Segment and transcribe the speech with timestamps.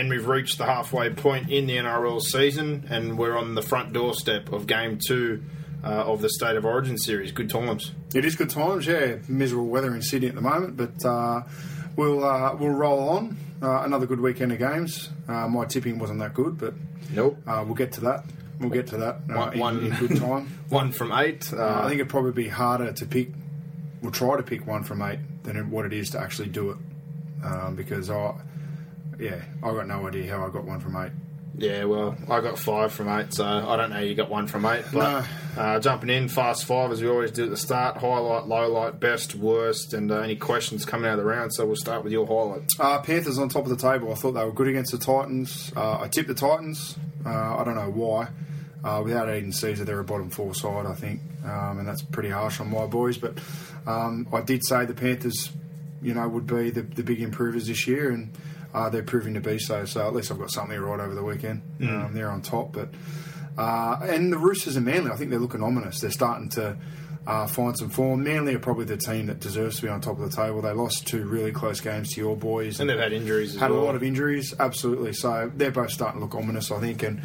[0.00, 3.92] And we've reached the halfway point in the NRL season, and we're on the front
[3.92, 5.42] doorstep of game two
[5.84, 7.32] uh, of the State of Origin series.
[7.32, 7.92] Good times.
[8.14, 9.16] It is good times, yeah.
[9.28, 11.42] Miserable weather in Sydney at the moment, but uh,
[11.96, 13.36] we'll uh, we'll roll on.
[13.60, 15.10] Uh, another good weekend of games.
[15.28, 16.72] Uh, my tipping wasn't that good, but
[17.12, 17.36] Nope.
[17.46, 18.24] uh, we'll get to that.
[18.58, 20.46] We'll get to that uh, One- in, one- in good time.
[20.70, 21.52] One from eight.
[21.52, 23.32] I think it'd probably be harder to pick.
[24.00, 26.78] We'll try to pick one from eight than what it is to actually do it,
[27.44, 28.32] um, because I,
[29.20, 31.12] yeah, I got no idea how I got one from eight.
[31.56, 34.64] Yeah, well, I got five from eight, so I don't know you got one from
[34.64, 34.84] eight.
[34.92, 35.26] But
[35.58, 38.98] uh, jumping in, fast five as we always do at the start highlight, low light,
[38.98, 41.52] best, worst, and uh, any questions coming out of the round.
[41.52, 42.70] So we'll start with your highlight.
[42.78, 44.10] Uh, Panthers on top of the table.
[44.10, 45.72] I thought they were good against the Titans.
[45.76, 46.96] Uh, I tipped the Titans.
[47.26, 48.28] Uh, I don't know why.
[48.82, 52.30] Uh, without Aidan Sezer, they're a bottom four side, I think, um, and that's pretty
[52.30, 53.18] harsh on my boys.
[53.18, 53.38] But
[53.86, 55.50] um, I did say the Panthers,
[56.00, 58.32] you know, would be the, the big improvers this year, and
[58.74, 59.84] uh, they're proving to be so.
[59.84, 61.62] So at least I've got something right over the weekend.
[61.82, 62.88] Um, they're on top, but
[63.58, 66.00] uh, and the Roosters and Manly, I think they're looking ominous.
[66.00, 66.76] They're starting to
[67.26, 68.22] uh, find some form.
[68.24, 70.62] Manly are probably the team that deserves to be on top of the table.
[70.62, 73.80] They lost two really close games to your boys, And they've had injuries had well.
[73.80, 75.12] a lot of injuries, absolutely.
[75.12, 77.02] So they're both starting to look ominous, I think.
[77.02, 77.20] And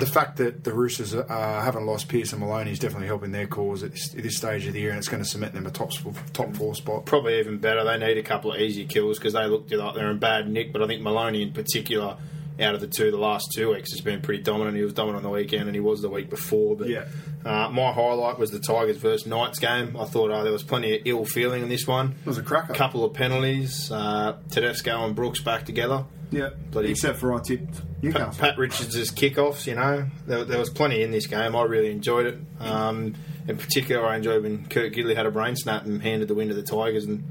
[0.00, 1.26] the fact that the Roosters uh,
[1.62, 4.72] haven't lost and Maloney is definitely helping their cause at this, at this stage of
[4.72, 5.92] the year, and it's going to cement them a top
[6.32, 7.04] top four spot.
[7.04, 7.84] Probably even better.
[7.84, 10.72] They need a couple of easy kills because they looked like they're in bad nick.
[10.72, 12.16] But I think Maloney in particular,
[12.60, 14.76] out of the two, the last two weeks has been pretty dominant.
[14.76, 16.76] He was dominant on the weekend, and he was the week before.
[16.76, 17.04] But Yeah.
[17.44, 19.96] uh, my highlight was the Tigers versus Knights game.
[19.98, 22.14] I thought uh, there was plenty of ill feeling in this one.
[22.20, 22.72] It was a cracker.
[22.72, 23.90] A couple of penalties.
[23.90, 26.04] Uh, Tedesco and Brooks back together.
[26.30, 27.80] Yeah, Bloody- except for I tipped
[28.12, 31.56] Pat, Pat Richards' kickoffs, you know, there, there was plenty in this game.
[31.56, 32.38] I really enjoyed it.
[32.60, 33.14] Um,
[33.48, 36.46] in particular, I enjoyed when Kurt Gidley had a brain snap and handed the win
[36.48, 37.24] to the Tigers, and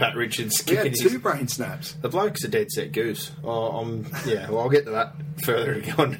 [0.00, 1.18] Pat Richards we had two his.
[1.18, 1.92] brain snaps.
[2.00, 3.32] The bloke's a dead set goose.
[3.44, 6.14] Oh, I'm, yeah, well, I'll get to that further on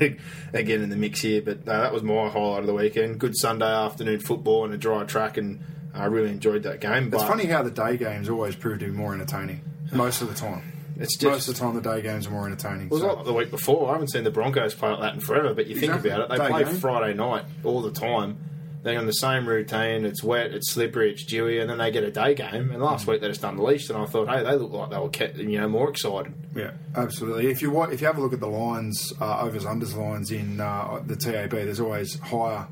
[0.52, 1.40] again in the mix here.
[1.40, 3.18] But uh, that was my highlight of the weekend.
[3.18, 5.60] Good Sunday afternoon football and a dry track, and
[5.94, 7.12] I really enjoyed that game.
[7.12, 10.34] It's funny how the day games always prove to be more entertaining most of the
[10.34, 10.62] time.
[10.98, 12.86] It's just- most of the time the day games are more entertaining.
[12.86, 13.88] It was so- like the week before.
[13.88, 15.54] I haven't seen the Broncos play like that in forever.
[15.54, 16.10] But you Exactly.
[16.10, 16.74] think about it, they Day play game.
[16.74, 18.36] Friday night all the time.
[18.82, 20.06] They're on the same routine.
[20.06, 22.70] It's wet, it's slippery, it's dewy, and then they get a day game.
[22.70, 25.10] And last week they just unleashed, and I thought, hey, they look like they were
[25.10, 26.32] kept, you know more excited.
[26.54, 27.48] Yeah, absolutely.
[27.48, 30.60] If you if you have a look at the lines, uh, overs unders lines in
[30.60, 32.66] uh, the TAB, there's always higher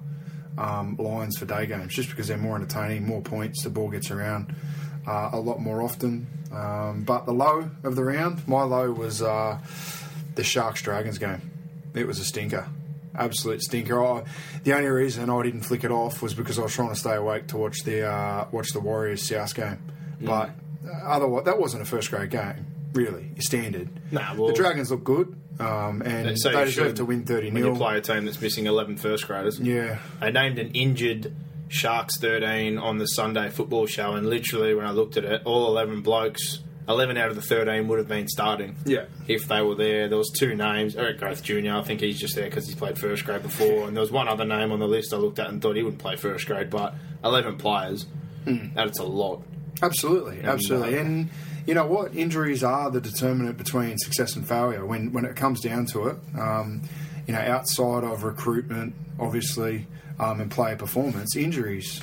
[0.56, 4.10] um, lines for day games, just because they're more entertaining, more points, the ball gets
[4.10, 4.54] around
[5.06, 6.26] uh, a lot more often.
[6.52, 9.58] Um, but the low of the round, my low was uh,
[10.34, 11.50] the Sharks Dragons game.
[11.94, 12.66] It was a stinker.
[13.18, 14.02] Absolute stinker.
[14.04, 14.24] I,
[14.64, 17.14] the only reason I didn't flick it off was because I was trying to stay
[17.16, 19.78] awake to watch the uh, watch the Warriors South game.
[20.20, 20.50] But
[20.86, 23.30] uh, otherwise, that wasn't a first grade game, really.
[23.40, 23.88] Standard.
[24.12, 27.64] Nah, well- the Dragons look good, um, and So they deserve to win thirty when
[27.64, 29.58] you play a team that's missing 11 first graders.
[29.60, 31.34] Yeah, They named an injured
[31.68, 35.66] Sharks 13 on the Sunday football show, and literally when I looked at it, all
[35.68, 38.74] 11 blokes, 11 out of the 13 would have been starting.
[38.86, 39.04] Yeah.
[39.26, 40.08] If they were there.
[40.08, 40.96] There was two names.
[40.96, 43.86] Eric Grothe Jr., I think he's just there because he's played first grade before.
[43.86, 45.82] And there was one other name on the list I looked at and thought he
[45.82, 46.94] wouldn't play first grade, but
[47.24, 48.06] 11 players,
[48.44, 48.68] Hmm.
[48.74, 49.42] that's a lot.
[49.82, 50.96] Absolutely, absolutely.
[50.96, 51.28] uh, And
[51.66, 52.14] you know what?
[52.16, 54.86] Injuries are the determinant between success and failure.
[54.86, 56.82] When when it comes down to it, um,
[57.26, 59.86] you know, outside of recruitment, obviously,
[60.18, 62.00] um, and player performance, injuries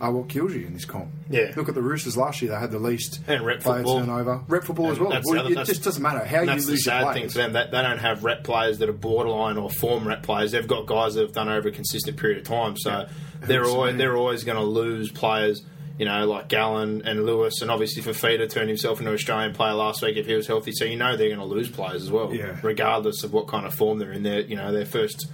[0.00, 1.08] are what kills you in this comp.
[1.28, 1.52] Yeah.
[1.56, 4.00] Look at the Roosters last year; they had the least And rep player football.
[4.00, 4.40] turnover.
[4.48, 5.10] Rep football as well.
[5.24, 7.38] Well, other- it just doesn't matter how And you lose the your sad thing for
[7.38, 10.52] them that they don't have rep players that are borderline or form rep players.
[10.52, 13.06] They've got guys that have done over a consistent period of time, so
[13.42, 15.62] they're Who's always the- they're always going to lose players
[15.98, 19.74] you know, like Gallen and Lewis, and obviously Fifita turned himself into an Australian player
[19.74, 20.72] last week if he was healthy.
[20.72, 22.56] So you know they're going to lose players as well, Yeah.
[22.62, 24.22] regardless of what kind of form they're in.
[24.22, 25.26] They're you know their first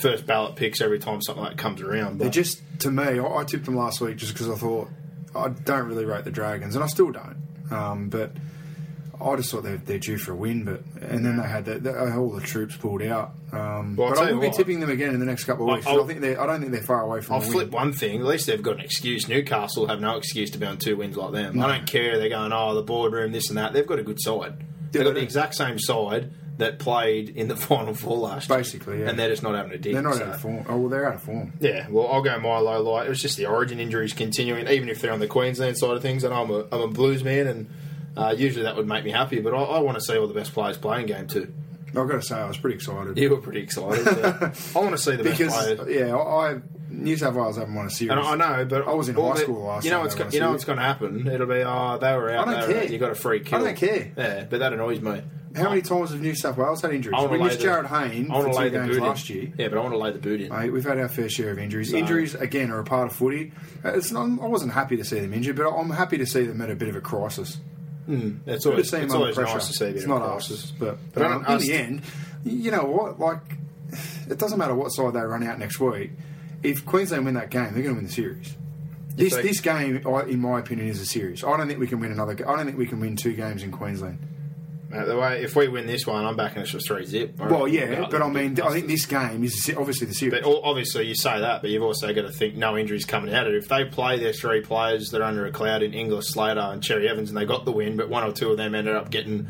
[0.00, 2.18] first ballot picks every time something like that comes around.
[2.18, 4.88] But just to me, I, I tipped them last week just because I thought
[5.34, 7.36] I don't really rate the Dragons, and I still don't.
[7.70, 8.32] Um, but
[9.22, 11.78] I just thought they're, they're due for a win, but and then they had the,
[11.78, 13.32] the, all the troops pulled out.
[13.52, 15.86] Um, Well, but I will be tipping them again in the next couple of weeks.
[15.86, 17.34] I think they're, I don't think they're far away from.
[17.36, 17.72] I'll flip win.
[17.72, 18.20] one thing.
[18.20, 19.28] At least they've got an excuse.
[19.28, 21.60] Newcastle have no excuse to be on two wins like them.
[21.60, 22.18] I don't care.
[22.18, 23.72] They're going, oh, the boardroom, this and that.
[23.74, 24.64] They've got a good side.
[24.90, 28.58] They've got the exact same side that played in the final four last year.
[28.58, 29.08] Basically, yeah.
[29.10, 29.92] And they're just not having a dig.
[29.92, 30.64] They're not so- out of form.
[30.68, 31.52] Oh well, they're out of form.
[31.60, 33.06] Yeah, well, I'll go my low light.
[33.06, 36.02] It was just the origin injuries continuing, even if they're on the Queensland side of
[36.02, 36.24] things.
[36.24, 37.70] And I'm a, I'm a Blues man, and
[38.16, 39.40] uh, usually that would make me happy.
[39.40, 41.52] But I, I want to see all the best players playing game too.
[41.88, 43.18] I've got to say, I was pretty excited.
[43.18, 44.06] You were pretty excited.
[44.06, 44.52] yeah.
[44.76, 45.88] I want to see the best because players.
[45.88, 46.60] yeah, I
[47.00, 48.10] New South Wales haven't won a series.
[48.12, 50.14] And I know, but I was in high school last year You know time what's
[50.14, 51.26] they go- won a you know what's going to happen.
[51.26, 52.48] It'll be oh they were out.
[52.48, 52.68] I don't out.
[52.70, 52.84] care.
[52.84, 53.52] You got a free kick.
[53.54, 54.12] I don't care.
[54.16, 55.22] Yeah, but that annoys me.
[55.56, 57.16] How many times have New South Wales had injuries?
[57.28, 59.02] We missed the- Jarryd Hayne I for two games in.
[59.02, 59.52] last year.
[59.58, 60.48] Yeah, but I want to lay the boot in.
[60.50, 61.92] Mate, we've had our fair share of injuries.
[61.92, 63.50] Injuries again are a part of footy.
[63.84, 66.44] Uh, It's not, I wasn't happy to see them injured, but I'm happy to see
[66.46, 67.58] them at a bit of a crisis.
[68.06, 69.54] It's Good to always, it's under always pressure.
[69.54, 70.64] nice to see it's not crisis.
[70.66, 72.02] us, but, But um, in the end,
[72.44, 73.18] you know what?
[73.18, 73.40] Like,
[74.30, 76.12] it doesn't matter what side they run out next week.
[76.62, 78.56] If Queensland win that game, they're going to win the series.
[79.16, 81.42] This they- this game, I- in my opinion, is a series.
[81.44, 82.32] I don't think we can win another.
[82.48, 84.18] I don't think we can win two games in Queensland.
[84.92, 87.38] Uh, the way if we win this one, I'm backing us for three zip.
[87.38, 90.40] Well, yeah, but I mean, I think this game is obviously the series.
[90.42, 93.46] But obviously, you say that, but you've also got to think no injuries coming out
[93.46, 93.58] of it.
[93.58, 97.08] If they play their three players they're under a cloud in Inglis, Slater, and Cherry
[97.08, 99.46] Evans, and they got the win, but one or two of them ended up getting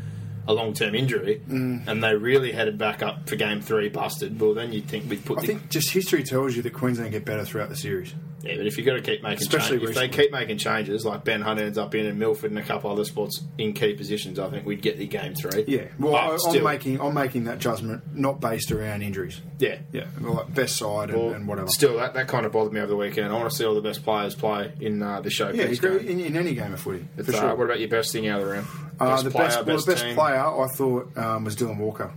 [0.47, 1.87] a long term injury, Mm.
[1.87, 4.39] and they really headed back up for game three, busted.
[4.39, 5.37] Well, then you'd think we'd put.
[5.37, 8.13] I the, think just history tells you that Queensland get better throughout the series.
[8.43, 11.05] Yeah, but if you've got to keep making Especially changes, if they keep making changes,
[11.05, 13.93] like Ben Hunt ends up in and Milford and a couple other spots in key
[13.93, 15.63] positions, I think we'd get the game three.
[15.67, 19.41] Yeah, well, I, I'm making I'm making that judgment not based around injuries.
[19.59, 21.67] yeah, Yeah, well, like best side and, Well, and whatever.
[21.67, 23.31] Still, that, that kind of bothered me over the weekend.
[23.31, 25.81] I want to see all the best players play in uh, the showcase.
[25.81, 26.07] yeah, game.
[26.07, 27.55] in, in any game of footy But, for uh, sure.
[27.55, 28.67] What about your best thing out of the round?
[28.99, 32.11] Uh, the best, well, the best player I thought um, was Dylan Walker.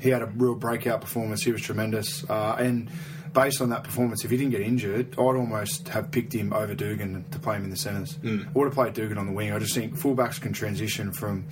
[0.00, 1.42] He had a real breakout performance.
[1.42, 2.88] He was tremendous, uh, and
[3.32, 6.74] based on that performance, if he didn't get injured, I'd almost have picked him over
[6.74, 8.18] Dugan to play him in the centres.
[8.24, 9.52] I would have played Dugan on the wing.
[9.52, 11.46] I just think fullbacks can transition from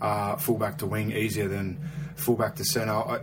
[0.00, 1.78] uh, fullback to wing easier than
[2.16, 2.92] fullback to centre.
[2.92, 3.20] I,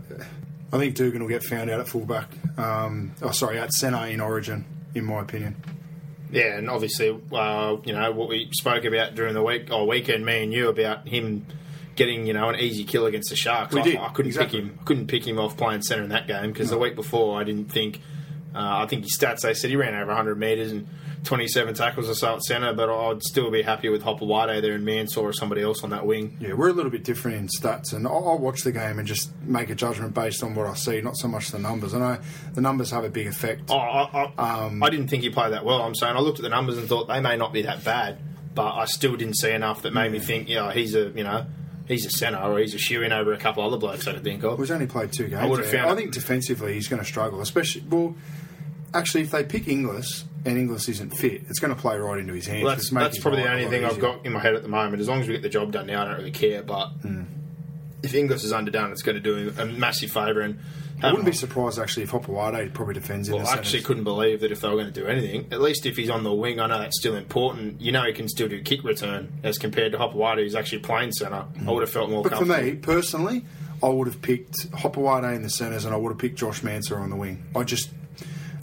[0.73, 2.29] I think Dugan will get found out at fullback.
[2.57, 5.55] Um, oh, sorry, at centre in Origin, in my opinion.
[6.31, 10.25] Yeah, and obviously, uh, you know what we spoke about during the week or weekend,
[10.25, 11.45] me and you about him
[11.95, 13.73] getting you know an easy kill against the Sharks.
[13.73, 14.61] We I, did, I couldn't exactly.
[14.61, 14.79] pick him.
[14.85, 17.71] Couldn't pick him off playing centre in that game because the week before I didn't
[17.71, 18.01] think.
[18.53, 20.87] Uh, I think his stats they said he ran over 100 metres and
[21.25, 24.85] 27 tackles or so at centre, but I'd still be happy with White there and
[24.85, 26.37] Mansour or somebody else on that wing.
[26.39, 29.07] Yeah, we're a little bit different in stats, and I'll, I'll watch the game and
[29.07, 31.93] just make a judgment based on what I see, not so much the numbers.
[31.93, 32.17] I know
[32.53, 33.63] the numbers have a big effect.
[33.69, 35.81] Oh, I, I, Um, I didn't think he played that well.
[35.81, 38.19] I'm saying I looked at the numbers and thought they may not be that bad,
[38.53, 41.45] but I still didn't see enough that made me think, yeah, he's a you know
[41.87, 44.23] he's a centre or he's a shoe in over a couple other blokes I could
[44.23, 44.57] think of.
[44.59, 45.49] He's only played two games.
[45.49, 45.81] would've there.
[45.83, 47.83] found I think defensively he's going to struggle, especially.
[47.89, 48.15] Well,
[48.93, 52.33] actually, if they pick Inglis and Inglis isn't fit, it's going to play right into
[52.33, 52.63] his hands.
[52.63, 55.01] Well, that's that's probably the only thing I've got in my head at the moment.
[55.01, 56.63] As long as we get the job done now, I don't really care.
[56.63, 57.23] But hmm.
[58.03, 60.41] if Inglis is underdone, it's going to do him a massive favour.
[60.41, 60.59] And
[61.03, 63.71] I wouldn't be um, surprised actually if Hopoate probably defends in Well, the I actually
[63.79, 63.85] centres.
[63.87, 66.23] couldn't believe that if they were going to do anything, at least if he's on
[66.23, 67.81] the wing, I know that's still important.
[67.81, 71.11] You know, he can still do kick return as compared to Hopoate, who's actually playing
[71.11, 71.45] centre.
[71.67, 72.63] I would have felt more But for comfortable.
[72.63, 73.45] me personally,
[73.83, 76.97] I would have picked Hopoate in the centres, and I would have picked Josh Mansour
[76.97, 77.43] on the wing.
[77.55, 77.89] I just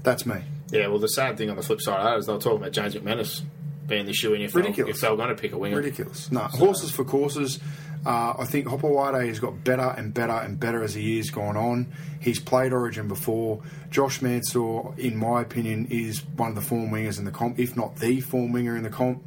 [0.03, 0.37] that's me.
[0.71, 2.59] Yeah, well, the sad thing on the flip side of that is they were talking
[2.59, 3.43] about James McManus
[3.87, 4.97] being the shoe in if, they, Ridiculous.
[4.97, 5.77] if they were going to pick a winger.
[5.77, 6.33] Ridiculous.
[6.33, 7.61] No, horses for courses.
[8.05, 11.57] Uh, I think Hopoate has got better and better and better as the years gone
[11.57, 11.93] on.
[12.21, 13.63] He's played Origin before.
[13.91, 17.77] Josh Mansour, in my opinion, is one of the form wingers in the comp, if
[17.77, 19.23] not the form winger in the comp.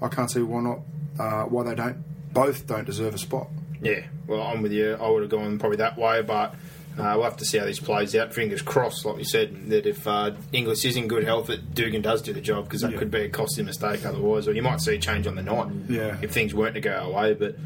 [0.00, 0.80] I can't see why not.
[1.18, 2.04] Uh, why they don't.
[2.32, 3.48] Both don't deserve a spot.
[3.82, 4.94] Yeah, well, I'm with you.
[4.94, 6.54] I would have gone probably that way, but
[6.98, 8.32] uh, we'll have to see how this plays out.
[8.32, 12.00] Fingers crossed, like we said, that if uh, Inglis is in good health, that Dugan
[12.02, 12.98] does do the job because that Yeah.
[12.98, 15.68] could be a costly mistake otherwise, or you might see a change on the night
[15.88, 16.16] Yeah.
[16.22, 17.34] if things weren't to go our way.
[17.34, 17.56] But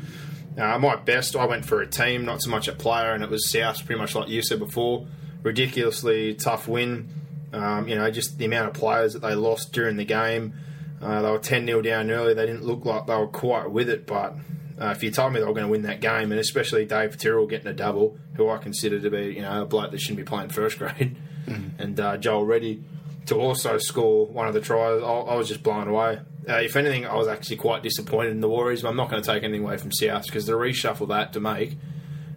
[0.58, 3.30] uh, my best, I went for a team, not so much a player, and it
[3.30, 5.06] was South, pretty much like you said before.
[5.42, 7.08] Ridiculously tough win.
[7.52, 10.54] Um, you know, just the amount of players that they lost during the game.
[11.00, 12.34] Uh, they were 10 0 down early.
[12.34, 14.34] They didn't look like they were quite with it, but
[14.80, 17.16] uh, if you told me they were going to win that game, and especially Dave
[17.18, 20.18] Tyrrell getting a double, who I consider to be you know a bloke that shouldn't
[20.18, 22.82] be playing first grade, and uh, Joel Reddy
[23.26, 26.20] to also score one of the tries, I, I was just blown away.
[26.49, 28.83] Uh, if anything, I was actually quite disappointed in the Warriors.
[28.83, 31.41] But I'm not going to take anything away from South because the reshuffle that to
[31.41, 31.76] make,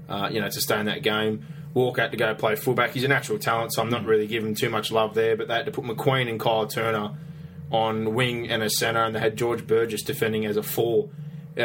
[0.08, 1.46] uh, you know, to stay in that game.
[1.76, 2.92] Walk out to go play fullback.
[2.92, 5.38] He's a natural talent, so I'm not really giving too much love there.
[5.38, 7.12] But they had to put McQueen and Kyle Turner
[7.72, 11.10] on wing and a centre, and they had George Burgess defending as a four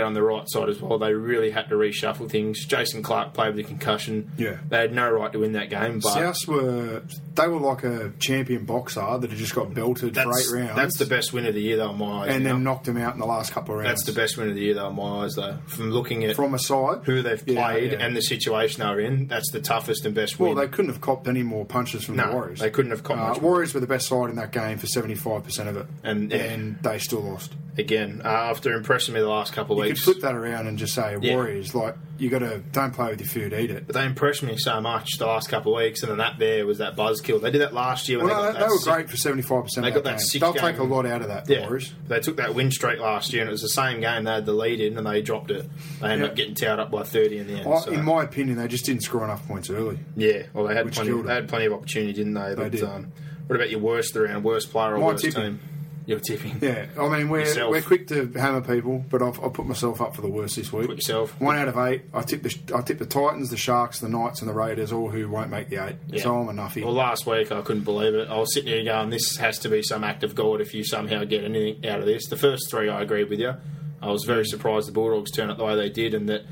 [0.03, 0.99] on the right side as well.
[0.99, 2.65] They really had to reshuffle things.
[2.67, 4.33] Jason Clark played with a concussion.
[4.37, 4.59] Yeah.
[4.69, 7.03] They had no right to win that game, but Souths were
[7.35, 10.77] they were like a champion boxer that had just got belted for eight rounds.
[10.77, 12.29] that's the best win of the year, though, in my eyes.
[12.35, 12.53] and now.
[12.53, 14.03] then knocked him out in the last couple of rounds.
[14.05, 15.59] That's the best win of the year, though, in my eyes, though.
[15.67, 17.99] From looking at from a side who they've played yeah.
[17.99, 20.59] and the situation they're in, that's the toughest and best Well, win.
[20.59, 22.61] they couldn't have copped any more punches from No, the Warriors.
[22.61, 23.41] they couldn't have copped Uh.
[23.41, 26.31] Warriors were the best side in that game for seventy five percent of it, And,
[26.31, 26.39] yeah.
[26.39, 27.53] and they still lost.
[27.76, 30.04] Again, uh, after impressing me the last couple of You weeks.
[30.04, 31.35] could flip that around and just say Yeah.
[31.35, 33.88] Warriors, like you got to don't play with your food, eat it.
[33.88, 36.66] But they impressed me so much the last couple of weeks, and then that there
[36.66, 37.43] was that buzzkill.
[37.43, 39.43] They did that last year when Well, they no, they, were sick- great for seventy
[39.43, 41.49] five percent They of got that, six They'll game- take a lot out of that.
[41.50, 41.93] Yeah, Warriors.
[42.07, 44.23] they took that win streak last year, and it was the same game.
[44.23, 45.69] They had the lead in, and they dropped it.
[46.00, 46.31] They ended Yeah.
[46.31, 47.66] up getting towed up by thirty in the end.
[47.66, 49.99] I, so- In my opinion, they just didn't score enough points early.
[50.16, 51.11] yeah, well, they had plenty.
[51.23, 52.54] They had plenty of opportunity, didn't they?
[52.57, 52.85] But did.
[52.85, 53.11] Um,
[53.49, 55.43] what about your worst around, worst player or My worst tipping.
[55.43, 55.61] team?
[56.06, 56.58] Your tipping.
[56.61, 57.70] Yeah, I mean we're Yourself.
[57.70, 60.70] we're quick to hammer people, but I've, I've put myself up for the worst this
[60.73, 60.87] week.
[60.88, 61.40] Put yourself.
[61.40, 62.02] One out of eight.
[62.12, 65.08] I tip the I tip the Titans, the Sharks, the Knights, and the Raiders, all
[65.08, 65.96] who won't make the eight.
[66.08, 66.23] Yeah.
[66.23, 66.84] So I'm a nuffy.
[66.84, 68.28] Well, last week I couldn't believe it.
[68.28, 70.84] I was sitting here going, "This has to be some act of God if you
[70.84, 73.54] somehow get anything out of this." The first three, I agreed with you.
[74.02, 76.42] I was very surprised the Bulldogs turned out the way they did, and that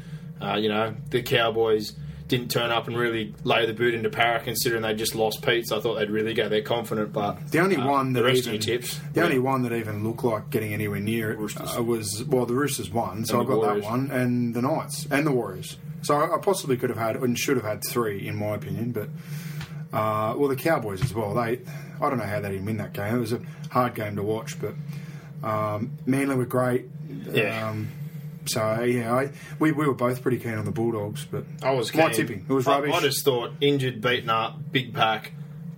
[0.41, 1.93] uh, you know the Cowboys
[2.33, 5.69] didn't turn up and really lay the boot into Para, considering they just lost Pete.
[5.69, 7.13] So I thought they'd really go there confident.
[7.13, 9.27] But the only uh, one that the rest even, of your tips, the yeah.
[9.27, 12.91] only one that even looked like getting anywhere near it uh, was well, the Roosters
[12.91, 13.85] won, so And I got Warriors.
[13.85, 15.77] that one, and the Knights and the Warriors.
[16.01, 18.93] So I, I possibly could have had and should have had three, in my opinion,
[18.93, 19.09] but.
[19.93, 21.35] Uh, well, the Cowboys as well.
[21.35, 21.61] They,
[22.01, 23.15] I don't know how they didn't win that game.
[23.15, 24.73] It was a hard game to watch, but
[25.47, 26.87] um, Manly were great.
[27.31, 27.69] Yeah.
[27.69, 27.89] Um,
[28.47, 31.95] so yeah, I, we we were both pretty keen on the Bulldogs, but I was
[31.95, 32.45] my tipping.
[32.49, 35.33] It was I- I, just thought injured, beaten up, big pack.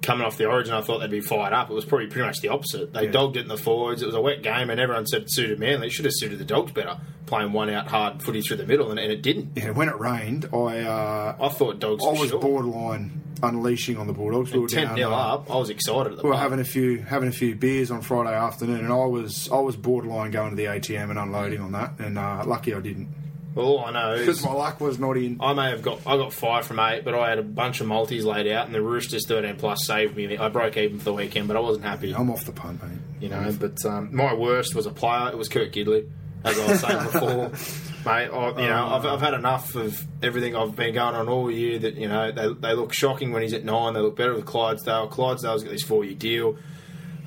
[0.05, 1.71] Coming off the origin, I thought they'd be fired up.
[1.71, 2.93] It was probably pretty much the opposite.
[2.93, 3.11] They Yeah.
[3.11, 4.03] dogged it in the forwards.
[4.03, 5.87] It was a wet game, and everyone said it suited Manly.
[5.87, 8.91] It should have suited the Dogs better, playing one out hard footy through the middle,
[8.91, 9.53] and, and it didn't.
[9.57, 12.05] yeah, when it rained, I uh, I thought Dogs.
[12.05, 12.39] I was sure.
[12.41, 14.53] borderline unleashing on the Bulldogs.
[14.53, 15.51] We were ten down, 0 uh, up.
[15.51, 18.03] I was excited at the We were having a few having a few beers on
[18.03, 21.73] Friday afternoon, and I was I was borderline going to the ATM and unloading on
[21.73, 23.09] that, and uh, lucky I didn't
[23.57, 25.37] All I know because my luck was not in.
[25.41, 27.87] I may have got I got five from eight, but I had a bunch of
[27.87, 30.37] multis laid out, and the Roosters thirteen plus saved me.
[30.37, 32.13] I broke even for the weekend, but I wasn't happy.
[32.15, 32.99] I'm off the punt, mate.
[33.21, 33.55] you know.
[33.59, 35.29] But um, my worst was a player.
[35.29, 36.09] It was Kurt Gidley,
[36.45, 37.49] as I was saying before,
[38.13, 38.29] mate.
[38.29, 41.79] I, you know, I've, I've had enough of everything I've been going on all year.
[41.79, 43.95] That you know, they, they look shocking when he's at nine.
[43.95, 45.11] They look better with Clydsdale.
[45.13, 46.57] Clydsdale's got this four year deal.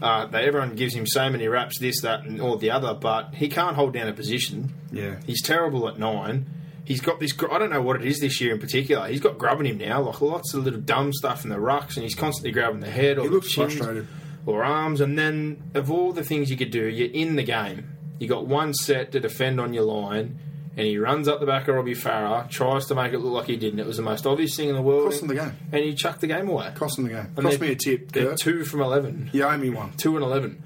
[0.01, 3.33] Uh, they, everyone gives him so many raps, this, that, and all the other, but
[3.33, 4.71] he can't hold down a position.
[4.91, 5.15] Yeah.
[5.25, 6.45] He's terrible at nine.
[6.85, 7.33] He's got this.
[7.51, 9.07] I don't know what it is this year in particular.
[9.07, 12.03] He's got grubbing him now, like lots of little dumb stuff in the rucks, and
[12.03, 14.07] he's constantly grabbing the head or He the looks chins frustrated.
[14.45, 15.01] or arms.
[15.01, 17.89] And then, of all the things you could do, you're in the game.
[18.19, 20.39] You got one set to defend on your line,
[20.77, 23.48] and he runs up the back of Robbie Farah, tries to make it look like
[23.48, 23.79] he didn't.
[23.79, 25.10] It was the most obvious thing in the world.
[25.10, 25.51] Cost him the game.
[25.72, 26.72] and he chucked the game away.
[26.75, 27.27] Cost him the game.
[27.36, 28.12] And Cost me a tip.
[28.13, 29.91] They're two from eleven You owe me one.
[29.98, 30.62] two and eleven.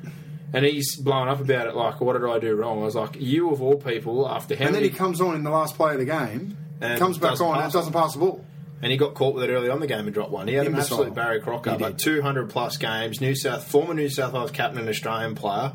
[0.53, 2.81] And he's blowing up about it like, what did I do wrong?
[2.81, 4.91] I was like, you of all people, after how And then many...
[4.91, 7.53] he comes on in the last play of the game, And comes back doesn't on,
[7.55, 8.43] pass and doesn't pass the ball.
[8.81, 10.49] and he got caught with it early on the game and dropped one.
[10.49, 11.03] He had Imbecile.
[11.03, 14.51] an absolute Barry Crocker, He but 200 plus games, New South, former New South Wales
[14.51, 15.71] captain and Australian player.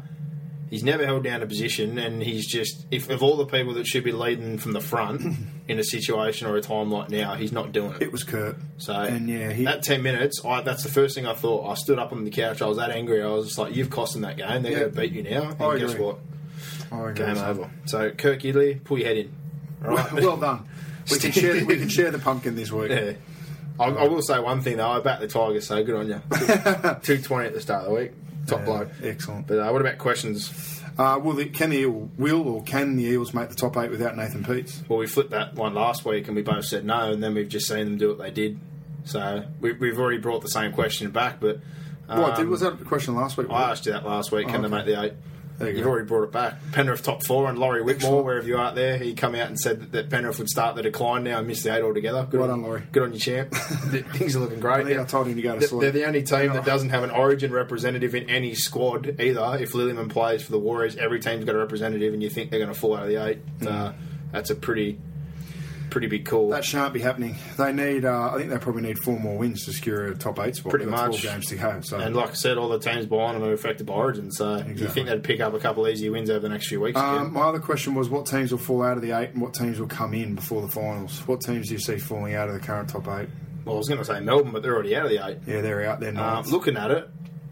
[0.69, 3.87] He's never held down a position, and he's just, if of all the people that
[3.87, 5.23] should be leading from the front
[5.69, 8.03] in a situation or a time like now, he's not doing it.
[8.03, 8.57] It was Kurt.
[8.79, 11.71] So and yeah, he, that ten minutes, I, that's the first thing I thought.
[11.71, 12.63] I stood up on the couch.
[12.63, 13.23] I was that angry.
[13.23, 14.63] I was just like, "You've cost them that game.
[14.65, 14.79] They're Yeah.
[14.81, 16.05] going to beat you now." And I guess agree.
[16.05, 16.19] what?
[16.91, 17.71] I Game over.
[17.85, 19.33] So Kurt Gidley, pull your head in.
[19.85, 20.13] All right.
[20.15, 20.69] well done.
[21.09, 21.65] We can share.
[21.65, 22.91] We can share the pumpkin this week.
[22.91, 23.13] yeah.
[23.79, 24.89] I, I will say one thing though.
[24.89, 26.21] I backed the Tigers, so good on you.
[27.05, 28.11] Two twenty at the start of the week.
[28.47, 28.89] Top bloke.
[29.03, 29.47] excellent.
[29.47, 30.83] But uh, what about questions?
[30.99, 33.91] Uh, will the, can the Eel, will or can the Eels make the top eight
[33.91, 34.83] without Nathan Peats?
[34.89, 37.49] Well, we flipped that one last week, and we both said no, and then we've
[37.49, 38.59] just seen them do what they did.
[39.05, 41.61] So we, we've already brought the same question back, but.
[42.09, 43.49] Um, what did, was that a question last week?
[43.51, 44.47] I asked you that last week.
[44.49, 45.13] Can Oh, they make the eight?
[45.61, 45.91] You You've go.
[45.91, 46.55] already brought it back.
[46.73, 48.25] Penrith top four and Laurie Whitmore, Excellent.
[48.27, 50.77] wherever you are out there, he come out and said that, that Penrith would start
[50.77, 52.27] the decline now and miss the eight altogether.
[52.31, 52.83] Good Well on, done, Laurie.
[52.93, 53.53] Good on you, champ.
[53.55, 54.81] Things are looking great.
[54.81, 55.81] I think I told him to go to sleep.
[55.81, 59.57] They're the only team that doesn't have an Origin representative in any squad either.
[59.61, 62.61] If Lillyman plays for the Warriors, every team's got a representative, and you think they're
[62.61, 63.59] going to fall out of the eight.
[63.61, 63.67] Mm.
[63.73, 63.93] Uh,
[64.33, 64.99] that's a pretty
[65.91, 66.51] pretty big call.
[66.51, 67.37] That shan't be happening.
[67.57, 68.05] They need.
[68.05, 70.71] Uh, I think they probably need four more wins to secure a top eight spot.
[70.71, 71.23] Pretty much.
[71.23, 71.81] Games to go.
[71.83, 74.57] So and like I said, all the teams behind them are affected by Origin, so
[74.59, 76.99] you think they'd pick up a couple easy wins over the next few weeks?
[76.99, 79.55] Um, my other question was what teams will fall out of the eight and what
[79.55, 81.27] teams will come in before the finals?
[81.27, 83.29] What teams do you see falling out of the current top eight?
[83.65, 85.39] Well, I was going to say Melbourne, but they're already out of the eight.
[85.47, 86.11] Yeah, they're out there.
[86.11, 86.51] Um, ninth.
[86.53, 87.09] looking at it,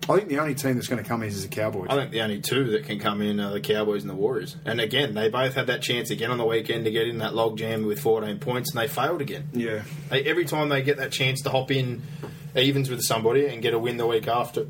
[0.08, 1.86] I think the only team that's going to come in is the Cowboys.
[1.88, 4.56] I think the only two that can come in are the Cowboys and the Warriors.
[4.64, 7.32] And again, they both had that chance again on the weekend to get in that
[7.32, 9.48] logjam with 14 points, and they failed again.
[9.52, 12.02] yeah, They, every time they get that chance to hop in
[12.54, 14.66] evens with somebody and get a win the week after,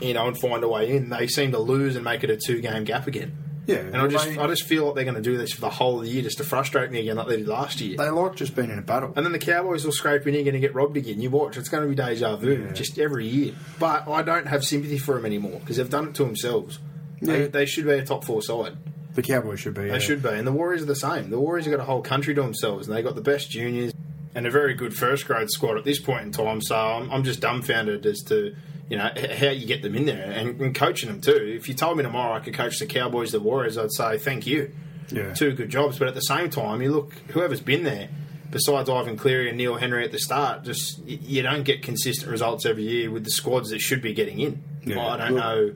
[0.00, 2.36] you know, and find a way in, they seem to lose and make it a
[2.36, 3.36] two-game gap again.
[3.66, 3.76] Yeah.
[3.78, 5.70] And I just, they, I just feel like they're going to do this for the
[5.70, 7.96] whole of the year just to frustrate me again, like they did last year.
[7.96, 9.12] they like just being in a battle.
[9.16, 11.20] And then the Cowboys will scrape in, you're going to get robbed again.
[11.20, 12.72] You watch, it's going to be deja vu Yeah.
[12.72, 13.54] just every year.
[13.78, 16.78] But I don't have sympathy for them anymore because they've done it to themselves.
[17.20, 17.46] They, Yeah.
[17.48, 18.76] they should be a top four side.
[19.14, 19.82] The Cowboys should be.
[19.82, 19.98] They yeah.
[19.98, 20.28] should be.
[20.28, 21.30] And the Warriors are the same.
[21.30, 23.92] The Warriors have got a whole country to themselves, and they've got the best juniors
[24.34, 26.60] and a very good first grade squad at this point in time.
[26.60, 28.54] So I'm, I'm just dumbfounded as to
[28.88, 31.54] you know how you get them in there and, and coaching them too.
[31.56, 34.46] If you told me tomorrow I could coach the Cowboys, the Warriors, I'd say thank
[34.46, 34.72] you.
[35.10, 35.34] Yeah.
[35.34, 35.98] Two good jobs.
[35.98, 38.08] But at the same time, you look whoever's been there.
[38.50, 42.64] Besides Ivan Cleary and Neil Henry at the start, just you don't get consistent results
[42.64, 44.62] every year with the squads that should be getting in.
[44.84, 45.04] Yeah.
[45.04, 45.74] I don't Look- know.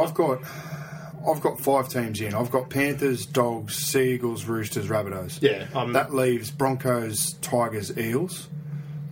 [0.00, 0.42] I've got.
[1.28, 2.34] I've got five teams in.
[2.34, 5.42] I've got Panthers, Dogs, Seagulls, Roosters, Rabbitohs.
[5.42, 8.48] Yeah, um, that leaves Broncos, Tigers, Eels,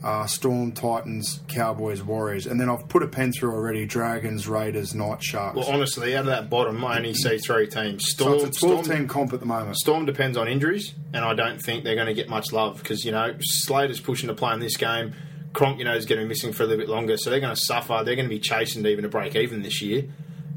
[0.03, 4.95] uh, Storm, Titans, Cowboys, Warriors, and then I've put a pen through already: Dragons, Raiders,
[4.95, 5.57] Night Sharks.
[5.57, 8.05] Well, honestly, out of that bottom, I only see three teams.
[8.05, 9.77] so Storm, it's a twelve Storm, team comp at the moment.
[9.77, 13.05] Storm depends on injuries, and I don't think they're going to get much love because
[13.05, 15.15] you know Slater's pushing to play in this game.
[15.53, 17.41] Cronk, you know, is going to be missing for a little bit longer, so they're
[17.41, 18.03] going to suffer.
[18.05, 20.05] They're going to be chasing to even to break even this year.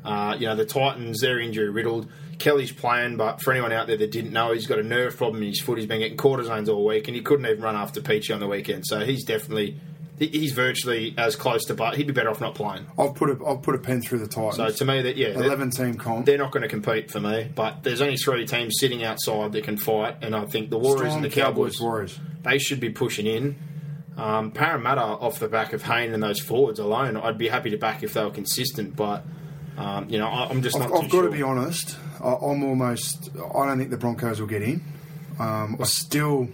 [0.04, 2.08] Uh, you know, the Titans, they're injury riddled.
[2.40, 5.44] Kelly's playing, but for anyone out there that didn't know, he's got a nerve problem
[5.44, 5.78] in his foot.
[5.78, 8.48] He's been getting cortisones all week, and he couldn't even run after Peachy on the
[8.48, 8.86] weekend.
[8.88, 9.80] So he's definitely.
[10.18, 12.86] He's virtually as close to, but he'd be better off not playing.
[12.96, 14.58] I've put a I've put a pen through the Titans.
[14.58, 16.28] So to me, that yeah, eleven team comp.
[16.28, 17.50] they're not going to compete for me.
[17.56, 21.12] But there's only three teams sitting outside that can fight, and I think the Warriors
[21.14, 22.20] Storm, and the Cowboys, Warriors.
[22.44, 23.56] they should be pushing in.
[24.16, 27.78] Um, Parramatta off the back of Hayne and those forwards alone, I'd be happy to
[27.78, 28.96] back if they were consistent.
[28.96, 29.26] But
[29.78, 31.04] um, you know, I, I'm just I've, not.
[31.04, 31.98] I've got to be honest.
[32.20, 33.30] I, I'm almost.
[33.36, 34.84] I don't think the Broncos will get in.
[35.40, 36.50] Um, I still.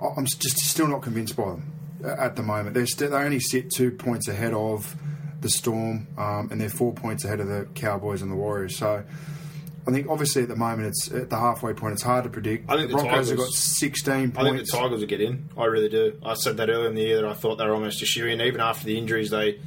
[0.00, 1.72] I'm just still not convinced by them
[2.04, 2.74] at the moment.
[2.74, 4.94] They're still, they only sit two points ahead of
[5.40, 8.76] the Storm, um, and they're four points ahead of the Cowboys and the Warriors.
[8.76, 9.04] So.
[9.86, 11.94] I think obviously at the moment it's at the halfway point.
[11.94, 12.70] It's hard to predict.
[12.70, 15.22] I think the the Broncos have got Tigers- 16 I think the Tigers will get
[15.22, 15.48] in.
[15.56, 16.18] I really do.
[16.22, 18.26] I said that earlier in the year that I thought they were almost a shoe
[18.26, 18.42] in.
[18.42, 19.58] Even after the injuries, they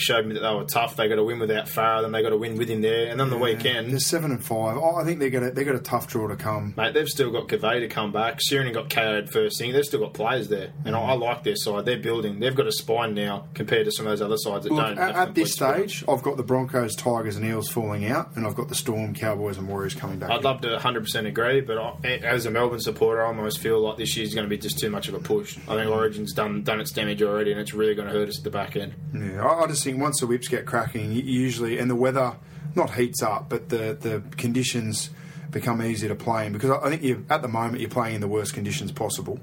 [0.00, 0.96] showed me that they were tough.
[0.96, 3.18] They got to win without Farah, then they got to win with him there, and
[3.18, 3.92] then the weekend.
[3.92, 4.76] They're seven and five.
[4.76, 6.74] Oh, I think they got a, they got a tough draw to come.
[6.76, 8.40] Mate, they've still got Cavey to come back.
[8.40, 9.72] Sirenin got KO'd first thing.
[9.72, 10.72] They've still got players there.
[10.84, 11.20] And I, I mm.
[11.20, 11.84] like their side.
[11.84, 12.40] They're building.
[12.40, 14.98] They've got a spine now compared to some of those other sides that Look, don't.
[14.98, 18.54] at, at this stage, I've got the Broncos, Tigers, and Eels falling out, and I've
[18.54, 20.30] got the Storm, Cowboys, and Warriors coming back.
[20.30, 20.42] I'd in.
[20.42, 24.16] love to 100% agree, but I, as a Melbourne supporter, I almost feel like this
[24.16, 25.58] year's going to be just too much of a push.
[25.68, 28.38] I think Origin's done done its damage already, and it's really going to hurt us
[28.38, 28.94] at the back end.
[29.14, 32.36] Yeah, I, I just think once the whips get cracking, usually and the weather
[32.74, 35.10] not heats up, but the the conditions
[35.50, 38.20] become easier to play in because I, think you at the moment you're playing in
[38.20, 39.40] the worst conditions possible,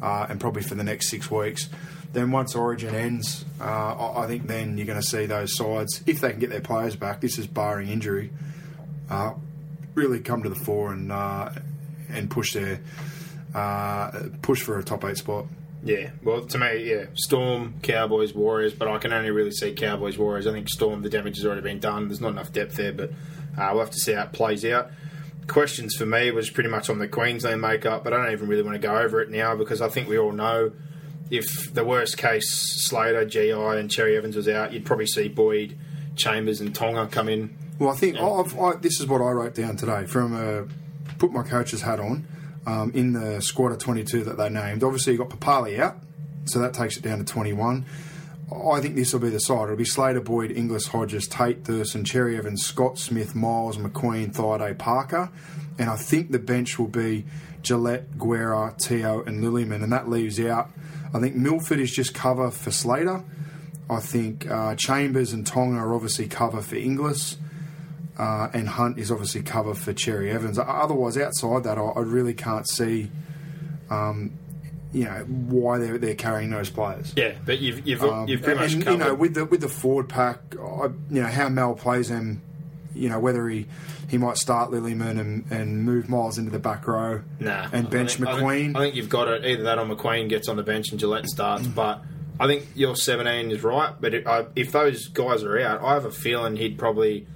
[0.00, 1.68] uh, and probably for the next six weeks.
[2.12, 6.02] Then once Origin ends, uh, I, I think then you're going to see those sides
[6.06, 7.20] if they can get their players back.
[7.20, 8.30] This is barring injury.
[9.08, 9.34] Uh,
[9.94, 11.50] really come to the fore and uh,
[12.08, 12.80] and push their
[13.54, 15.46] uh, push for a top eight spot.
[15.84, 20.16] Yeah, well, to me, yeah, Storm, Cowboys, Warriors, but I can only really see Cowboys,
[20.16, 20.46] Warriors.
[20.46, 22.06] I think Storm, the damage has already been done.
[22.06, 23.10] There's not enough depth there, but
[23.58, 24.90] uh, we'll have to see how it plays out.
[25.48, 28.62] Questions for me was pretty much on the Queensland makeup, but I don't even really
[28.62, 30.70] want to go over it now because I think we all know
[31.30, 32.48] if the worst case
[32.86, 35.76] Slater, GI, and Cherry Evans was out, you'd probably see Boyd,
[36.14, 37.56] Chambers, and Tonga come in.
[37.80, 40.72] Well, I think I've, I, this is what I wrote down today from uh,
[41.18, 42.24] put my coach's hat on
[42.66, 44.82] um, in the squad of 22 that they named.
[44.82, 45.96] Obviously, you've got Papalii out,
[46.44, 47.84] so that takes it down to 21.
[48.52, 49.64] I think this will be the side.
[49.64, 54.76] It'll be Slater, Boyd, Inglis, Hodges, Tate, Thurston, Cherry Evans, Scott, Smith, Miles, McQueen, Thaiday,
[54.76, 55.30] Parker.
[55.78, 57.24] And I think the bench will be
[57.62, 59.82] Gillett, Guerra, Teo, and Lillyman.
[59.82, 60.70] And that leaves out,
[61.14, 63.24] I think Milford is just cover for Slater.
[63.88, 67.36] I think uh, Chambers and Tonga are obviously cover for Inglis.
[68.22, 70.56] Uh, and Hunt is obviously cover for Cherry Evans.
[70.58, 73.10] Otherwise, outside that, I, I really can't see,
[73.90, 74.32] um,
[74.92, 77.12] you know, why they're, they're carrying those players.
[77.16, 78.90] Yeah, but you've you've, Um, you've pretty much covered.
[78.92, 82.42] you know with the with the forward pack, I, you know how Mal plays them
[82.94, 83.66] you know, whether he,
[84.10, 87.66] he might start Lillyman and, and move Miles into the back row Nah.
[87.72, 88.76] and bench I think- McQueen.
[88.76, 89.46] I think, you've got it.
[89.46, 91.66] Either that or McQueen gets on the bench and Gillett starts.
[91.66, 91.74] Mm.
[91.74, 92.02] But
[92.38, 93.94] I think your 17 is right.
[93.98, 97.26] But it, I, if those guys are out, I have a feeling he'd probably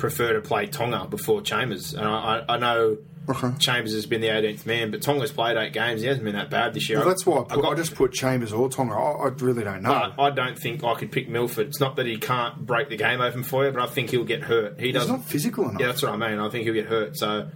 [0.00, 1.94] prefer to play Tonga before Chambers.
[1.94, 3.52] And I, I, I know Okay.
[3.60, 6.00] Chambers has been the 18th man, but Tonga's played eight games.
[6.00, 6.98] He hasn't been that bad this year.
[6.98, 8.94] well, that's why I, put, I, got- just put Chambers or Tonga.
[8.94, 10.12] I, I really don't know.
[10.16, 11.68] But I don't think I could pick Milford.
[11.68, 14.24] It's not that he can't break the game open for you, but I think he'll
[14.24, 14.80] get hurt.
[14.80, 15.12] He He's doesn't.
[15.18, 15.80] not physical enough.
[15.80, 16.40] Yeah, that's what I mean.
[16.40, 17.16] I think he'll get hurt.
[17.16, 17.50] So,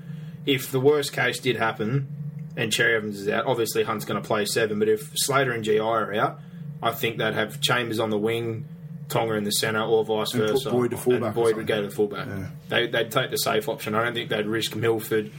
[0.46, 2.09] if the worst case did happen
[2.57, 4.78] and Cherry Evans is out, obviously Hunt's going to play seven.
[4.78, 6.38] But if Slater and GI are out,
[6.83, 8.68] I think they'd have Chambers on the wing,
[9.09, 10.71] Tonga in the centre, or vice And versa.
[10.71, 12.27] Boyd to fullback and Boyd would go to the fullback.
[12.27, 12.49] Yeah.
[12.69, 13.95] They, they'd take the safe option.
[13.95, 15.31] I don't think they'd risk Milford.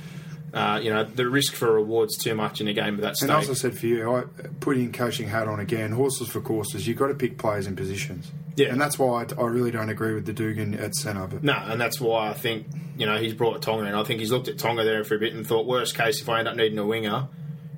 [0.53, 3.29] Uh, you know, the risk for rewards too much in a game of that And
[3.29, 4.23] as I said for you, I
[4.61, 5.91] putting coaching hat on again.
[5.91, 6.87] Horses for courses.
[6.87, 8.31] You've got to pick players in positions.
[8.55, 8.67] Yeah.
[8.69, 11.27] and that's why I, I really don't agree with the Dugan at centre.
[11.27, 13.95] But No, and that's why I think you know he's brought Tonga in.
[13.95, 16.29] I think he's looked at Tonga there for a bit and thought, worst case, if
[16.29, 17.27] I end up needing a winger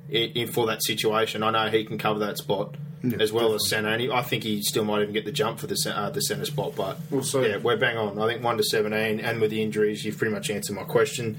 [0.08, 3.52] in, in for that situation, I know he can cover that spot Yeah, as well
[3.52, 3.54] definitely.
[3.56, 3.88] as centre.
[3.90, 6.20] And he, I think he still might even get the jump for the uh, the
[6.20, 6.74] centre spot.
[6.76, 8.18] But We'll yeah, we're bang on.
[8.18, 11.38] I think one to seventeen, and with the injuries, you've pretty much answered my question.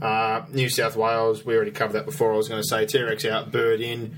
[0.00, 2.32] Uh, New South Wales, we already covered that before.
[2.32, 4.14] I was going to say T-Rex out, Bird in.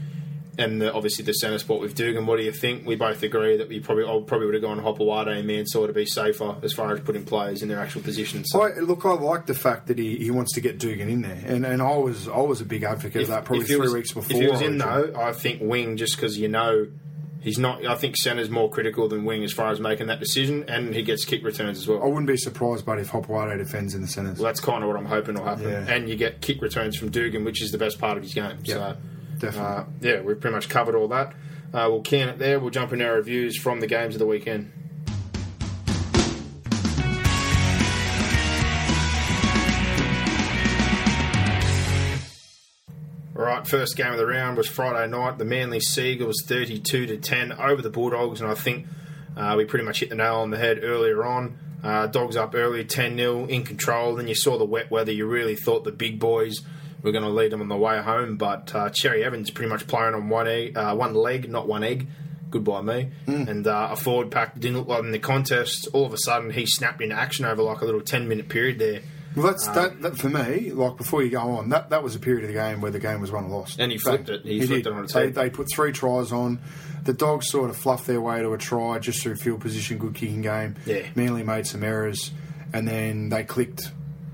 [0.58, 2.26] And the, obviously the centre spot with Dugan.
[2.26, 2.86] What do you think?
[2.86, 5.94] We both agree that we probably I probably would have gone Hopoate and Mansour to
[5.94, 8.48] be safer as far as putting players in their actual positions.
[8.50, 11.22] So I, look, I like the fact that he, he wants to get Dugan in
[11.22, 13.94] there, and and I was I was a big advocate of that probably three was-
[13.94, 14.36] weeks before.
[14.36, 16.86] If he was in though, I think wing just because you know
[17.40, 17.86] he's not.
[17.86, 21.00] I think centre's more critical than wing as far as making that decision, and he
[21.02, 22.02] gets kick returns as well.
[22.02, 24.38] I wouldn't be surprised, but if Hopoate defends in the centres.
[24.38, 25.86] Well, that's kind of what I'm hoping will happen, Yeah.
[25.88, 28.58] and you get kick returns from Dugan, which is the best part of his game.
[28.64, 28.96] Yeah, so,
[29.38, 29.60] definitely.
[29.60, 31.34] uh, yeah, we've pretty much covered all that.
[31.72, 32.60] Uh, we'll can it there.
[32.60, 34.72] We'll jump into our reviews from the games of the weekend.
[43.34, 45.38] All right, first game of the round was Friday night.
[45.38, 48.86] The Manly Seagulls 32 to 10 over the Bulldogs, and I think
[49.36, 51.58] uh, we pretty much hit the nail on the head earlier on.
[51.82, 54.14] Uh, dogs up early, 10 0, in control.
[54.14, 55.10] Then you saw the wet weather.
[55.10, 56.60] You really thought the big boys
[57.02, 59.86] were going to lead them on the way home, but uh, Cherry Evans pretty much
[59.86, 62.06] playing on one egg, uh, one leg, not one egg.
[62.50, 63.08] Goodbye me.
[63.26, 65.88] And uh, a forward pack didn't look like in the contest.
[65.94, 68.78] All of a sudden, he snapped into action over like a little 10 minute period
[68.78, 69.00] there.
[69.34, 70.70] Well, that's Um, that, that for me.
[70.70, 72.98] Like before you go on, that that was a period of the game where the
[72.98, 73.80] game was won or lost.
[73.80, 74.42] And he flipped it.
[74.44, 74.90] He flipped did.
[74.90, 75.34] it on its They, head.
[75.34, 76.58] they put three tries on.
[77.04, 80.14] The dogs sort of fluffed their way to a try just through field position, good
[80.14, 80.76] kicking game.
[80.84, 81.06] Yeah.
[81.14, 82.32] Manly made some errors,
[82.74, 83.90] and then they clicked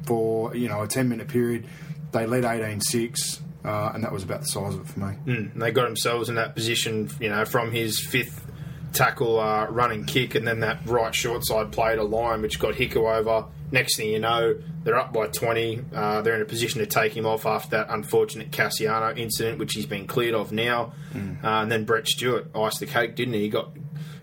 [0.07, 1.66] for you know a ten minute period.
[2.12, 5.14] They led 18-6, uh, and that was about the size of it for me.
[5.27, 8.44] Mm, and they got themselves in that position, you know, from his fifth
[8.92, 12.75] tackle uh, running kick, and then that right short side play to line, which got
[12.75, 13.47] Hicko over.
[13.71, 15.85] Next thing you know, they're up by 20.
[15.94, 19.75] Uh, they're in a position to take him off after that unfortunate Kasiano incident, which
[19.75, 20.94] he's been cleared of now.
[21.12, 21.44] Mm.
[21.44, 23.40] Uh, and then Brett Stewart iced the cake, didn't he?
[23.40, 23.77] He got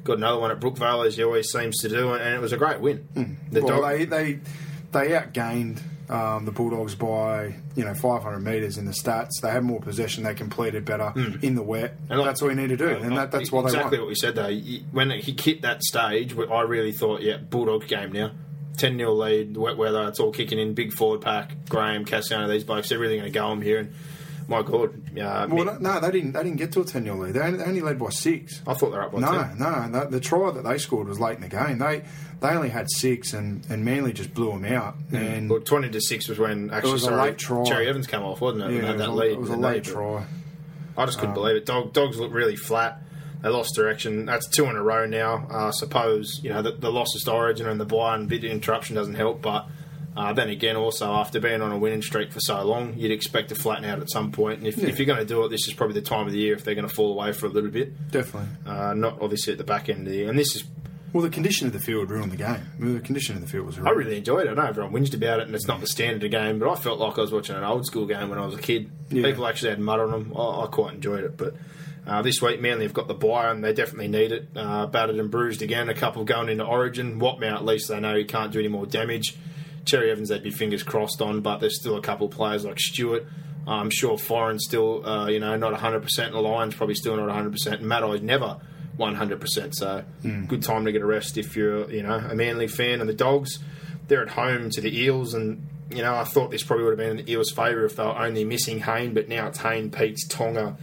[0.04, 2.58] got another one at Brookvale, as he always seems to do, and it was a
[2.58, 3.08] great win.
[3.52, 3.64] The Mm.
[3.64, 4.40] well, dog- they they
[4.92, 9.32] they outgained um, the Bulldogs by you know 500 metres in the stats.
[9.42, 10.24] They had more possession.
[10.24, 11.98] They completed better in the wet.
[12.10, 14.08] And like- that's all you need to do, and that, that's why they exactly what
[14.08, 14.52] we said though.
[14.92, 18.32] When he hit that stage, I really thought, yeah, Bulldog game now.
[18.78, 20.74] 10 0 lead, wet weather, it's all kicking in.
[20.74, 23.80] Big forward pack, Graham, Kasiano, these blokes, they're really going to go on here.
[23.80, 23.94] And
[24.48, 26.34] my God, uh, Well, no, no, they didn't.
[26.34, 27.34] They didn't get to a 10 0 lead.
[27.34, 28.62] They only, they only led by six.
[28.68, 29.58] I thought they were up by No, 10.
[29.60, 29.90] no.
[30.02, 31.78] The, the try that they scored was late in the game.
[31.80, 32.04] They
[32.42, 34.96] they only had six, and, and Manly just blew them out.
[35.14, 37.64] And Well, 20 to 6 was when actually was a sorry, late try.
[37.64, 38.72] Cherry Evans came off, wasn't it?
[38.72, 39.32] yeah, it was, that a, lead.
[39.32, 40.26] it was a late try.
[40.98, 41.66] I just couldn't Um, believe it.
[41.66, 43.02] Dog, dogs look really flat.
[43.42, 44.26] They lost direction.
[44.26, 45.48] That's two in a row now.
[45.52, 48.44] Uh, I suppose you know the, the losses to Origin and the buy and bit
[48.44, 49.42] interruption doesn't help.
[49.42, 49.68] But
[50.16, 53.50] uh, then again, also after being on a winning streak for so long, you'd expect
[53.50, 54.60] to flatten out at some point.
[54.60, 56.40] And if, if you're going to do it, this is probably the time of the
[56.40, 58.12] year if they're going to fall away for a little bit.
[58.12, 58.50] Definitely.
[58.66, 60.30] Uh, not obviously at the back end of the year.
[60.30, 60.64] And this is
[61.14, 62.48] Well, the condition of the field ruined the game.
[62.78, 63.90] I mean, the condition of the field was Ruined.
[63.90, 64.52] I really enjoyed it.
[64.52, 66.76] I know everyone whinged about it, and it's not the standard of game, but I
[66.76, 68.90] felt like I was watching an old school game when I was a kid.
[69.10, 69.24] Yeah.
[69.24, 70.34] People actually had mud on them.
[70.38, 71.38] I, I quite enjoyed it.
[71.38, 71.56] But
[72.08, 74.48] uh, this week, Manly have got the buy, and they definitely need it.
[74.56, 75.90] Uh, battered and bruised again.
[75.90, 77.20] A couple going into Origin.
[77.20, 79.36] Watmout, at least they know he can't do any more damage.
[79.86, 82.80] Cherry Evans, they'd be fingers crossed on, but there's still a couple of players like
[82.80, 83.26] Stewart.
[83.68, 86.26] I'm sure Foran's still, uh, you know, not 100%.
[86.26, 87.66] And the Lions probably still not 100%.
[87.74, 88.58] And Matai's never
[89.00, 89.74] 100%.
[89.76, 90.04] So
[90.48, 93.00] good time to get a rest if you're, you know, a Manly fan.
[93.02, 93.60] And the Dogs,
[94.08, 95.34] they're at home to the Eels.
[95.34, 97.96] And, you know, I thought this probably would have been in the Eels' favour if
[97.96, 100.78] they were only missing Hayne, but now it's Hayne, Peats, Tonga.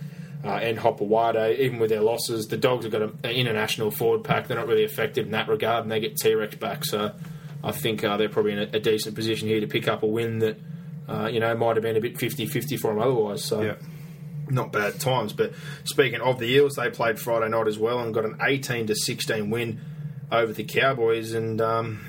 [0.45, 4.25] Uh, and Hopoate, even with their losses, the Dogs have got a- an international forward
[4.25, 4.49] pack.
[4.49, 6.85] They're not really effective in that regard, and they get T Rex back.
[6.85, 7.13] So
[7.65, 10.07] I think uh, they're probably in a, a decent position here to pick up a
[10.07, 10.59] win that
[11.09, 13.45] uh, you know might have been a bit 50-50 for them otherwise.
[13.45, 13.63] So.
[13.63, 13.77] Yeah.
[14.49, 15.53] Not bad times, but
[15.85, 18.95] speaking of the Eels, they played Friday night as well and got an eighteen to
[18.95, 19.81] sixteen win
[20.33, 22.05] over the Cowboys, and um,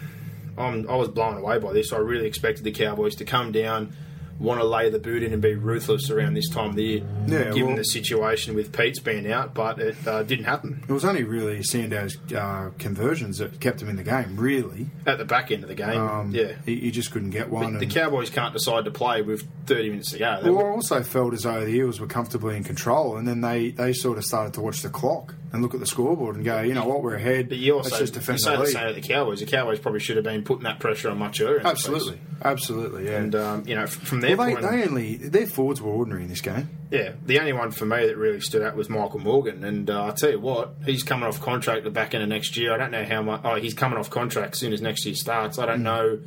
[0.57, 1.93] I was blown away by this.
[1.93, 3.95] I really expected the Cowboys to come down,
[4.39, 7.01] want to lay the boot in and be ruthless around this time of the year,
[7.27, 10.91] Yeah, given well- the situation with Peats being out, but it uh, didn't happen It
[10.91, 14.35] was only really Sandow's uh, conversions that kept him in the game.
[14.35, 15.99] Really, at the back end of the game.
[16.01, 17.77] um, yeah, he, he just couldn't get one.
[17.77, 20.39] The Cowboys can't decide to play with 30 minutes to go.
[20.43, 23.27] They Well, I were- also felt as though the Eels were comfortably in control, and
[23.27, 26.35] then they, they sort of started to watch the clock and look at the scoreboard
[26.35, 27.47] and go, you know what, we're ahead.
[27.47, 29.39] but you also Let's just you say the the same at the Cowboys.
[29.39, 31.57] The Cowboys probably should have been putting that pressure on much earlier.
[31.59, 31.77] in the piece.
[31.87, 33.17] Absolutely, absolutely, yeah.
[33.19, 36.23] And um, you know, from their well, they, point, they only their forwards were ordinary
[36.23, 36.69] in this game.
[36.91, 39.63] yeah, the only one for me that really stood out was Michael Morgan.
[39.63, 42.29] And uh, I'll tell you what, he's coming off contract at the back end of
[42.29, 42.73] next year.
[42.73, 43.41] I don't know how much.
[43.43, 45.59] Oh, he's coming off contract as soon as next year starts.
[45.59, 45.83] I don't Hmm.
[45.83, 46.19] know.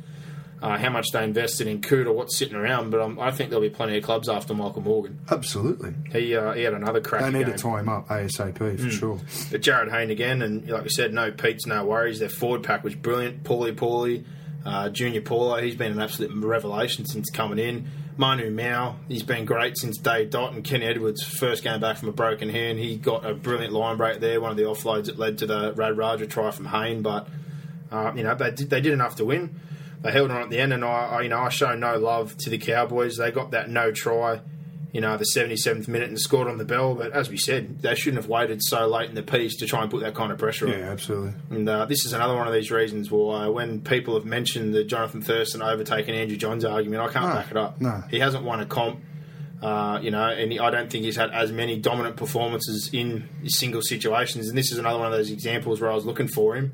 [0.59, 3.51] Uh, how much they invested in Coote or what's sitting around, but um, I think
[3.51, 5.19] there'll be plenty of clubs after Michael Morgan.
[5.29, 7.21] Absolutely, He uh, he had another crack.
[7.21, 7.55] they need game.
[7.55, 8.89] to tie him up asap for Hmm.
[8.89, 9.19] sure.
[9.51, 12.17] But Jarryd Hayne again, and like we said, no Peats no worries.
[12.17, 13.43] Their forward pack was brilliant.
[13.43, 14.23] Paulie Paulie,
[14.65, 17.87] uh, Junior Paulo, he's been an absolute revelation since coming in.
[18.17, 20.53] Manu Mao, he's been great since day dot.
[20.53, 23.97] And Ken Edwards, first game back from a broken hand, he got a brilliant line
[23.97, 24.41] break there.
[24.41, 27.03] One of the offloads that led to the Radradra try from Hayne.
[27.03, 27.27] But
[27.91, 29.59] uh, you know they did, they did enough to win.
[30.01, 32.37] They held on at the end, and I, I you know I show no love
[32.37, 33.17] to the Cowboys.
[33.17, 34.41] They got that no try
[34.93, 36.95] you know, the 77th minute and scored on the bell.
[36.95, 39.81] But as we said, they shouldn't have waited so late in the piece to try
[39.81, 40.79] and put that kind of pressure Yeah, on.
[40.79, 41.33] Yeah, absolutely.
[41.51, 44.85] And uh, this is another one of these reasons why when people have mentioned the
[44.85, 47.81] Jonathan Thurston overtaking Andrew Johns argument, I can't No, back it up.
[47.81, 48.01] no.
[48.09, 49.01] He hasn't won a comp.
[49.61, 53.81] Uh, you know, and I don't think he's had as many dominant performances in single
[53.81, 54.47] situations.
[54.47, 56.73] And this is another one of those examples where I was looking for him,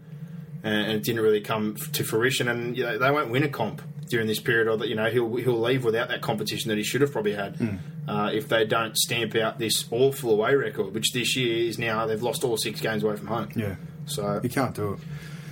[0.64, 2.48] and, it didn't really come to fruition.
[2.48, 5.10] And you know, they won't win a comp during this period, or that you know
[5.10, 7.76] he'll he'll leave without that competition that he should have probably had Hmm.
[8.08, 12.06] uh, if they don't stamp out this awful away record, which this year is now
[12.06, 13.50] they've lost all six games away from home.
[13.56, 15.00] Yeah, So you can't do it.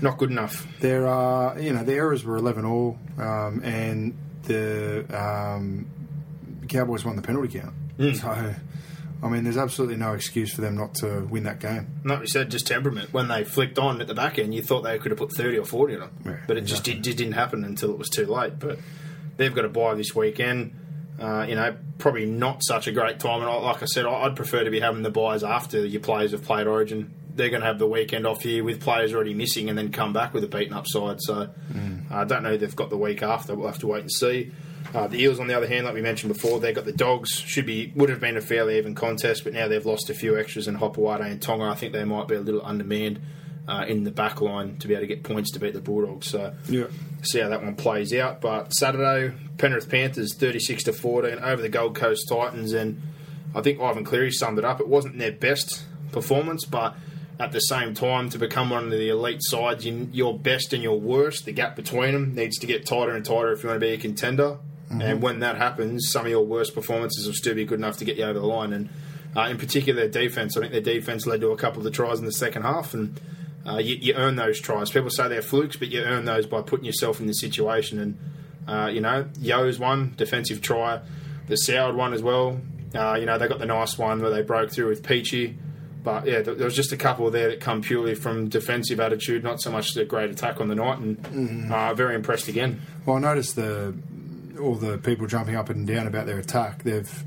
[0.02, 0.68] not good enough.
[0.80, 5.86] There are, you know, the errors were 11 all, um, and the um,
[6.68, 7.74] Cowboys won the penalty count.
[7.98, 8.14] Hmm.
[8.14, 8.56] So,
[9.24, 11.88] I mean, there's absolutely no excuse for them not to win that game.
[12.04, 13.14] Like we said, just temperament.
[13.14, 15.60] When they flicked on at the back end, you thought they could have put 30
[15.60, 16.12] or 40 on them.
[16.26, 18.58] Yeah, but it just, did, just didn't happen until it was too late.
[18.58, 18.80] But
[19.38, 20.76] they've got a buy this weekend.
[21.20, 23.42] Uh, you know, probably not such a great time.
[23.42, 26.02] And I, like I said, I- I'd prefer to be having the buys after your
[26.02, 27.14] players have played Origin.
[27.36, 30.14] They're going to have the weekend off here with players already missing and then come
[30.14, 31.18] back with a beaten up side.
[31.22, 31.50] So
[32.10, 33.54] I don't know if they've got the week after.
[33.56, 34.52] We'll have to wait and see.
[34.94, 37.32] Uh, the Eels, on the other hand, like we mentioned before, they've got the Dogs.
[37.32, 40.38] Should be would have been a fairly even contest, but now they've lost a few
[40.38, 41.66] extras in Hopoate and Tonga.
[41.66, 43.22] I think they might be a little undermanned
[43.68, 46.28] uh, in the back line to be able to get points to beat the Bulldogs.
[46.28, 46.86] So Yeah.
[47.24, 48.42] see how that one plays out.
[48.42, 53.02] But Saturday, Penrith Panthers thirty six to fourteen over the Gold Coast Titans, and
[53.56, 54.82] I think Ivan Cleary summed it up.
[54.82, 56.96] It wasn't their best performance, but
[57.40, 60.84] at the same time, to become one of the elite sides, you, your best and
[60.84, 63.80] your worst, the gap between them needs to get tighter and tighter if you want
[63.82, 64.58] to be a contender.
[65.00, 68.06] And when that happens, some of your worst performances will still be good enough to
[68.06, 68.74] get you over the line.
[68.74, 68.90] And
[69.36, 70.58] uh, in particular, their defense.
[70.58, 72.94] I think their defense led to a couple of the tries in the second half,
[72.94, 73.20] and
[73.66, 74.90] uh, you, you earn those tries.
[74.90, 78.00] People say they're flukes, but you earn those by putting yourself in the situation.
[78.00, 78.20] And
[78.68, 81.00] uh, you know, Yo's one defensive try,
[81.48, 82.60] the Soward one as well.
[82.94, 85.58] Uh, you know, they got the nice one where they broke through with Peachy.
[86.04, 89.44] But yeah, th- there was just a couple there that come purely from defensive attitude,
[89.44, 92.82] not so much the great attack on the night, and uh, very impressed again.
[93.06, 93.94] Well, I noticed the
[94.60, 96.84] all the people jumping up and down about their attack.
[96.84, 97.24] They've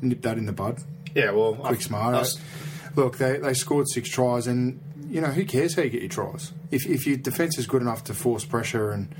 [0.00, 0.82] nipped that in the bud.
[1.14, 2.14] Yeah, well, Quick I- smart.
[2.14, 2.38] us-
[2.96, 6.08] Look, they, they scored six tries, and you know who cares how you get your
[6.10, 6.52] tries?
[6.70, 9.12] If if your defence is good enough to force pressure and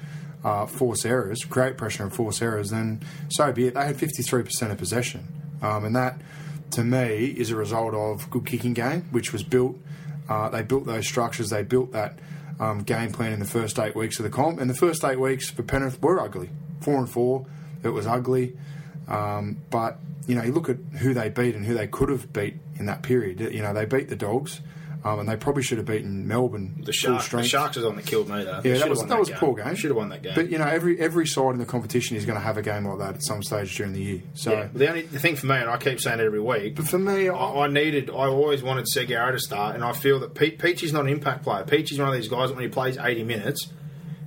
[0.45, 3.75] uh, force errors, create pressure and force errors, then so be it.
[3.75, 5.27] They had fifty three percent of possession,
[5.61, 6.21] um, and that
[6.71, 9.77] to me is a result of good kicking game, which was built.
[10.29, 11.51] Uh, they built those structures.
[11.51, 12.17] They built that
[12.61, 15.19] um, game plan in the first eight weeks of the comp, and the first eight
[15.19, 16.51] weeks for Penrith were ugly.
[16.85, 17.47] Four and four,
[17.83, 18.57] it was ugly.
[19.09, 22.33] Um, but you know, you look at who they beat and who they could have
[22.33, 23.41] beat in that period.
[23.41, 24.61] You know, they beat the Dogs,
[25.05, 26.77] um, and they probably should have beaten Melbourne.
[26.79, 27.45] the, full Shark, the.
[27.45, 28.61] Sharks is the one that killed me, though.
[28.65, 29.75] Yeah, that was won that was a poor game.
[29.75, 30.33] Should have won that game.
[30.35, 32.87] But you know, every every side in the competition is going to have a game
[32.87, 34.23] like that at some stage during the year.
[34.33, 36.77] So, yeah, the only the thing for me, and I keep saying it every week,
[36.77, 40.21] but for me, I, I, needed, I always wanted Segeyaro to start, and I feel
[40.21, 41.65] that Pe- Peachy's not an impact player.
[41.65, 43.69] Peachy's one of these guys that when he plays 80 minutes,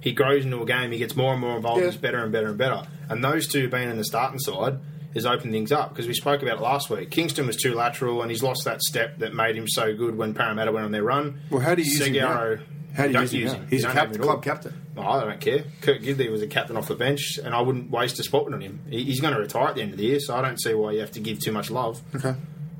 [0.07, 1.87] he grows into a game, he gets more and more involved, Yeah.
[1.87, 2.83] he's better and better and better.
[3.09, 4.79] And those two being in the starting side
[5.13, 7.09] has opened things up because we spoke about it last week.
[7.11, 10.33] Kingston was too lateral, and he's lost that step that made him so good when
[10.33, 11.39] Parramatta went on their run.
[11.49, 12.57] well, how do you use him now?
[12.95, 13.67] How do you use him use him.
[13.69, 14.27] He's a cap- have him at all.
[14.33, 14.73] club captain.
[14.97, 15.63] Oh, I don't care.
[15.81, 18.59] Kurt Gidley was a captain off the bench, and I wouldn't waste a spot on
[18.59, 18.79] him.
[18.89, 20.93] He's going to retire at the end of the year, so I don't see why
[20.93, 22.01] you have to give too much love.
[22.15, 22.33] Okay.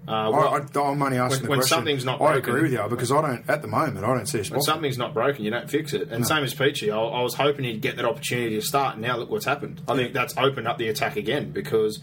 [0.08, 1.76] Uh, I, well, I, I'm only asking when- the when question.
[1.78, 4.06] something's not broken, I agree with you because I don't at the moment.
[4.06, 6.10] I don't see a when something's not broken, you don't fix it.
[6.10, 9.04] And same as Peachy, I, I was hoping he'd get that opportunity to start, and
[9.04, 9.82] now look what's happened.
[9.88, 12.00] I think that's opened up the attack again because,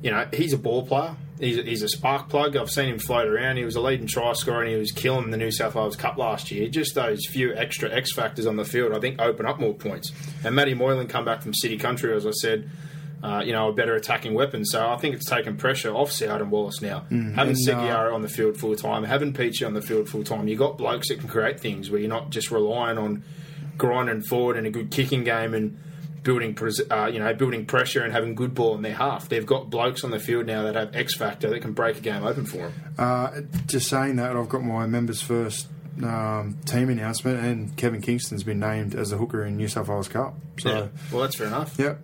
[0.00, 1.16] you know, he's a ball player.
[1.40, 2.56] He's a, he's a spark plug.
[2.56, 3.56] I've seen him float around.
[3.56, 6.16] He was a leading try scorer and he was killing the New South Wales Cup
[6.16, 6.68] last year.
[6.68, 10.12] Just those few extra X factors on the field, I think, open up more points.
[10.44, 12.70] And Matty Moylan come back from City Country, as I said.
[13.24, 14.66] Uh, you know, a better attacking weapon.
[14.66, 17.04] So I think it's taken pressure off Soward and Wallace now.
[17.08, 20.24] having and, uh, Segeyaro on the field full time, having Peachey on the field full
[20.24, 23.22] time, you've got blokes that can create things where you're not just relying on
[23.78, 25.78] grinding forward and a good kicking game and
[26.22, 29.28] building, pres- uh, you know, building pressure and having good ball in their half.
[29.30, 32.00] They've got blokes on the field now that have X factor that can break a
[32.00, 32.72] game open for them.
[32.98, 33.30] Uh,
[33.66, 35.68] just saying that, I've got my members first
[36.02, 40.08] um, team announcement, and Kevin Kingston's been named as the hooker in New South Wales
[40.08, 40.34] Cup.
[40.58, 40.86] So, Yeah.
[41.12, 41.74] Well, that's fair enough.
[41.78, 42.00] yep,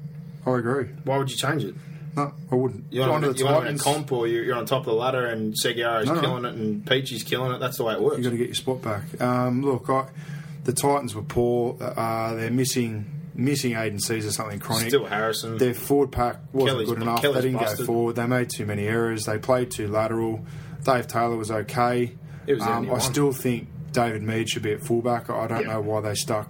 [0.46, 0.86] I agree.
[1.04, 1.74] Why would you change it?
[2.16, 2.86] No, I wouldn't.
[2.92, 4.86] You're on, Onto a, the you're on a comp or you're, you're on top of
[4.86, 6.20] the ladder and Segeyaro's No, no.
[6.20, 7.58] killing it and Peachey's killing it.
[7.58, 8.18] That's the way it works.
[8.18, 9.20] you got to get your spot back.
[9.20, 10.08] Um, look, I,
[10.64, 11.76] the Titans were poor.
[11.80, 14.88] Uh, they're missing missing Aidan Sezer something chronic.
[14.88, 15.56] Still Harrison.
[15.56, 17.22] Their forward pack wasn't Kelly's- good enough.
[17.22, 17.78] Kelly's they didn't busted.
[17.78, 18.16] go forward.
[18.16, 19.24] They made too many errors.
[19.26, 20.44] They played too lateral.
[20.84, 22.12] Dave Taylor was okay.
[22.46, 25.30] It was the um, I still think David Mead should be at fullback.
[25.30, 25.74] I don't Yeah.
[25.74, 26.48] know why they stuck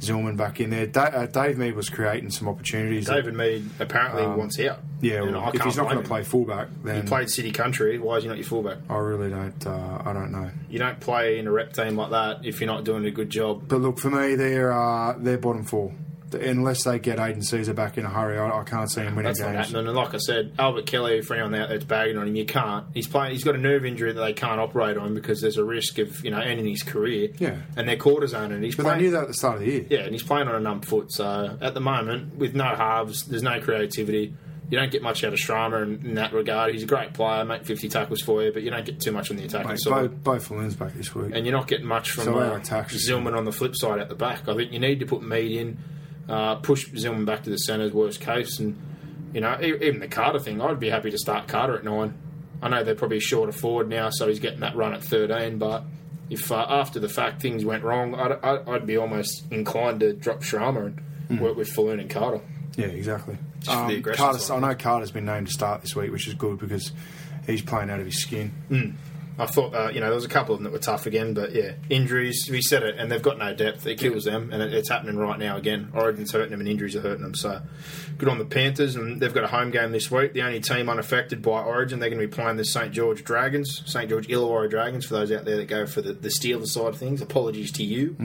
[0.00, 0.86] Zillman back in there.
[0.86, 3.06] Da- uh, Dave Mead was creating some opportunities.
[3.06, 4.78] that- David Mead apparently wants out.
[5.00, 7.98] yeah, well, if he's not going to play fullback, then He played City Country.
[7.98, 8.78] Why is he not your fullback?
[8.90, 9.66] I really don't.
[9.66, 10.50] Uh, I don't know.
[10.68, 13.30] You don't play in a rep team like that if you're not doing a good
[13.30, 13.64] job.
[13.68, 15.92] But look, for me, they're uh, they're bottom four.
[16.32, 19.32] Unless they get Aidan Sezer back in a hurry, I, I can't see him winning
[19.34, 19.74] That's games.
[19.74, 22.44] And like I said, Albert Kelly, for anyone out there that's bagging on him, you
[22.44, 22.86] can't.
[22.94, 23.32] He's playing.
[23.32, 26.24] He's got a nerve injury that they can't operate on because there's a risk of
[26.24, 27.30] you know ending his career.
[27.38, 27.56] Yeah.
[27.76, 28.98] And they're cortisone, and he's But playing.
[28.98, 29.86] they knew that at the start of the year.
[29.88, 31.12] Yeah, and he's playing on a numb foot.
[31.12, 34.34] So at the moment, with no halves, there's no creativity.
[34.68, 36.72] You don't get much out of Srama in, in that regard.
[36.72, 39.30] He's a great player, make 50 tackles for you, but you don't get too much
[39.30, 40.24] on the attacking Mate, side.
[40.24, 41.30] Bo, Beau Falloon's back this week.
[41.36, 44.16] and you're not getting much from So uh, Zillman on the flip side at the
[44.16, 44.48] back.
[44.48, 45.78] I think you need to put Mead in,
[46.28, 48.76] uh, push Zillman back to the centres, worst case, and
[49.32, 50.60] you know e- even the Carter thing.
[50.60, 52.14] I'd be happy to start Carter at nine.
[52.62, 55.58] I know they're probably short of forward now, so he's getting that run at 13.
[55.58, 55.84] But
[56.30, 60.12] if uh, after the fact things went wrong, I'd, I'd, I'd be almost inclined to
[60.14, 61.38] drop Srama and Hmm.
[61.40, 62.40] work with Falloon and Carter.
[62.76, 63.36] yeah, exactly.
[63.60, 64.62] Just for the Um, aggression Carter's, side.
[64.62, 66.92] I know Carter's been named to start this week, which is good because
[67.46, 68.52] he's playing out of his skin.
[69.38, 71.34] I thought, uh, you know, there was a couple of them that were tough again,
[71.34, 72.48] but yeah, injuries.
[72.50, 73.86] We said it, and they've got no depth.
[73.86, 75.90] It kills them, and it, it's happening right now again.
[75.94, 77.34] Origin's hurting them, and injuries are hurting them.
[77.34, 77.60] So,
[78.16, 80.32] good on the Panthers, and they've got a home game this week.
[80.32, 83.82] The only team unaffected by Origin, they're going to be playing the St George Dragons,
[83.84, 85.04] St George Illawarra Dragons.
[85.04, 87.84] For those out there that go for the, the Steelers side of things, apologies to
[87.84, 88.16] you.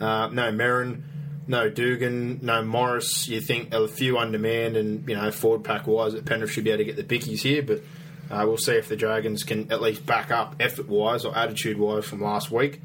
[0.00, 1.02] Uh, no Merrin,
[1.46, 3.28] no Dugan, no Morris.
[3.28, 6.70] You think a few undermanned and you know forward pack wise that Penrith should be
[6.70, 7.82] able to get the bickies here, but
[8.30, 11.78] uh, we'll see if the Dragons can at least back up effort wise or attitude
[11.78, 12.80] wise from last week.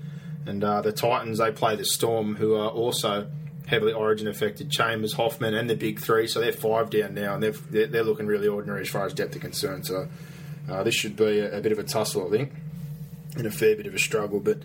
[0.45, 3.27] And uh, the Titans they play the Storm, who are also
[3.67, 4.69] heavily Origin affected.
[4.69, 8.27] Chambers, Hoffman, and the big three, so they're five down now, and they're, they're looking
[8.27, 9.85] really ordinary as far as depth are concerned.
[9.85, 10.09] So
[10.69, 12.51] uh, this should be a, a bit of a tussle, I think
[13.35, 14.39] and a fair bit of a struggle.
[14.39, 14.59] But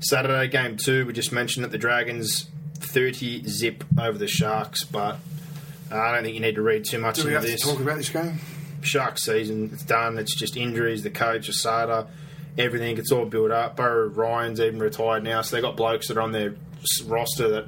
[0.00, 5.18] Saturday game two, we just mentioned that the Dragons thirty zip over the Sharks, but
[5.90, 7.62] I don't think you need to read too much Do we into this.
[7.62, 8.38] talk about this game?
[8.82, 10.18] Sharks season, it's done.
[10.18, 11.02] It's just injuries.
[11.02, 12.08] The coach, Asada,
[12.58, 12.98] everything.
[12.98, 13.76] It's all built up.
[13.76, 16.54] Burrow Ryan's even retired now, so they got blokes that are on their
[17.06, 17.66] roster that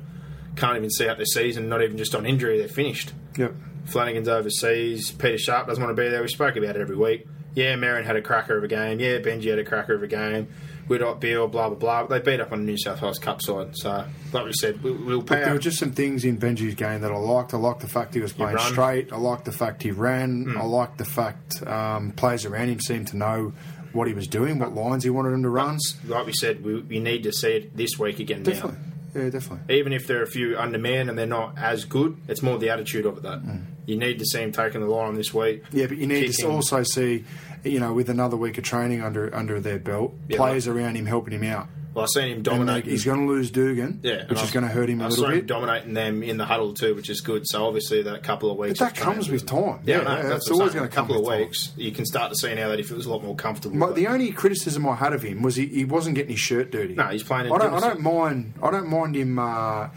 [0.57, 1.68] can't even see out the season.
[1.68, 3.12] Not even just on injury, they're finished.
[3.37, 3.55] Yep.
[3.87, 5.11] Flanagan's overseas.
[5.11, 6.22] Peter Sharp doesn't want to be there.
[6.22, 7.27] We spoke about it every week.
[7.55, 9.01] Yeah, Merrin had a cracker of a game.
[9.01, 10.48] Yeah, Benji had a cracker of a game.
[10.88, 12.07] Widdop, Beale, blah, blah, blah.
[12.07, 13.77] They beat up on the New South Wales Cup side.
[13.77, 16.75] So, like we said, we, we'll Look, pay there were just some things in Benji's
[16.75, 17.55] game that I liked.
[17.55, 18.73] I liked the fact he was playing run.
[18.73, 19.12] straight.
[19.12, 20.55] I liked the fact he ran.
[20.57, 23.53] I liked the fact um, players around him seemed to know
[23.92, 25.79] what he was doing, what lines he wanted him to run.
[26.07, 28.79] like we said, we, we need to see it this week again Definitely.
[29.14, 29.23] now.
[29.25, 29.77] Yeah, definitely.
[29.77, 32.71] Even if there are a few undermanned and they're not as good, it's more the
[32.71, 33.40] attitude of it that
[33.85, 35.62] you need to see him taking the line this week.
[35.71, 37.25] Yeah, but you need to also see,
[37.64, 41.07] you know, with another week of training under under their belt, Yeah, players around him
[41.07, 41.68] helping him out.
[41.94, 42.87] Well, I've seen him dominate.
[42.87, 45.25] he's going to lose Dugan, yeah, which is going to hurt him a I've little
[45.27, 45.46] seen him bit.
[45.46, 47.46] dominating them in the huddle too, which is good.
[47.46, 49.81] So obviously that couple of weeks, But that comes with time.
[49.85, 50.79] Yeah, Yeah, I yeah, that's it's always saying.
[50.79, 51.41] gonna a couple come of with time.
[51.49, 51.72] weeks.
[51.76, 53.76] You can start to see now that if it was a lot more comfortable.
[53.76, 56.70] My, the only criticism I had of him was he, he wasn't getting his shirt
[56.70, 56.95] dirty.
[56.95, 58.55] No, he's playing in I don't, I don't mind.
[58.62, 59.39] I don't mind him.
[59.39, 59.89] Uh,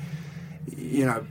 [0.76, 1.26] you know,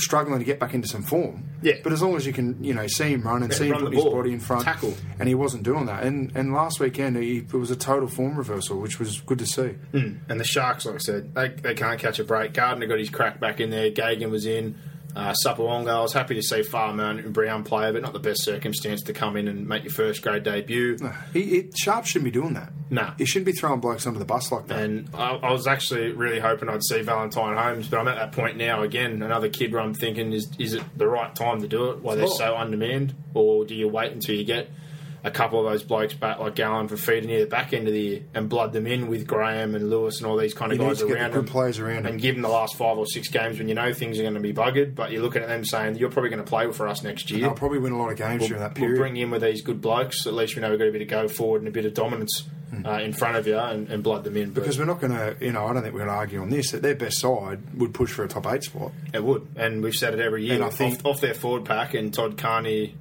[0.00, 1.44] struggling to get back into some form.
[1.62, 1.74] Yeah.
[1.84, 3.76] But as long as you can, you know, see him run and Yeah, see him
[3.78, 4.94] put his ball, body in front, tackle.
[5.18, 6.02] and he wasn't doing that.
[6.02, 9.46] And and last weekend he, it was a total form reversal, which was good to
[9.46, 9.68] see.
[9.92, 10.14] Hmm.
[10.28, 12.52] And the Sharks, like I said, they, they can't catch a break.
[12.54, 13.90] Gardner got his crack back in there.
[13.90, 14.76] Gagan was in.
[15.14, 18.44] Uh, Sapawonga, I was happy to see Farman and Brown play, but not the best
[18.44, 20.98] circumstance to come in and make your first grade debut.
[21.32, 22.72] He, Sharp shouldn't be doing that.
[22.90, 23.14] Nah.
[23.18, 24.80] he shouldn't be throwing blokes under the bus like that.
[24.80, 28.32] And I, I was actually really hoping I'd see Valentine Holmes, but I'm at that
[28.32, 29.22] point now again.
[29.22, 32.00] Another kid where I'm thinking, is is it the right time to do it?
[32.00, 34.70] While they're so undermanned, or do you wait until you get
[35.22, 37.92] a couple of those blokes back, like Gallen for feeding near the back end of
[37.94, 40.78] the year, and blood them in with Graham and Lewis and all these kind of
[40.78, 42.16] You guys to get the around good them, players around and him.
[42.18, 44.40] give them the last five or six games when you know things are going to
[44.40, 44.94] be buggered.
[44.94, 47.40] But you're looking at them saying you're probably going to play for us next year.
[47.40, 48.98] They'll probably win a lot of games during that We'll period.
[48.98, 50.26] bring you in with these good blokes.
[50.26, 51.94] At least we know we've got a bit of go forward and a bit of
[51.94, 52.44] dominance
[52.86, 54.52] uh, in front of you and, and blood them in.
[54.52, 56.40] But because we're not going to, you know, I don't think we're going to argue
[56.40, 56.70] on this.
[56.70, 58.92] That their best side would push for a top eight spot.
[59.12, 60.54] It would, and we've said it every year.
[60.54, 62.94] And I off, off their forward pack and Todd Carney,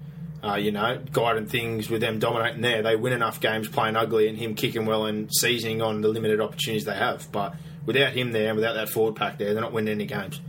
[0.43, 4.27] uh, you know, guiding things with them dominating there, they win enough games playing ugly
[4.27, 7.29] and him kicking well and seizing on the limited opportunities they have.
[7.31, 10.39] But without him there and without that forward pack there, they're not winning any games.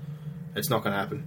[0.54, 1.24] It's not going to happen.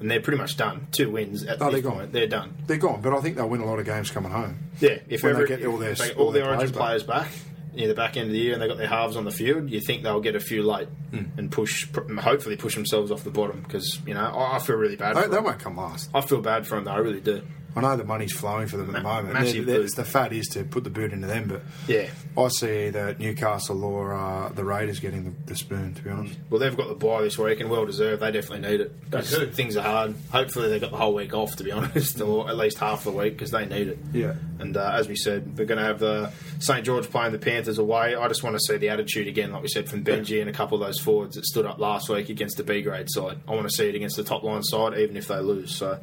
[0.00, 0.88] And they're pretty much done.
[0.92, 1.92] Two wins at Oh, they're gone.
[1.94, 2.12] point.
[2.12, 2.54] They're done.
[2.66, 4.58] They're gone, but I think they'll win a lot of games coming home.
[4.80, 7.24] Yeah, if When they ever get all their- all all their their origin players players
[7.24, 7.28] back
[7.74, 9.70] near the back end of the year and they got their halves on the field,
[9.70, 11.24] you think they'll get a few late Hmm.
[11.38, 11.86] and push,
[12.20, 15.16] hopefully push themselves off the bottom because you know I, I feel really bad.
[15.16, 15.44] They, for they them.
[15.44, 16.10] won't come last.
[16.14, 16.84] I feel bad for them.
[16.84, 17.42] Though, I really do.
[17.76, 19.34] I know the money's flowing for them at the moment.
[19.34, 22.08] massive They're- they're- the fat is to put the boot into them, but Yeah.
[22.36, 25.92] I see either Newcastle or uh, the Raiders getting the, the spoon.
[25.94, 28.22] To be honest, Well, they've got the buy this week and well deserved.
[28.22, 29.10] They definitely need it.
[29.10, 29.20] They.
[29.20, 30.14] Things are hard.
[30.32, 33.10] Hopefully, they've got the whole week off, to be honest, or at least half the
[33.12, 33.98] week because they need it.
[34.12, 34.34] Yeah.
[34.58, 37.78] And uh, as we said, we're going to have uh, St George playing the Panthers
[37.78, 38.14] away.
[38.14, 40.52] I just want to see the attitude again, like we said, from Benji and a
[40.52, 43.38] couple of those forwards that stood up last week against the B grade side.
[43.46, 45.74] I want to see it against the top line side, even if they lose.
[45.76, 45.98] So.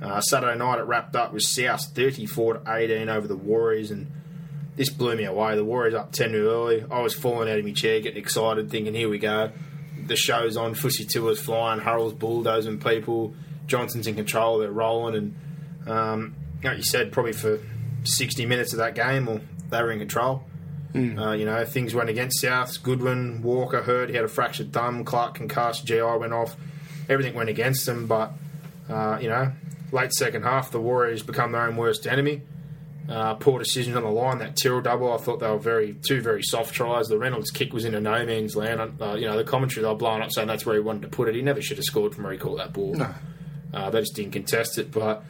[0.00, 4.10] Uh, Saturday night it wrapped up with South 34 to 18 over the Warriors and
[4.76, 5.56] this blew me away.
[5.56, 6.84] The Warriors up 10 0 early.
[6.90, 9.50] I was falling out of my chair, getting excited, thinking, here we go.
[10.06, 10.74] The show's on.
[10.74, 11.80] Fusitu'a's flying.
[11.80, 13.34] Hurrell's bulldozing people.
[13.66, 14.58] Johnson's in control.
[14.58, 15.14] They're rolling.
[15.16, 17.60] And, um, like you said, probably for
[18.04, 19.40] 60 minutes of that game, or
[19.70, 20.44] they were in control.
[20.94, 22.82] Uh, you know, things went against Souths.
[22.82, 24.08] Goodwin, Walker hurt.
[24.08, 25.04] He had a fractured thumb.
[25.04, 25.84] Clark concussed.
[25.84, 26.56] GI went off.
[27.08, 28.06] Everything went against them.
[28.06, 28.32] But,
[28.88, 29.52] uh, you know,
[29.92, 32.42] late second half, the Warriors become their own worst enemy.
[33.08, 34.38] Uh, poor decisions on the line.
[34.38, 37.06] That Tyrrell double, I thought they were very two very soft tries.
[37.06, 39.00] The Reynolds kick was in a no man's land.
[39.00, 41.08] Uh, you know, the commentary they were blowing up saying that's where he wanted to
[41.08, 41.36] put it.
[41.36, 42.94] He never should have scored from where he caught that ball.
[42.94, 43.14] No.
[43.72, 45.22] Uh, they just didn't contest it, but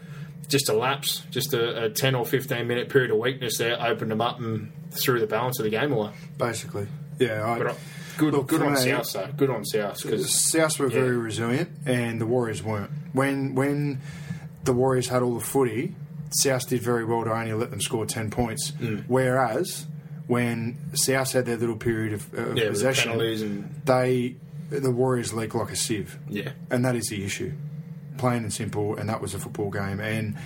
[0.48, 4.10] just a lapse, just a, a 10 or 15 minute period of weakness there opened
[4.10, 6.12] them up and threw the balance of the game away.
[6.38, 6.86] basically,
[7.18, 7.44] yeah.
[7.46, 7.74] I, But uh,
[8.16, 9.28] good, Look, good on me- South, though.
[9.36, 11.00] Good on South because Souths were Yeah.
[11.00, 12.90] very resilient, and the Warriors weren't.
[13.12, 14.00] When when
[14.66, 15.94] the Warriors had all the footy,
[16.30, 18.72] South did very well to only let them score ten points.
[18.72, 19.04] Mm.
[19.08, 19.86] Whereas
[20.26, 24.36] when South had their little period of, of Yeah, with the possession, and- they
[24.68, 26.18] the Warriors leak like a sieve.
[26.28, 26.50] Yeah.
[26.70, 27.52] and that is the issue,
[28.18, 28.96] plain and simple.
[28.96, 30.36] And that was a football game, and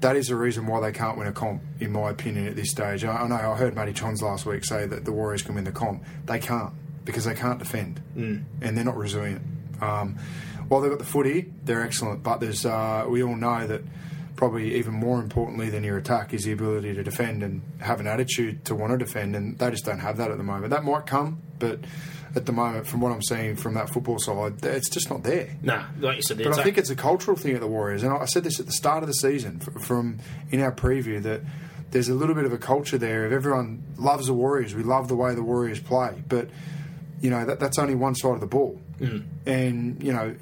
[0.00, 2.70] that is the reason why they can't win a comp, in my opinion, at this
[2.70, 3.04] stage.
[3.04, 5.64] I, I know I heard Matty Johns last week say that the Warriors can win
[5.64, 6.04] the comp.
[6.26, 6.74] They can't
[7.06, 8.44] because they can't defend, mm.
[8.60, 9.42] and they're not resilient.
[9.80, 10.18] Um,
[10.74, 13.80] while they've got the footy, they're excellent, but there's uh, we all know that
[14.34, 18.08] probably even more importantly than your attack is the ability to defend and have an
[18.08, 20.70] attitude to want to defend, and they just don't have that at the moment.
[20.70, 21.78] That might come, but
[22.34, 25.56] at the moment, from what I'm seeing from that football side, it's just not there.
[25.62, 28.02] nah, like you said, the But I think it's a cultural thing at the Warriors,
[28.02, 30.18] and I said this at the start of the season from
[30.50, 31.42] in our preview that
[31.92, 34.74] there's a little bit of a culture there of everyone loves the Warriors.
[34.74, 36.48] We love the way the Warriors play, but
[37.20, 38.80] you know that that's only one side of the ball.
[39.00, 39.24] Mm.
[39.46, 40.34] And you know,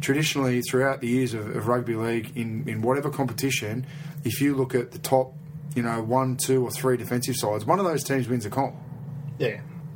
[0.00, 3.86] traditionally throughout the years of, of rugby league, in in whatever competition,
[4.24, 5.34] if you look at the top,
[5.74, 8.74] you know, one, two, or three defensive sides, one of those teams wins a comp.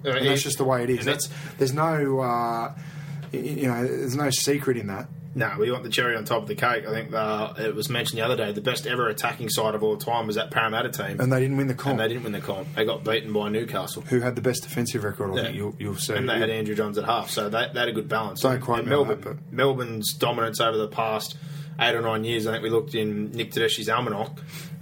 [0.03, 0.17] yeah.
[0.17, 1.05] And that's just the way it is.
[1.05, 2.75] That's, there's no, uh,
[3.33, 5.09] you know, there's no secret in that.
[5.37, 6.87] No, we want the cherry on top of the cake.
[6.87, 8.53] I think uh, it was mentioned the other day.
[8.53, 11.57] The best ever attacking side of all time was that Parramatta team, And they didn't
[11.57, 11.91] win the comp.
[11.93, 12.73] and they didn't win the comp.
[12.77, 14.03] They got beaten by Newcastle.
[14.03, 15.33] who had the best defensive record.
[15.33, 15.43] I Yeah.
[15.43, 16.15] think you'll, you'll see.
[16.15, 18.43] And they had Andrew Johns at half, so they, they had a good balance.
[18.43, 21.37] Don't me Melbourne, Melbourne's dominance over the past
[21.81, 22.47] eight or nine years.
[22.47, 24.31] I think we looked in Nick Tedeschi's almanac.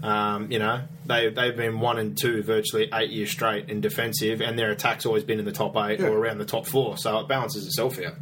[0.02, 4.40] Um, you know, they they've been one and two virtually eight years straight in defensive,
[4.40, 6.08] and their attack's always been in the top eight Yeah.
[6.08, 6.96] or around the top four.
[6.98, 8.14] So it balances itself out.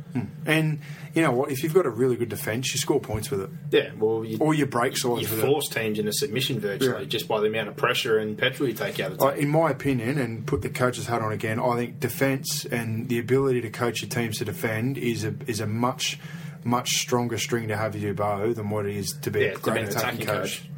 [0.47, 0.81] And
[1.15, 1.51] you know what?
[1.51, 3.51] If you've got a really good defence, you score points with it.
[3.71, 7.09] Yeah, well, you, Or you break sides you force teams into submission virtually Yeah.
[7.09, 9.35] just by the amount of pressure and petrol you take out of the it.
[9.37, 9.43] team.
[9.45, 13.19] In my opinion, and put the coach's hat on again, I think defence and the
[13.19, 16.19] ability to coach your teams to defend is a is a much
[16.65, 19.57] much stronger string to have you bow than what it is to be Yeah, a
[19.57, 20.69] great be attacking, attacking coach, coach.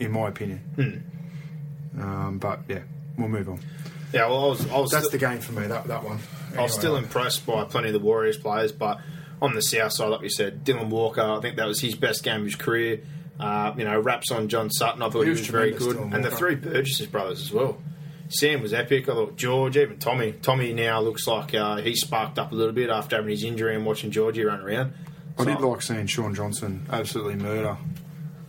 [0.00, 1.04] in my opinion.
[2.00, 2.80] Um, but yeah,
[3.16, 3.60] we'll move on.
[4.12, 5.66] Yeah, well, I was, I was That's still, the game for me.
[5.66, 6.18] That that one.
[6.56, 8.98] I was still impressed by plenty of the Warriors players, but
[9.42, 12.22] on the south side, like you said, Dylan Walker, I think that was his best
[12.22, 13.02] game of his career.
[13.38, 15.96] Uh, you know, raps on John Sutton, I thought He he was was, very good,
[15.98, 17.76] and the three Burgesses brothers as well.
[18.28, 19.08] Sam was epic.
[19.08, 20.32] I thought George, even Tommy.
[20.32, 23.74] Tommy now looks like uh, he's sparked up a little bit after having his injury
[23.76, 24.94] and watching Georgie run around.
[25.38, 27.76] I did like seeing Shaun Johnson absolutely murder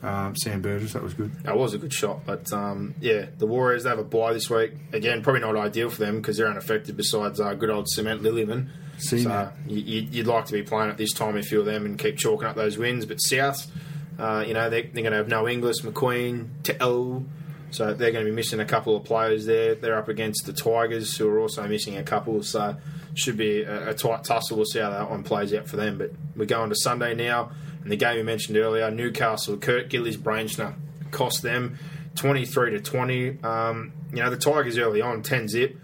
[0.03, 0.93] um, Sam Burgess.
[0.93, 1.33] That was good.
[1.43, 4.49] That was a good shot, but um, yeah, the Warriors they have a bye this
[4.49, 4.73] week.
[4.93, 6.95] Again, probably not ideal for them because they're unaffected.
[6.95, 8.69] Besides uh, good old Cement Lillyman,
[8.99, 11.97] See, so you, you'd like to be playing at this time if you're them and
[11.97, 13.05] keep chalking up those wins.
[13.05, 13.69] But South,
[14.19, 17.25] uh, you know, they're, they're going to have no Inglis, McQueen, Tell,
[17.71, 19.75] so they're going to be missing a couple of players there.
[19.75, 22.41] They're up against the Tigers, who are also missing a couple.
[22.43, 22.77] So
[23.17, 24.57] should be a, a tight tussle.
[24.57, 25.97] We'll see how that one plays out for them.
[25.97, 27.51] But we're going to Sunday now,
[27.81, 30.75] and the game we mentioned earlier, Newcastle, Kurt Gidley's Brainsner
[31.11, 31.77] cost them
[32.15, 33.37] twenty three to twenty.
[33.43, 35.77] Um, you know the Tigers early on ten zip.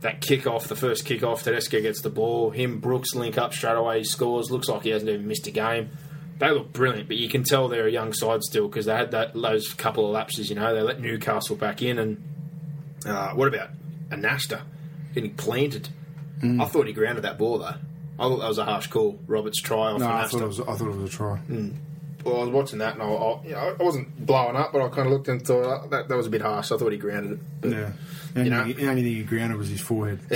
[0.00, 2.50] That kick off, the first kick off, Tedesco gets the ball.
[2.50, 3.98] Him, Brooks link up straight away.
[3.98, 4.50] He scores.
[4.50, 5.90] Looks like he hasn't even missed a game.
[6.36, 9.12] They look brilliant, but you can tell they're a young side still because they had
[9.12, 10.50] that those couple of lapses.
[10.50, 12.22] You know, they let Newcastle back in, and
[13.06, 13.70] uh, what about
[14.10, 14.62] Anasta
[15.14, 15.88] getting planted?
[16.44, 16.60] Hmm.
[16.60, 17.64] I thought he grounded that ball though.
[17.66, 19.18] I thought that was a harsh call.
[19.26, 20.60] Roberts try off No, I thought it was.
[20.60, 21.38] I thought it was a try.
[22.24, 24.80] Well, I was watching that, and I, I, you know, I wasn't blowing up, but
[24.82, 26.72] I kind of looked and thought uh, that, that was a bit harsh.
[26.72, 27.38] I thought he grounded it.
[27.60, 27.92] But Yeah.
[28.34, 30.18] The only, know- thing, the only thing he grounded was his forehead.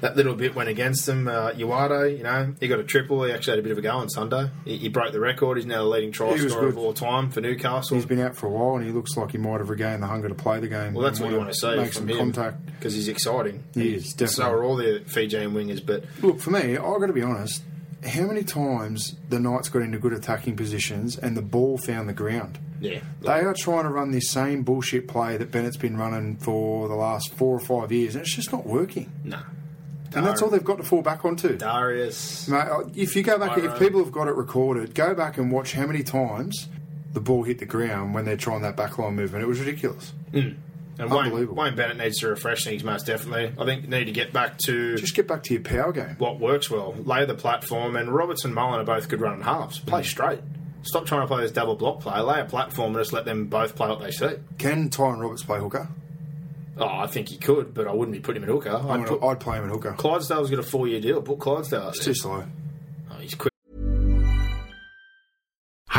[0.00, 1.28] that little bit went against him.
[1.28, 3.24] Uh, Uate, you know, he got a triple.
[3.24, 4.50] He actually had a bit of a go on Sunday.
[4.64, 5.58] He, he broke the record.
[5.58, 7.96] He's now the leading try He scorer of all time for Newcastle.
[7.96, 10.06] He's been out for a while, and he looks like he might have regained the
[10.06, 10.94] hunger to play the game.
[10.94, 12.64] well, that's what you want to see Make some contact.
[12.64, 13.64] because he's exciting.
[13.74, 14.34] He is, definitely.
[14.36, 17.62] So are all the Fijian wingers, but Look, for me, I've got to be honest.
[18.06, 22.14] How many times the Knights got into good attacking positions and the ball found the
[22.14, 22.58] ground?
[22.80, 26.88] yeah, They are trying to run this same bullshit play that Bennett's been running for
[26.88, 29.12] the last four or five years, and it's just not working.
[29.24, 29.38] no.
[30.12, 31.56] And that's all they've got to fall back onto.
[31.56, 32.48] Darius.
[32.48, 35.52] Mate, uh, if you go back, if people have got it recorded, go back and
[35.52, 36.66] watch how many times
[37.12, 39.44] the ball hit the ground when they're trying that backline movement.
[39.44, 40.12] It was ridiculous.
[40.32, 40.54] Hmm.
[41.00, 41.54] And Wayne, Unbelievable.
[41.62, 43.52] Wayne Bennett needs to refresh things most definitely.
[43.58, 46.16] I think they need to get back to Just get back to your power game.
[46.18, 46.92] what works well.
[47.04, 49.78] Lay the platform, and Roberts and Mullen are both good running halves.
[49.78, 50.40] Play straight.
[50.82, 52.20] Stop trying to play this double block play.
[52.20, 54.36] Lay a platform and just let them both play what they see.
[54.58, 55.88] Can Tyrone Roberts play hooker?
[56.78, 58.70] Oh, I think he could, but I wouldn't be putting him in hooker.
[58.70, 59.92] I'm I'd put, I'd play him in hooker.
[59.92, 61.20] Clydsdale's got a four-year deal.
[61.20, 62.44] Put Clydesdale It's too slow.
[63.10, 63.49] Oh, he's quick.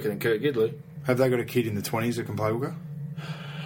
[0.00, 0.74] Quicker than Gidley.
[1.04, 2.74] Have they got a kid in the 20s that can play hooker?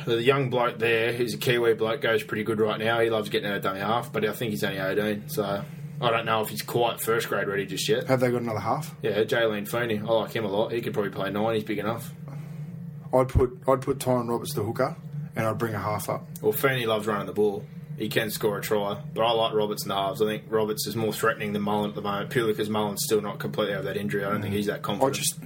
[0.06, 3.00] The young bloke there, who's a Kiwi bloke, goes pretty good right now.
[3.00, 5.64] He loves getting out of dummy half, but I think he's only 18, so
[6.00, 8.08] I don't know if he's quite first grade ready just yet.
[8.08, 8.94] Have they got another half?
[9.02, 9.98] Yeah, Jaelen Feeney.
[10.00, 10.72] I like him a lot.
[10.72, 11.54] He could probably play nine.
[11.54, 12.12] He's big enough.
[13.14, 14.96] I'd put I'd put Tyrone Roberts the hooker,
[15.36, 16.26] and I'd bring a half up.
[16.40, 17.64] Well, Feeney loves running the ball.
[17.98, 20.20] He can score a try, but I like Roberts in the halves.
[20.22, 23.20] I think Roberts is more threatening than Mullen at the moment, purely because Mullen's still
[23.20, 24.24] not completely out of that injury.
[24.24, 25.14] I don't think he's that I confident.
[25.14, 25.38] just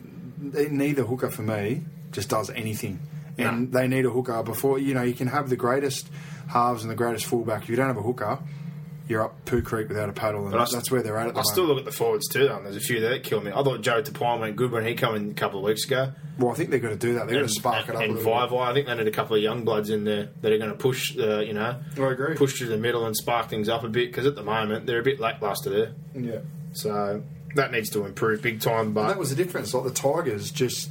[0.52, 1.82] neither hooker for me
[2.12, 3.00] just does anything,
[3.38, 6.08] and they need a hooker before you know you can have the greatest
[6.48, 7.62] halves and the greatest fullback.
[7.64, 8.38] If you don't have a hooker,
[9.08, 11.42] you're up poo creek without a paddle, and that's where they're at at the I
[11.42, 11.46] moment.
[11.48, 12.56] still look at the forwards too, though.
[12.56, 13.50] and There's a few there that kill me.
[13.52, 16.12] I thought Joe Tapine went good when he came in a couple of weeks ago.
[16.38, 17.26] well, I think they're going to do that.
[17.26, 18.16] They've going to spark it up and.
[18.18, 20.70] Vivai, I think they need a couple of young bloods in there that are going
[20.70, 22.34] to push, uh, you know, I agree.
[22.36, 24.08] push through the middle and spark things up a bit.
[24.10, 26.38] Because at the moment they're a bit lackluster there, Yeah.
[26.72, 27.22] so
[27.56, 28.92] that needs to improve big time.
[28.92, 29.74] But that was the difference.
[29.74, 30.90] Like the Tigers, just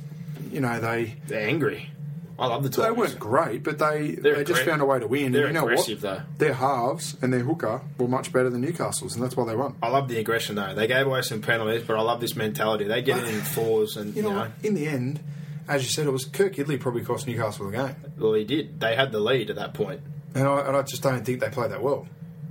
[0.51, 1.89] you know they they're angry.
[2.37, 2.85] I love the Tigers.
[2.85, 5.31] they weren't great, but they They're they just found a way to win.
[5.31, 6.17] they're and you know aggressive, what?
[6.17, 6.23] though.
[6.45, 9.75] Their halves and their hooker were much better than Newcastle's, and that's why they won.
[9.81, 10.73] I love the aggression though.
[10.75, 12.83] They gave away some penalties, but I love this mentality.
[12.85, 14.51] They get it in fours, and You know, what?
[14.63, 15.21] in the end,
[15.69, 18.81] as you said, it was Kurt Gidley probably cost Newcastle the game, well, he did.
[18.81, 20.01] They had the lead at that point.
[20.35, 22.05] and I, and I just don't think they played that well.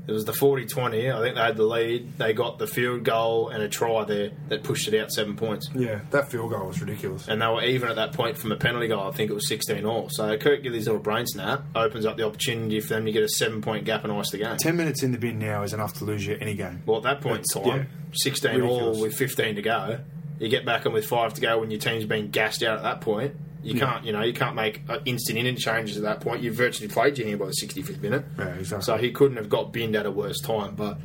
[0.06, 1.14] It was the 40-20.
[1.14, 2.18] I think they had the lead.
[2.18, 5.70] They got the field goal and a try there that pushed it out seven points.
[5.74, 7.26] Yeah, that field goal was ridiculous.
[7.26, 9.08] And they were even at that point from a penalty goal.
[9.08, 10.08] I think it was 16 all.
[10.10, 13.28] So Kurt Gidley's little brain snap opens up the opportunity for them to get a
[13.30, 14.56] seven-point gap and ice the game.
[14.58, 16.82] Ten minutes in the bin now is enough to lose you any game.
[16.84, 17.84] Well, at that point in time, Yeah.
[18.12, 18.96] 16 Ridiculous.
[18.96, 19.98] all with 15 to go.
[20.38, 22.82] You get back in with five to go when your team's been gassed out at
[22.82, 23.34] that point.
[23.64, 26.42] You can't, you know, you can't make instant in changes at that point.
[26.42, 28.24] You've virtually played your hand by the 65th minute.
[28.38, 28.84] Yeah, exactly.
[28.84, 30.74] So he couldn't have got binned at a worse time.
[30.74, 30.98] But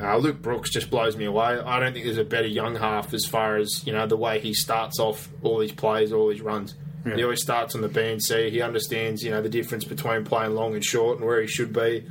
[0.00, 1.58] uh, Luke Brooks just blows me away.
[1.58, 4.40] I don't think there's a better young half as far as you know the way
[4.40, 6.74] he starts off all these plays, all these runs.
[7.04, 7.16] Yeah.
[7.16, 8.50] He always starts on the BNC.
[8.50, 11.72] He understands, you know, the difference between playing long and short and where he should
[11.72, 12.06] be.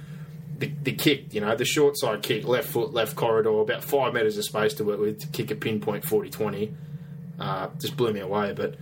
[0.57, 4.13] The, the kick, you know, the short side kick, left foot, left corridor, about five
[4.13, 6.75] metres of space to work with to kick a pinpoint 40 20.
[7.39, 8.53] Uh, just blew me away.
[8.53, 8.75] But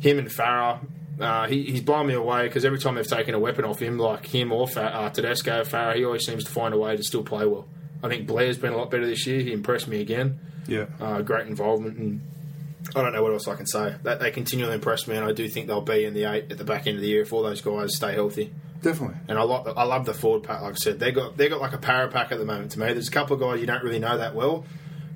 [0.00, 0.80] him and Farah,
[1.20, 3.98] uh, he, he's blown me away because every time they've taken a weapon off him,
[3.98, 7.02] like him or Fa- uh, Tedesco, Farah, he always seems to find a way to
[7.02, 7.66] still play well.
[8.02, 9.40] I think Blair's been a lot better this year.
[9.40, 10.38] He impressed me again.
[10.68, 10.86] Yeah.
[11.00, 12.20] Uh, great involvement, and
[12.94, 13.96] I don't know what else I can say.
[14.04, 16.58] That they continually impress me, and I do think they'll be in the eight at
[16.58, 18.52] the back end of the year if all those guys stay healthy.
[18.82, 19.16] Definitely.
[19.26, 20.60] And I like, I love the forward pack.
[20.62, 22.72] Like I said, they got they got like a power pack at the moment.
[22.72, 24.64] To me, there's a couple of guys you don't really know that well,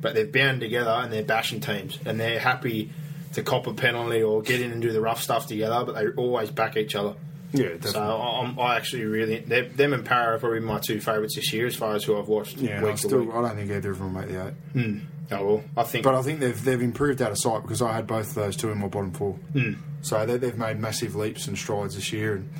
[0.00, 2.90] but they're bound together and they're bashing teams, and they're happy
[3.32, 5.84] to cop a penalty or get in and do the rough stuff together.
[5.84, 7.14] But they always back each other.
[7.52, 7.92] Yeah, definitely.
[7.92, 11.52] So I, I'm, I actually really them and Para are probably my two favourites this
[11.52, 13.30] year as far as who I've watched yeah, I still.
[13.32, 15.00] I don't think either of them will make the eight.
[15.30, 17.92] Oh well, I think But I think they've they've improved out of sight because I
[17.92, 19.34] had both of those two in my bottom four.
[19.52, 19.74] Hmm.
[20.02, 22.34] So they, they've made massive leaps and strides this year.
[22.36, 22.52] And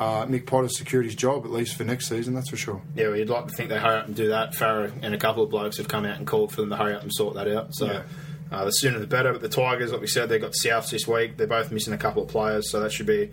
[0.00, 2.34] uh, Mick Potter's secured his job at least for next season.
[2.34, 2.82] That's for sure.
[2.94, 4.52] Yeah, well, you'd like to think they hurry up and do that.
[4.52, 6.94] Farah and a couple of blokes have come out and called for them to hurry
[6.94, 7.74] up and sort that out.
[7.74, 8.02] So Yeah.
[8.50, 9.32] Uh, the sooner the better.
[9.32, 11.36] But the Tigers, like we said, they got Souths this week.
[11.36, 13.28] They're both missing a couple of players, so that should be a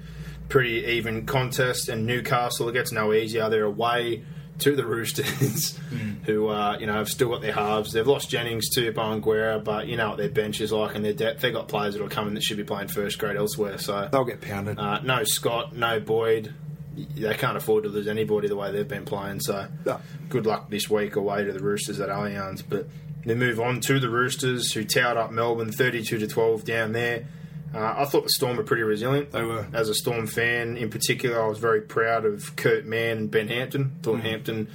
[0.49, 1.89] pretty even contest.
[1.89, 3.49] And Newcastle, it gets no easier.
[3.49, 4.24] They're away
[4.59, 5.78] to the Roosters,
[6.26, 7.91] who uh, you know have still got their halves.
[7.91, 11.03] They've lost Jennings to Bowen Guerra, but you know what their bench is like and
[11.03, 11.41] their depth.
[11.41, 13.78] They've got players that will come in that should be playing first grade elsewhere.
[13.78, 14.80] So They'll get pounded.
[14.80, 16.53] uh, no Scott, no Boyd.
[16.97, 19.41] They can't afford to lose anybody the way they've been playing.
[19.41, 19.99] So, No.
[20.30, 22.63] good luck this week away to the Roosters at Allianz.
[22.68, 22.88] But
[23.26, 27.26] they move on to the Roosters, who towered up Melbourne thirty-two to twelve down there.
[27.73, 29.32] Uh, I thought the Storm were pretty resilient.
[29.32, 29.67] They were.
[29.73, 33.49] As a Storm fan, in particular, I was very proud of Kurt Mann and Ben
[33.49, 33.86] Hampton.
[33.86, 34.03] Mm.
[34.03, 34.67] Thought Hampton,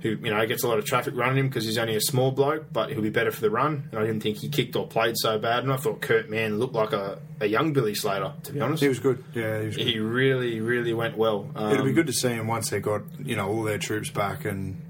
[0.00, 2.32] who you know gets a lot of traffic running him because he's only a small
[2.32, 3.88] bloke, but he'll be better for the run.
[3.92, 5.62] And I didn't think he kicked or played so bad.
[5.62, 8.82] And I thought Kurt Mann looked like a, a young Billy Slater, to be honest
[8.82, 9.22] he was good.
[9.34, 9.86] Yeah, he was good.
[9.86, 11.48] he really, really went well.
[11.54, 14.10] Um, It'll be good to see him once they got you know all their troops
[14.10, 14.80] back, and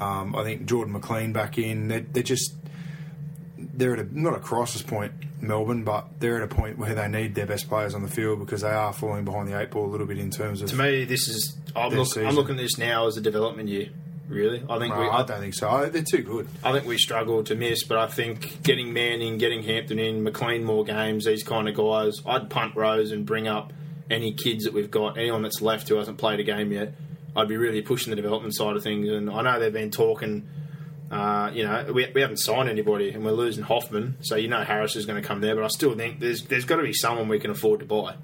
[0.00, 1.88] um, I think Jordan McLean back in.
[1.88, 2.54] They're, they're just
[3.58, 7.08] they're at a, not a crisis point, Melbourne, but they're at a point where they
[7.08, 9.86] need their best players on the field because they are falling behind the eight ball
[9.86, 10.70] a little bit in terms of.
[10.70, 11.56] To me, this is.
[11.74, 12.16] I'm, look.
[12.16, 13.90] I'm looking at this now as a development year.
[14.28, 15.06] Really, I think No, we.
[15.06, 15.70] I I, don't think so.
[15.70, 16.48] I, they're too good.
[16.64, 20.64] I think we struggle to miss, but I think getting Manning, getting Hampton in, McLean
[20.64, 22.22] more games, these kind of guys.
[22.26, 23.72] I'd punt Rose and bring up
[24.10, 26.94] any kids that we've got, anyone that's left who hasn't played a game yet.
[27.36, 30.48] I'd be really pushing the development side of things, and I know they've been talking.
[31.10, 34.64] Uh, you know, we, we haven't signed anybody, and we're losing Hoffman, so you know
[34.64, 35.54] Harris is going to come there.
[35.54, 38.16] But I still think there's there's got to be someone we can afford to buy.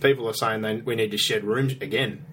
[0.00, 2.24] People are saying they, we need to shed rooms again.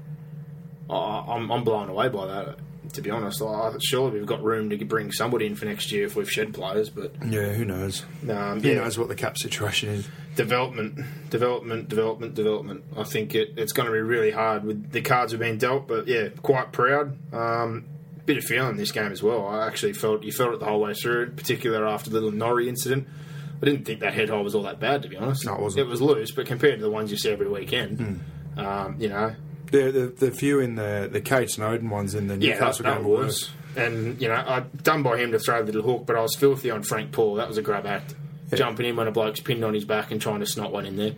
[0.89, 2.57] I- I'm, I'm blown away by that.
[2.97, 6.05] To be honest, I, surely we've got room to bring somebody in for next year
[6.05, 6.89] if we've shed players.
[6.89, 8.03] But Yeah, who knows?
[8.29, 10.07] um, Who yeah, knows what the cap situation is?
[10.35, 12.83] development, development, development, development.
[12.95, 15.87] I think it, it's going to be really hard with the cards have been dealt.
[15.87, 17.17] But yeah, quite proud.
[17.33, 17.85] Um,
[18.25, 19.47] bit of feeling this game as well.
[19.47, 22.67] I actually felt you felt it the whole way through, particularly after the little Norrie
[22.67, 23.07] incident.
[23.61, 25.45] I didn't think that head hole was all that bad, to be honest.
[25.45, 25.87] No, it wasn't.
[25.87, 28.21] It was loose, but compared to the ones you see every weekend,
[28.57, 29.35] um, you know,
[29.71, 32.85] The, the the few in the the Kade Snowden ones in the Yeah, that, Newcastle
[32.85, 33.51] that game was.
[33.75, 36.35] And, you know, I done by him to throw the little hook, but I was
[36.35, 37.35] filthy on Frank Paul.
[37.35, 38.15] That was a grab act.
[38.53, 40.95] Jumping in when a bloke's pinned on his back and trying to snot one in
[40.95, 41.13] there.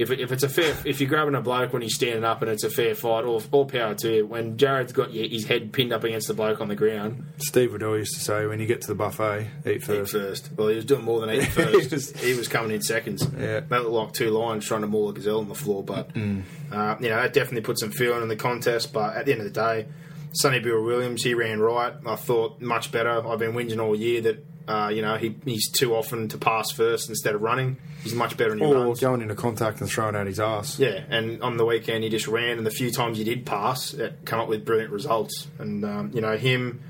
[0.00, 2.50] If, if it's a fair, if you're grabbing a bloke when he's standing up and
[2.50, 4.26] it's a fair fight, all, all power to you.
[4.26, 7.98] When Jared's got his head pinned up against the bloke on the ground, Steve Waddell
[7.98, 10.12] used to say, when you get to the buffet, eat eat first.
[10.12, 10.50] first.
[10.56, 11.90] Well, he was doing more than eat He first.
[11.92, 13.26] was- he was coming in seconds.
[13.38, 13.60] Yeah.
[13.60, 15.82] They looked like two lions trying to maul a gazelle on the floor.
[15.84, 18.92] But uh, you know, that definitely put some feeling in the contest.
[18.92, 19.86] But at the end of the day,
[20.32, 21.92] Sonny Bill Williams, he ran right.
[22.06, 23.26] I thought much better.
[23.26, 26.70] I've been whinging all year that uh, you know he, he's too often to pass
[26.70, 27.76] first instead of running.
[28.04, 29.00] He's much better in his Or runs.
[29.00, 30.78] going into contact and throwing out his ass.
[30.78, 33.92] Yeah, and on the weekend he just ran, and the few times he did pass,
[33.94, 35.48] it come up with brilliant results.
[35.58, 36.80] And um, you know him,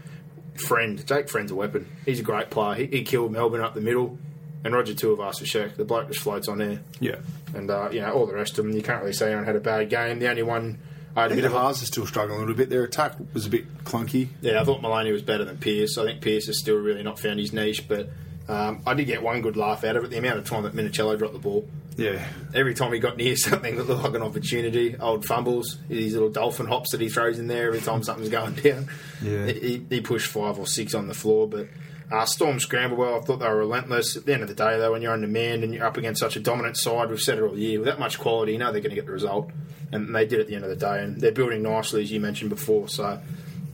[0.57, 1.89] friend Jake Friend's a weapon.
[2.05, 2.75] He's a great player.
[2.75, 4.19] He, he killed Melbourne up the middle,
[4.65, 6.81] and Roger Tuivasa-Sheck, the bloke just floats on air.
[7.01, 7.17] Yeah.
[7.55, 9.57] And uh, you know all the rest of them, you can't really say anyone had
[9.57, 10.19] a bad game.
[10.19, 10.79] The only one
[11.17, 12.71] I had a bit of Haas are still struggling a little bit.
[12.71, 14.29] Their attack was a bit clunky.
[14.43, 15.99] yeah, I thought Maloney was better than Pearce.
[15.99, 18.11] I think Pearce has still really not found his niche, but
[18.49, 20.11] um, I did get one good laugh out of it.
[20.11, 21.69] The amount of time that Minicello dropped the ball.
[21.97, 26.15] Yeah, Every time he got near something that looked like an opportunity, old fumbles, these
[26.15, 28.89] little dolphin hops that he throws in there every time something's going down.
[29.21, 29.47] Yeah.
[29.47, 31.67] He, he pushed five or six on the floor, but
[32.11, 33.17] uh, Storm scrambled well.
[33.17, 34.17] I thought they were relentless.
[34.17, 36.37] At the end of the day, though, when you're undermanned and you're up against such
[36.37, 38.81] a dominant side, we've said it all year, with that much quality, you know they're
[38.81, 39.51] going to get the result.
[39.93, 42.21] And they did at the end of the day, and they're building nicely, as you
[42.21, 42.89] mentioned before.
[42.89, 43.21] So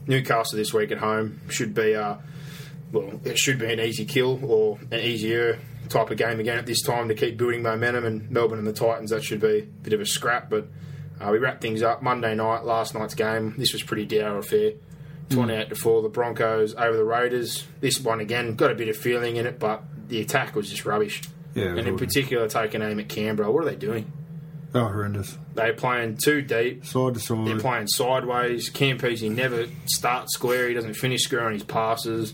[0.07, 2.17] Newcastle this week at home should be, uh,
[2.91, 5.59] well, it should be an easy kill or an easier
[5.89, 8.05] type of game again at this time to keep building momentum.
[8.05, 10.49] And Melbourne and the Titans, that should be a bit of a scrap.
[10.49, 10.67] But
[11.19, 13.55] uh, we wrap things up Monday night, last night's game.
[13.57, 14.73] This was pretty dour affair.
[15.29, 17.65] 28 to 4, the Broncos over the Raiders.
[17.81, 20.85] This one again got a bit of feeling in it, but the attack was just
[20.85, 21.21] rubbish.
[21.53, 23.51] Yeah, and in particular, taking aim at Canberra.
[23.51, 24.11] What are they doing?
[24.73, 25.37] oh horrendous.
[25.55, 26.85] They're playing too deep.
[26.85, 27.47] Side to side.
[27.47, 28.69] They're playing sideways.
[28.69, 30.67] Campese never starts square.
[30.67, 32.33] He doesn't finish square on his passes.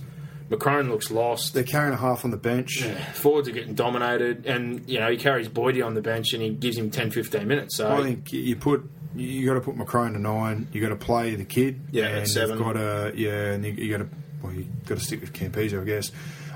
[0.50, 1.54] McCrone looks lost.
[1.54, 2.82] They're carrying a half on the bench.
[2.82, 3.12] Yeah.
[3.14, 6.50] Forwards are getting dominated, and you know he carries Boydie on the bench and he
[6.50, 7.78] gives him 10, 15 minutes.
[7.78, 10.68] So I think you put you got to put McCrone to nine.
[10.72, 11.82] You got to play the kid.
[11.92, 12.58] Yeah, at and seven.
[12.58, 14.10] You've got to yeah, and you, you got to
[14.42, 16.12] well, you got to stick with Campese, I guess.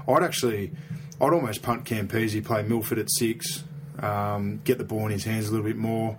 [0.08, 0.72] I'd actually,
[1.20, 3.64] I'd almost punt Campese, play Milford at six,
[4.00, 6.18] um, get the ball in his hands a little bit more.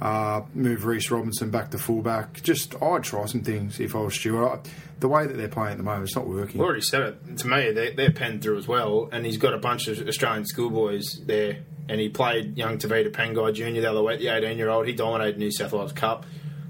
[0.00, 2.42] Uh, move Reece Robinson back to fullback.
[2.42, 4.68] Just I'd try some things if I was Stuart.
[5.00, 6.60] The way that they're playing at the moment, it's not working.
[6.60, 7.38] I already said it.
[7.38, 10.46] To me, they're, they're penned through as well, and he's got a bunch of Australian
[10.46, 11.58] schoolboys there.
[11.88, 13.80] And he played young Tavita Pangai Jr.
[13.80, 14.86] the other week, the 18 year old.
[14.86, 16.24] He dominated New South Wales Cup.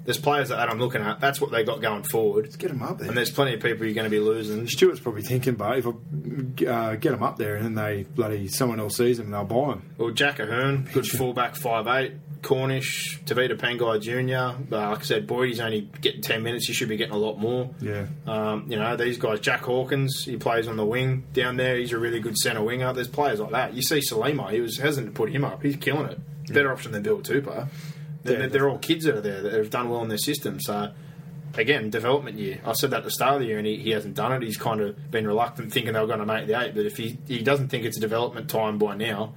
[0.05, 1.21] There's players that I'm looking at.
[1.21, 2.45] That's what they got going forward.
[2.45, 3.09] Let's Get them up there.
[3.09, 4.67] And there's plenty of people you're going to be losing.
[4.69, 8.49] Stuart's probably thinking, but if I uh, get them up there and then they bloody
[8.49, 9.95] someone else sees them, they'll buy them.
[9.97, 12.19] Well, Jack Ahearn, good fullback, 5'8.
[12.45, 14.75] Cornish, Tavita Pangai Jr.
[14.75, 16.67] Uh, like I said, Boydie's only getting 10 minutes.
[16.67, 17.71] He should be getting a lot more.
[17.81, 18.07] Yeah.
[18.27, 21.77] Um, you know, these guys, Jack Hawkins, he plays on the wing down there.
[21.77, 22.93] He's a really good centre winger.
[22.93, 23.75] There's players like that.
[23.75, 25.63] You see Salima, he was hasn't put him up.
[25.63, 26.21] He's killing it.
[26.53, 27.67] Better option than Bill Tupou.
[28.23, 30.61] They're, Yeah, they're all kids that are there that have done well in their system.
[30.61, 30.93] So,
[31.55, 32.61] again, development year.
[32.65, 34.43] I said that at the start of the year, and he, he hasn't done it.
[34.43, 36.75] He's kind of been reluctant, thinking they were going to make the eight.
[36.75, 39.35] But if he, he doesn't think it's a development time by now,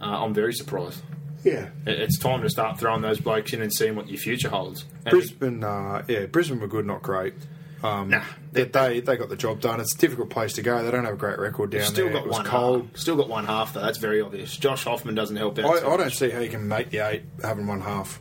[0.00, 1.02] uh, I'm very surprised.
[1.44, 1.68] Yeah.
[1.86, 4.84] It's time to start throwing those blokes in and seeing what your future holds.
[5.04, 7.34] And Brisbane, uh, yeah, Brisbane were good, not great.
[7.82, 8.24] Um, Nah.
[8.50, 9.80] they, they they got the job done.
[9.80, 10.82] It's a difficult place to go.
[10.82, 12.14] They don't have a great record down Still there.
[12.14, 12.88] got it one cold.
[12.90, 12.96] half.
[12.96, 13.82] Still got one half though.
[13.82, 14.56] That's very obvious.
[14.56, 15.64] Josh Hoffman doesn't help out.
[15.66, 18.18] I, so I don't see how you can make the eight having one half.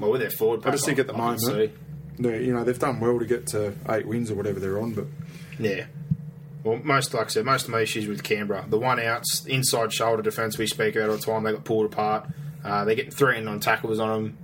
[0.00, 1.72] Well, with their forward, I pack, just think at the I moment,
[2.18, 4.92] you know, they've done well to get to eight wins or whatever they're on.
[4.94, 5.06] But
[5.60, 5.84] yeah.
[6.64, 9.92] Well, most like I said, most of my issues with Canberra, the one outs, inside
[9.92, 12.26] shoulder defence we speak about all the time, they got pulled apart.
[12.66, 14.38] Uh, they're getting three and on tackles on them,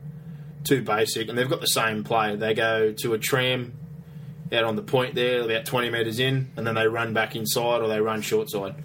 [0.64, 2.37] too basic, and they've got the same play.
[2.37, 3.75] They go to a tram
[4.53, 7.83] out on the point there, about twenty metres in, and then they run back inside
[7.83, 8.77] or they run short side.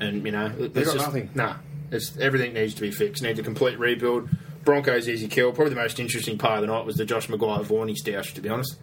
[0.00, 1.30] And you know, it's got just, nothing.
[1.34, 1.56] Nah,
[1.90, 3.22] it's, everything needs to be fixed.
[3.22, 4.28] Needs a complete rebuild.
[4.64, 5.52] Broncos easy kill.
[5.52, 8.40] Probably the most interesting part of the night was the Josh McGuire Vaughan stoush, to
[8.40, 8.78] be honest.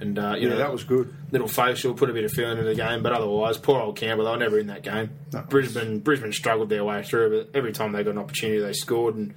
[0.00, 1.12] And uh, you yeah, know that was good.
[1.32, 4.24] little facial, put a bit of feeling into the game, but otherwise, poor old Canberra,
[4.24, 5.10] they were never in that game.
[5.32, 5.42] No.
[5.42, 9.16] Brisbane, Brisbane struggled their way through, but every time they got an opportunity, they scored,
[9.16, 9.34] and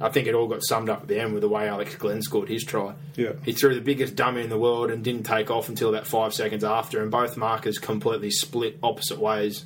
[0.00, 2.20] I think it all got summed up at the end with the way Alex Glenn
[2.20, 2.94] scored his try.
[3.16, 3.32] Yeah.
[3.44, 6.34] he threw the biggest dummy in the world and didn't take off until about five
[6.34, 9.64] seconds after, and both markers completely split opposite ways.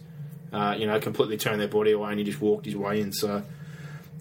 [0.52, 3.12] Uh, you know, completely turned their body away, and he just walked his way in.
[3.12, 3.42] So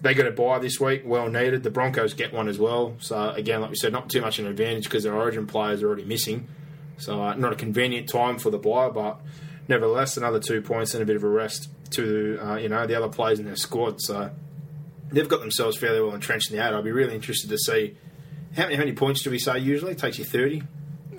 [0.06, 1.62] they got a buy this week, well needed.
[1.62, 2.94] The Broncos get one as well.
[3.00, 5.86] So again, like we said, not too much an advantage because their Origin players are
[5.88, 6.46] already missing.
[6.98, 9.20] So uh, not a convenient time for the bye, but
[9.68, 12.94] nevertheless, another two points and a bit of a rest to uh, you know the
[12.94, 14.00] other players in their squad.
[14.00, 14.30] So
[15.10, 16.72] they've got themselves fairly well entrenched in the eight.
[16.72, 17.96] I'd be really interested to see
[18.56, 19.92] how many, how many points do we say usually?
[19.92, 20.62] It takes you thirty.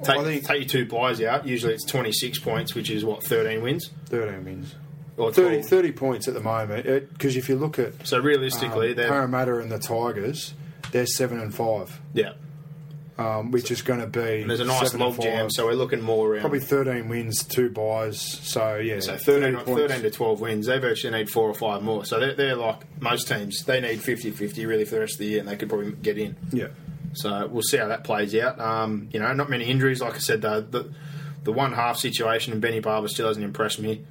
[0.04, 1.46] Take, think- take your two buys out.
[1.46, 4.76] Usually it's twenty six points, which is what thirteen wins Thirteen wins.
[5.18, 6.86] Or 30, 30 points at the moment.
[6.86, 10.54] Because if you look at So realistically, um, they're Parramatta and the Tigers,
[10.92, 12.34] they're seven and five, yeah.
[13.18, 16.02] um, which is going to be And there's a nice log jam, so we're looking
[16.02, 18.22] more around Probably 13 wins, two buys.
[18.22, 19.00] So, yeah.
[19.00, 20.68] So 13, 30 13 to 12 wins.
[20.68, 22.06] They virtually need four or five more.
[22.06, 23.64] So they're, they're like most teams.
[23.64, 25.94] They need 50 50 really for the rest of the year, and they could probably
[25.94, 26.36] get in.
[26.52, 26.68] Yeah.
[27.14, 28.60] So we'll see how that plays out.
[28.60, 30.00] Um, you know, not many injuries.
[30.00, 30.94] Like I said, though, the,
[31.44, 34.06] the one half situation and Benny Barba still hasn't impressed me.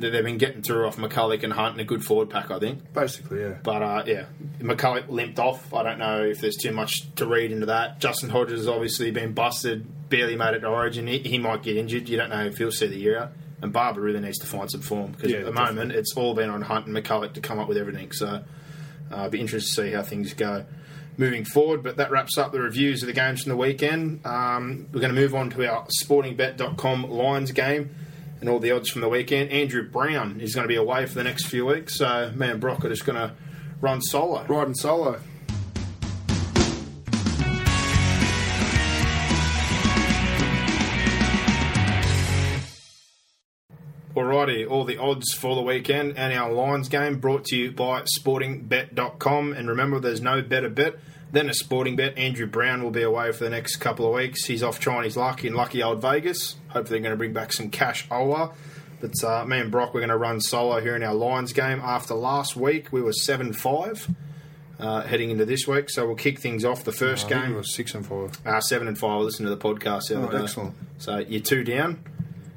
[0.00, 2.58] They- They've been getting through off McCullough and Hunt and a good forward pack, I
[2.58, 2.92] think.
[2.92, 3.54] Basically, yeah.
[3.62, 4.24] But uh, yeah,
[4.60, 5.72] McCullough limped off.
[5.74, 8.00] I don't know if there's too much to read into that.
[8.00, 11.06] Justin Hodges has obviously been busted, barely made it to Origin.
[11.06, 12.08] He, he might get injured.
[12.08, 13.32] You don't know if he'll see the year out.
[13.62, 15.74] And Barba really needs to find some form because Yeah, at the definitely.
[15.76, 18.10] moment it's all been on Hunt and McCullough to come up with everything.
[18.12, 18.42] So uh,
[19.12, 20.64] I'd be interested to see how things go.
[21.18, 21.82] moving forward.
[21.82, 24.24] But that wraps up the reviews of the games from the weekend.
[24.24, 27.94] Um, we're going to move on to our sportingbet.com Lions game
[28.40, 29.50] and all the odds from the weekend.
[29.50, 32.48] Andrew Brown is going to be away for the next few weeks, uh, so me
[32.48, 33.34] and Brock are just going to
[33.80, 34.44] run solo.
[34.44, 35.20] Riding solo.
[44.14, 48.02] Alrighty, all the odds for the weekend and our Lions game brought to you by
[48.02, 49.52] sportingbet.com.
[49.52, 50.96] And remember, there's no better bet
[51.32, 52.16] than a sporting bet.
[52.18, 54.44] Andrew Brown will be away for the next couple of weeks.
[54.46, 56.56] He's off trying his luck in lucky old Vegas.
[56.68, 58.50] Hopefully, they're going to bring back some cash over.
[59.00, 61.80] But uh, me and Brock, we're going to run solo here in our Lions game.
[61.82, 64.08] After last week, we were 7 5.
[64.78, 66.84] Uh, heading into this week, so we'll kick things off.
[66.84, 68.38] The first I think game was six and five.
[68.46, 69.10] uh, seven and five.
[69.10, 70.44] I listened to the podcast the other Oh, day.
[70.44, 70.74] excellent.
[70.96, 72.02] So you're two down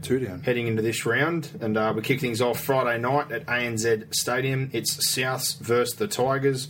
[0.01, 0.41] Two down.
[0.41, 4.69] heading into this round, and uh, we kick things off Friday night at ANZ Stadium.
[4.71, 6.69] It's Souths versus the Tigers.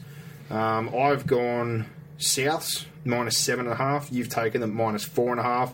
[0.50, 1.86] Um, I've gone
[2.18, 4.12] Souths minus seven and a half.
[4.12, 5.74] You've taken them minus four and a half.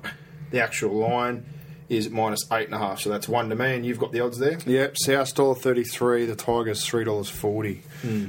[0.52, 1.46] The actual line
[1.90, 4.20] is minus eight and a half, so that's one to me, and you've got the
[4.20, 4.60] odds there.
[4.66, 6.26] Yep, South dollar thirty three.
[6.26, 7.84] The Tigers three dollars forty,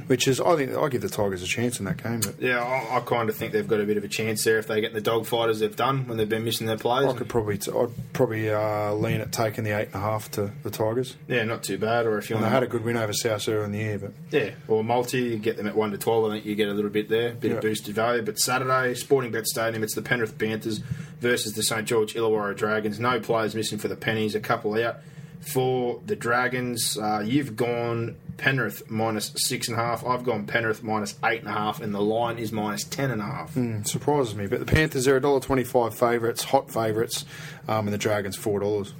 [0.07, 2.19] which is I think I give the Tigers a chance in that game.
[2.21, 4.57] But Yeah, I, I kind of think they've got a bit of a chance there
[4.59, 7.13] if they get the dogfight as they've done when they've been missing their players.
[7.13, 10.29] I could probably t- I'd probably uh, lean at taking the eight and a half
[10.31, 11.15] to the Tigers.
[11.27, 12.05] yeah, not too bad.
[12.05, 13.79] Or if you And want they had a good win over South earlier in the
[13.79, 16.25] year, but Yeah, or multi, you get them at 1 to 12.
[16.25, 17.57] I think you get a little bit there, bit Yeah.
[17.57, 18.21] of boosted value.
[18.21, 20.79] But Saturday, Sporting Bet Stadium, it's the Penrith Panthers
[21.19, 22.99] versus the St George Illawarra Dragons.
[22.99, 24.97] No players missing for the Pennies, a couple out
[25.41, 26.97] for the Dragons.
[26.97, 30.07] Uh, you've gone Penrith minus 6.5.
[30.07, 33.81] I've gone Penrith minus 8.5, and the line is minus 10.5.
[33.81, 34.47] it surprises me.
[34.47, 37.25] But the Panthers are a dollar twenty five favourites, hot favourites,
[37.67, 38.93] um, and the Dragons four dollars.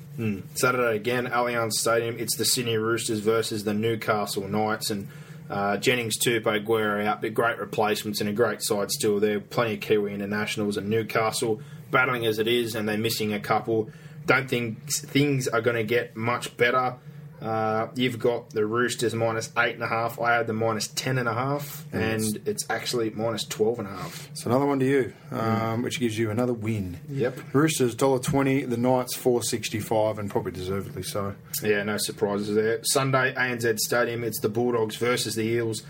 [0.54, 2.16] Saturday again, Allianz Stadium.
[2.20, 5.08] It's the Sydney Roosters versus the Newcastle Knights, and
[5.50, 9.40] uh, Jennings, Tupou, Guerra out, but great replacements and a great side still there.
[9.40, 13.90] Plenty of Kiwi internationals and Newcastle battling as it is, and they're missing a couple.
[14.26, 16.96] Don't think things are going to get much better.
[17.42, 20.20] Uh, you've got the Roosters minus eight and a half.
[20.20, 23.92] I had the minus ten and a half, and it's actually minus twelve and a
[23.92, 24.30] half.
[24.36, 27.00] So another one to you, um, which gives you another win.
[27.10, 27.40] Yep.
[27.54, 31.34] Roosters dollar twenty, the Knights four sixty five, and probably deservedly so.
[31.64, 32.84] Yeah, no surprises there.
[32.84, 35.82] Sunday, ANZ Stadium, it's the Bulldogs versus the Eels.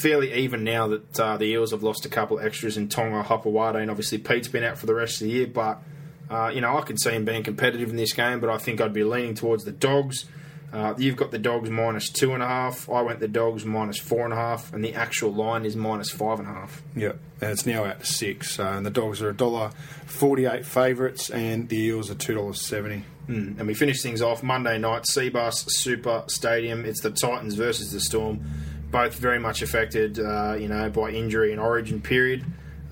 [0.00, 3.24] Fairly even now that uh, the Eels have lost a couple of extras in Tonga,
[3.24, 5.46] Hopoate, and obviously Peats been out for the rest of the year.
[5.48, 5.82] But,
[6.30, 8.80] uh, you know, I could see him being competitive in this game, but I think
[8.80, 10.24] I'd be leaning towards the Dogs.
[10.72, 12.90] Uh, you've got the Dogs minus two and a half.
[12.90, 16.10] I went the Dogs minus four and a half, and the actual line is minus
[16.10, 16.82] five and a half.
[16.96, 18.58] Yep, and it's now out to six.
[18.58, 19.70] Uh, and the Dogs are a dollar
[20.06, 23.04] forty eight favourites, and the Eels are two dollars seventy.
[23.28, 23.58] Mm.
[23.58, 26.84] And we finish things off Monday night, Cbus Super Stadium.
[26.84, 28.44] It's the Titans versus the Storm.
[28.90, 32.44] Both very much affected, uh, you know, by injury and Origin period.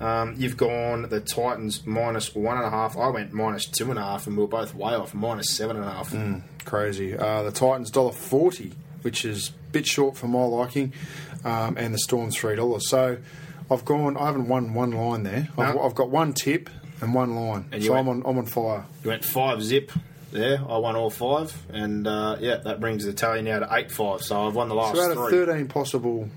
[0.03, 2.97] Um, you've gone the Titans minus one and a half.
[2.97, 5.77] I went minus two and a half, and we were both way off, minus seven
[5.77, 6.13] and a half.
[6.65, 7.17] Crazy.
[7.17, 10.93] Uh, the Titans dollar forty, which is a bit short for my liking,
[11.45, 12.89] um, and the Storm's three dollars.
[12.89, 13.17] So
[13.71, 14.17] I've gone.
[14.17, 15.47] I haven't won one line there.
[15.57, 16.69] I've, I've got one tip
[17.01, 17.65] and one line.
[17.71, 18.23] And so went- I'm on.
[18.25, 18.85] I'm on fire.
[19.03, 19.91] You went five zip
[20.31, 20.59] there.
[20.67, 24.21] I won all five, and uh, yeah, that brings the tally now to eight five.
[24.21, 25.31] So I've won the last So out of three.
[25.31, 26.29] thirteen possible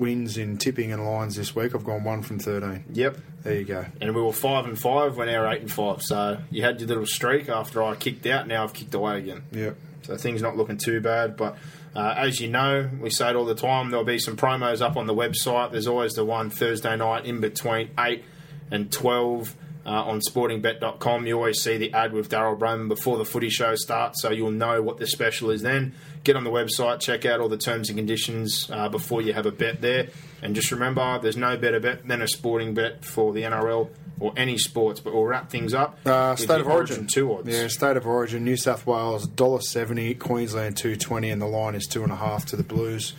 [0.00, 2.84] wins in tipping and lines this week, I've gone one from thirteen.
[2.92, 3.18] Yep.
[3.42, 3.86] There you go.
[4.00, 5.16] And we were five and five.
[5.16, 6.02] We're now eight and five.
[6.02, 8.48] So you had your little streak after I kicked out.
[8.48, 9.44] Now I've kicked away again.
[9.52, 9.76] Yep.
[10.02, 11.36] So things not looking too bad.
[11.36, 11.56] But
[11.94, 13.90] uh, as you know, we say it all the time.
[13.90, 15.72] There'll be some promos up on the website.
[15.72, 18.24] There's always the one Thursday night in between eight
[18.70, 19.54] and twelve.
[19.86, 23.74] Uh, on sportingbet.com, you always see the ad with Darryl Brohman before the footy show
[23.76, 25.94] starts, so you'll know what the special is then.
[26.22, 29.46] Get on the website, check out all the terms and conditions uh, before you have
[29.46, 30.08] a bet there.
[30.42, 33.88] And just remember, there's no better bet than a sporting bet for the NRL
[34.20, 35.00] or any sports.
[35.00, 35.98] But we'll wrap things up.
[36.06, 37.06] Uh, state of origin.
[37.06, 37.48] two odds.
[37.48, 38.44] Yeah, state of origin.
[38.44, 42.16] New South Wales dollar seventy, Queensland two twenty, and the line is two and a
[42.16, 43.14] half to the Blues.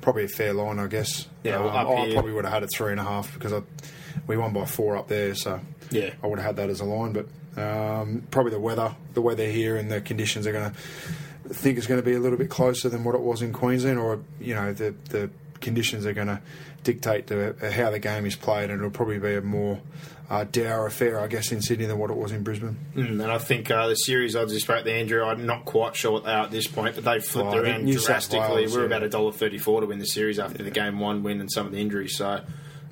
[0.00, 1.26] Probably a fair line, I guess.
[1.42, 3.62] Yeah, well, Um, I probably would have had it three and a half because I,
[4.28, 5.60] we won by four up there, so
[5.90, 6.14] Yeah.
[6.22, 7.12] I would have had that as a line.
[7.12, 7.26] But
[7.60, 10.76] um, probably the weather, the weather here, and the conditions are going to
[11.54, 13.98] think it's going to be a little bit closer than what it was in Queensland,
[13.98, 15.30] or you know the the
[15.60, 16.40] conditions are going to
[16.82, 19.80] dictate the, how the game is played, and it'll probably be a more
[20.28, 22.76] uh, dour affair, I guess, in Sydney than what it was in Brisbane.
[22.94, 25.96] Mm, and I think uh, the series odds you spoke to Andrew, I'm not quite
[25.96, 28.56] sure what they are at this point, but they flipped Oh, around drastically.
[28.56, 28.86] Wales, We're yeah.
[28.86, 31.66] about a dollar thirty-four to win the series after the game one win and some
[31.66, 32.16] of the injuries.
[32.16, 32.40] So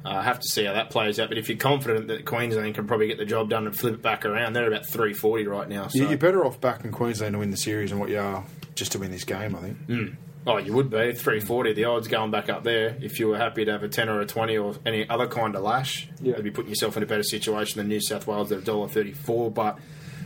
[0.05, 1.29] uh, I have to see how that plays out.
[1.29, 4.03] But if you're confident that Queensland can probably get the job done and flip it
[4.03, 5.89] back around, they're about three forty right now.
[5.89, 8.19] So You- You're better off back in Queensland to win the series than what you
[8.19, 8.45] are
[8.75, 10.17] just to win this game, I think.
[10.45, 11.73] Oh, you would be three forty.
[11.73, 12.97] The odds going back up there.
[13.01, 15.55] If you were happy to have a ten or a twenty or any other kind
[15.55, 16.35] of lash, Yeah.
[16.37, 18.89] you'd be putting yourself in a better situation than New South Wales at a dollar
[18.89, 19.53] thirty four.
[19.53, 19.79] But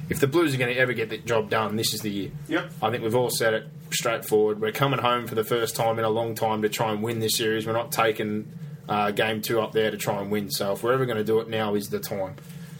[0.09, 2.31] if the Blues are going to ever get the job done, this is the year.
[2.49, 2.71] Yep.
[2.81, 4.61] I think we've all said it straightforward.
[4.61, 7.19] We're coming home for the first time in a long time to try and win
[7.19, 7.67] this series.
[7.67, 8.51] We're not taking
[8.89, 10.51] uh, game two up there to try and win.
[10.51, 12.37] So if we're ever going to do it, now is the time.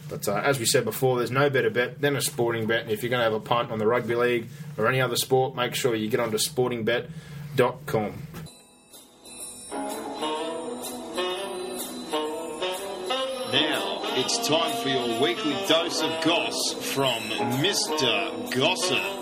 [0.09, 2.83] But uh, as we said before, there's no better bet than a sporting bet.
[2.83, 4.47] And if you're going to have a punt on the rugby league
[4.77, 8.27] or any other sport, make sure you get onto sportingbet.com.
[13.51, 17.21] Now it's time for your weekly dose of goss from
[17.61, 18.51] Mr.
[18.55, 19.16] Gossip.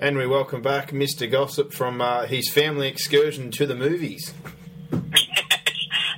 [0.00, 1.30] And we welcome back Mr.
[1.30, 4.34] Gossip from uh, his family excursion to the movies.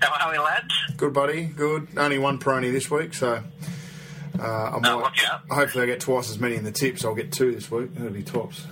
[0.00, 0.74] How are we, lads?
[0.96, 1.44] Good, buddy.
[1.44, 1.88] Good.
[1.96, 3.42] Only one prony this week, so
[4.38, 4.90] uh, I might.
[4.90, 5.42] Oh, watch out.
[5.50, 7.04] Hopefully, I get twice as many in the tips.
[7.04, 7.94] I'll get two this week.
[7.94, 8.66] That'll be tops.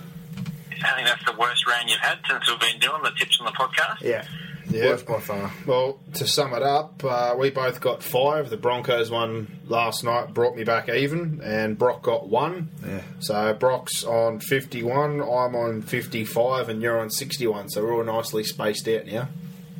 [0.83, 3.45] I think that's the worst round you've had since we've been doing the tips on
[3.45, 4.01] the podcast.
[4.01, 4.25] Yeah.
[4.69, 4.85] Yeah.
[4.85, 5.51] Worst by far.
[5.65, 8.49] Well, to sum it up, uh, we both got five.
[8.49, 12.69] The Broncos one last night brought me back even, and Brock got one.
[12.85, 13.01] Yeah.
[13.19, 17.69] So Brock's on 51, I'm on 55, and you're on 61.
[17.69, 19.27] So we're all nicely spaced out now.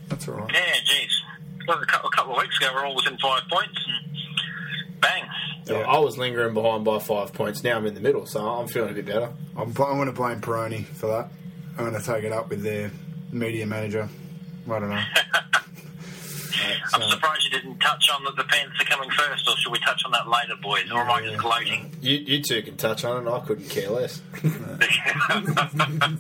[0.10, 0.52] That's all right.
[0.54, 1.22] Yeah, geez.
[1.68, 5.24] Well, a couple, a couple of weeks ago, we're all within five points, and bang.
[5.66, 7.64] So I was lingering behind by five points.
[7.64, 9.32] Now I'm in the middle, so I'm feeling a bit better.
[9.58, 11.32] I'm, I'm going to blame Peroni for that.
[11.78, 12.92] I'm going to take it up with their
[13.32, 14.08] media manager.
[14.70, 15.02] I don't know.
[16.94, 19.80] I'm surprised you didn't touch on that the Panthers are coming first, or should we
[19.80, 20.90] touch on that later, boys?
[20.92, 21.92] Or am I just gloating?
[22.02, 23.30] You, you two can touch on it.
[23.30, 24.22] I couldn't care less.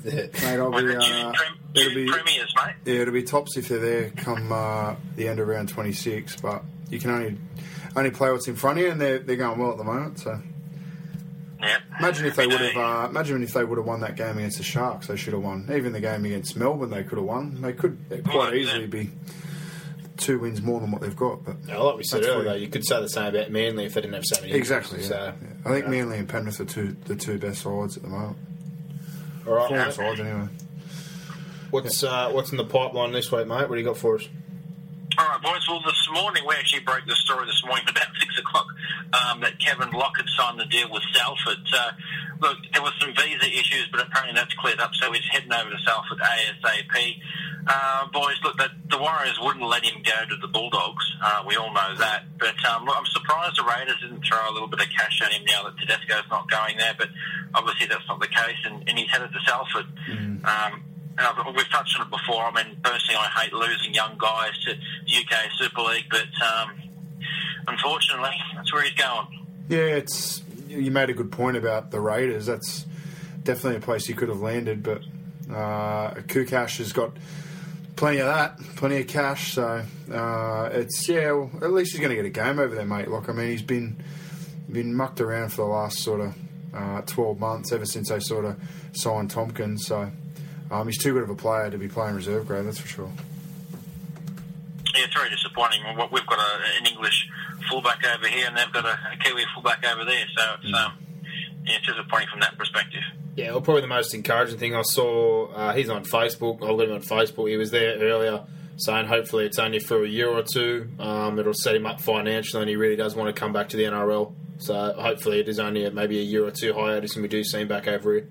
[0.05, 0.27] Yeah.
[0.43, 2.75] Mate, I'll be, the uh, two, prem, it'll be, premiers, mate.
[2.85, 6.41] yeah, it'll be tops if they're there come uh, the end of round 26.
[6.41, 7.37] But you can only
[7.95, 10.19] only play what's in front of you, and they're they're going well at the moment.
[10.19, 10.39] So
[11.65, 11.77] Yeah.
[11.99, 14.57] imagine if they would have uh, imagine if they would have won that game against
[14.57, 15.07] the Sharks.
[15.07, 15.69] They should have won.
[15.73, 17.61] Even the game against Melbourne, they could have won.
[17.61, 17.97] They could
[18.27, 18.59] quite yeah.
[18.59, 19.11] easily be
[20.17, 21.43] two wins more than what they've got.
[21.43, 22.61] But Yeah, like we said earlier, fine.
[22.61, 24.53] you could say the same about Manly if they didn't have so many.
[24.53, 25.01] exactly.
[25.01, 25.07] Yeah.
[25.07, 25.47] So, Yeah.
[25.65, 28.37] I think Manly and Penrith are two the two best sides at the moment.
[29.47, 29.93] all right, mate.
[29.93, 30.47] sides anyway.
[31.71, 33.67] What's uh, what's in the pipeline this week, mate?
[33.67, 34.29] What do you got for us?
[35.45, 35.61] Boys.
[35.69, 38.65] Well, this morning we actually broke the story this morning about six o'clock
[39.13, 41.61] um, that Kevin Locke had signed the deal with Salford.
[41.71, 41.91] Uh,
[42.41, 45.69] look, there were some visa issues, but apparently that's cleared up, so he's heading over
[45.69, 47.21] to Salford ASAP.
[47.67, 51.05] Uh, boys, look, the, the Warriors wouldn't let him go to the Bulldogs.
[51.23, 54.53] Uh, we all know that, but um, look, I'm surprised the Raiders didn't throw a
[54.53, 56.95] little bit of cash at him now that Tedesco's not going there.
[56.97, 57.09] But
[57.53, 59.85] obviously that's not the case, and, and he's headed to Salford.
[60.41, 60.84] Um,
[61.17, 62.43] and I've, we've touched on it before.
[62.43, 66.71] I mean, personally, I hate losing young guys to the UK Super League, but um,
[67.67, 69.45] unfortunately, that's where he's going.
[69.69, 72.45] Yeah, it's you made a good point about the Raiders.
[72.45, 72.85] That's
[73.43, 75.01] definitely a place he could have landed, but
[75.49, 77.11] uh, Kukash has got
[77.95, 79.53] plenty of that, plenty of cash.
[79.53, 81.31] So uh, it's yeah.
[81.31, 83.07] Well, at least he's going to get a game over there, mate.
[83.07, 84.03] Like I mean, he's been
[84.69, 86.35] been mucked around for the last sort of
[86.73, 88.57] uh, twelve months ever since they sort of
[88.93, 89.85] signed Tomkins.
[89.85, 90.11] So
[90.71, 92.65] um, he's too good of a player to be playing reserve grade.
[92.65, 93.11] That's for sure.
[94.95, 95.81] Yeah, it's very disappointing.
[95.97, 97.29] What We've got a, an English
[97.69, 100.25] fullback over here, and they've got a, a Kiwi fullback over there.
[100.35, 100.97] So it's, um,
[101.65, 103.01] yeah, it's disappointing from that perspective.
[103.35, 105.47] Yeah, well, probably the most encouraging thing I saw.
[105.47, 106.55] Uh, he's on Facebook.
[106.63, 107.49] I've got him on Facebook.
[107.49, 108.43] He was there earlier,
[108.77, 110.89] saying hopefully it's only for a year or two.
[110.99, 113.77] Um, it'll set him up financially, and he really does want to come back to
[113.77, 114.33] the NRL.
[114.57, 117.59] So hopefully it is only maybe a year or two hiatus, and we do see
[117.59, 118.29] him back over here.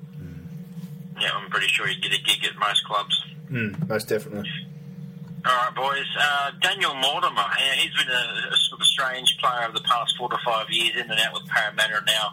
[1.20, 3.24] Yeah, I'm pretty sure he'd get a gig at most clubs.
[3.88, 4.50] Most definitely.
[5.46, 6.06] All right, boys.
[6.18, 7.44] Uh, Daniel Mortimer.
[7.60, 10.70] Yeah, he's been a, a sort of strange player over the past four to five
[10.70, 12.32] years, in and out with Parramatta now.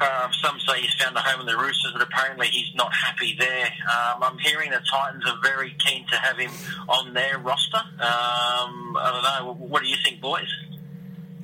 [0.00, 3.34] Um, some say he's found a home in the Roosters, but apparently he's not happy
[3.36, 3.66] there.
[3.66, 6.52] Um, I'm hearing the Titans are very keen to have him
[6.88, 7.78] on their roster.
[7.78, 9.66] Um, I don't know.
[9.66, 10.46] What do you think, boys?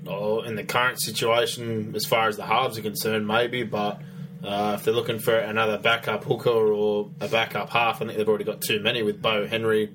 [0.06, 4.00] Oh, in the current situation, as far as the halves are concerned, maybe, but
[4.46, 8.28] uh, if they're looking for another backup hooker or a backup half, I think they've
[8.28, 9.90] already got too many with Beau Henry,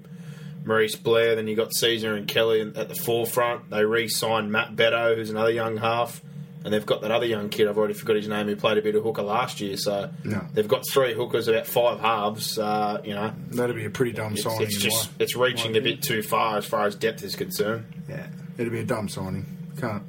[0.65, 3.69] Maurice Blair, then you got Sezer and Kelly at the forefront.
[3.69, 6.21] They re signed Matt Beto, who's another young half,
[6.65, 8.81] and they've got that other young kid, I've already forgot his name, who played a
[8.81, 9.77] bit of hooker last year.
[9.77, 10.45] So No.
[10.53, 13.31] they've got three hookers, about five halves, uh, you know.
[13.51, 14.63] That'd be a pretty dumb It's, signing.
[14.63, 17.85] it's just it's reaching a bit too far as far as depth is concerned.
[18.09, 18.27] Yeah,
[18.57, 19.45] it'd be a dumb signing.
[19.79, 20.03] Can't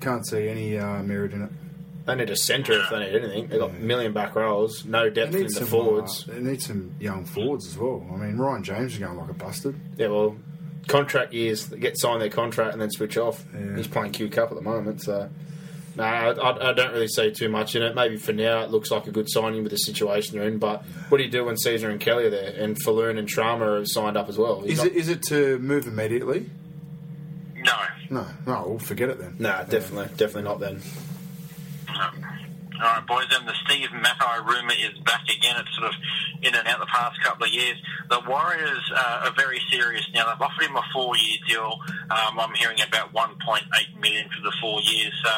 [0.00, 1.50] can't see any uh, merit in it.
[2.04, 3.46] They need a centre if they need anything.
[3.48, 6.28] They've got a million back rows, no depth in the some forwards.
[6.28, 8.04] Uh, they need some young forwards as well.
[8.12, 9.78] I mean, Ryan James is going like a busted.
[9.96, 10.36] Yeah, well,
[10.88, 13.44] contract years, they get signed their contract and then switch off.
[13.54, 13.76] Yeah.
[13.76, 15.30] He's playing Q Cup at the moment, so
[15.94, 17.94] No, I, I don't really see too much in it.
[17.94, 20.58] Maybe for now it looks like a good signing with the situation they're in.
[20.58, 23.76] But what do you do when Sezer and Kelly are there, and Falloon and Srama
[23.78, 24.62] have signed up as well?
[24.62, 26.50] He's Is not- it is it to move immediately?
[27.54, 27.72] No.
[28.10, 29.36] No, no, we'll forget it then.
[29.38, 30.58] Nah, definitely, definitely not.
[30.58, 30.80] Then No.
[32.82, 33.26] All right, boys.
[33.30, 35.56] And the Steve Matai rumour is back again.
[35.58, 35.94] It's sort of
[36.42, 37.76] in and out the past couple of years.
[38.10, 40.26] The Warriors uh, are very serious now.
[40.32, 41.78] They've offered him a four-year deal.
[42.10, 45.12] Um, I'm hearing about 1.8 million for the four years.
[45.24, 45.30] So,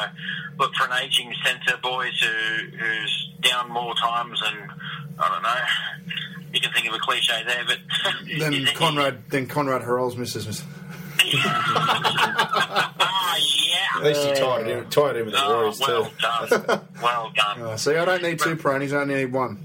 [0.57, 4.71] look for an aging centre, boys, who who's down more times, and
[5.19, 6.13] I don't know.
[6.53, 7.77] You can think of a cliche there, but
[8.39, 10.63] Then Conrad, then Konrad Hurrell's missus.
[11.37, 13.99] Ah, yeah.
[13.99, 16.57] at least you tied it in, tied it in with the Oh, Warriors well too.
[16.67, 16.81] done.
[17.01, 17.61] well done.
[17.61, 19.59] Uh, see, I don't need two pronies, I only need one.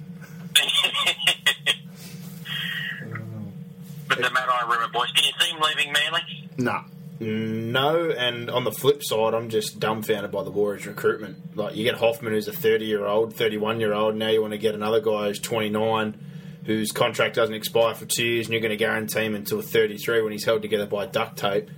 [4.09, 5.11] but the matter, I remember, boys.
[5.13, 6.21] Can you see him leaving Manly?
[6.59, 6.83] Nah.
[7.23, 11.55] No, and on the flip side, I'm just dumbfounded by the Warriors recruitment.
[11.57, 14.17] Like you get Hoffman, who's a 30 year old, 31 year old.
[14.17, 16.19] Now you want to get another guy who's 29,
[16.65, 20.23] whose contract doesn't expire for two years, and you're going to guarantee him until 33
[20.23, 21.71] when he's held together by duct tape.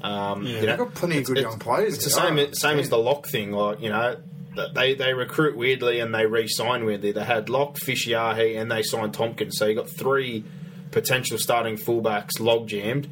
[0.00, 2.76] Um, you know, they've got plenty of good it's- young players It's the same, same
[2.76, 2.82] they?
[2.82, 3.50] as the Locke thing.
[3.52, 4.16] Like you know,
[4.74, 7.10] they they recruit weirdly and they re-sign weirdly.
[7.12, 9.56] They had Locke, Fishiahi, and they signed Tomkins.
[9.58, 10.44] So you got three
[10.92, 13.10] potential starting fullbacks log jammed.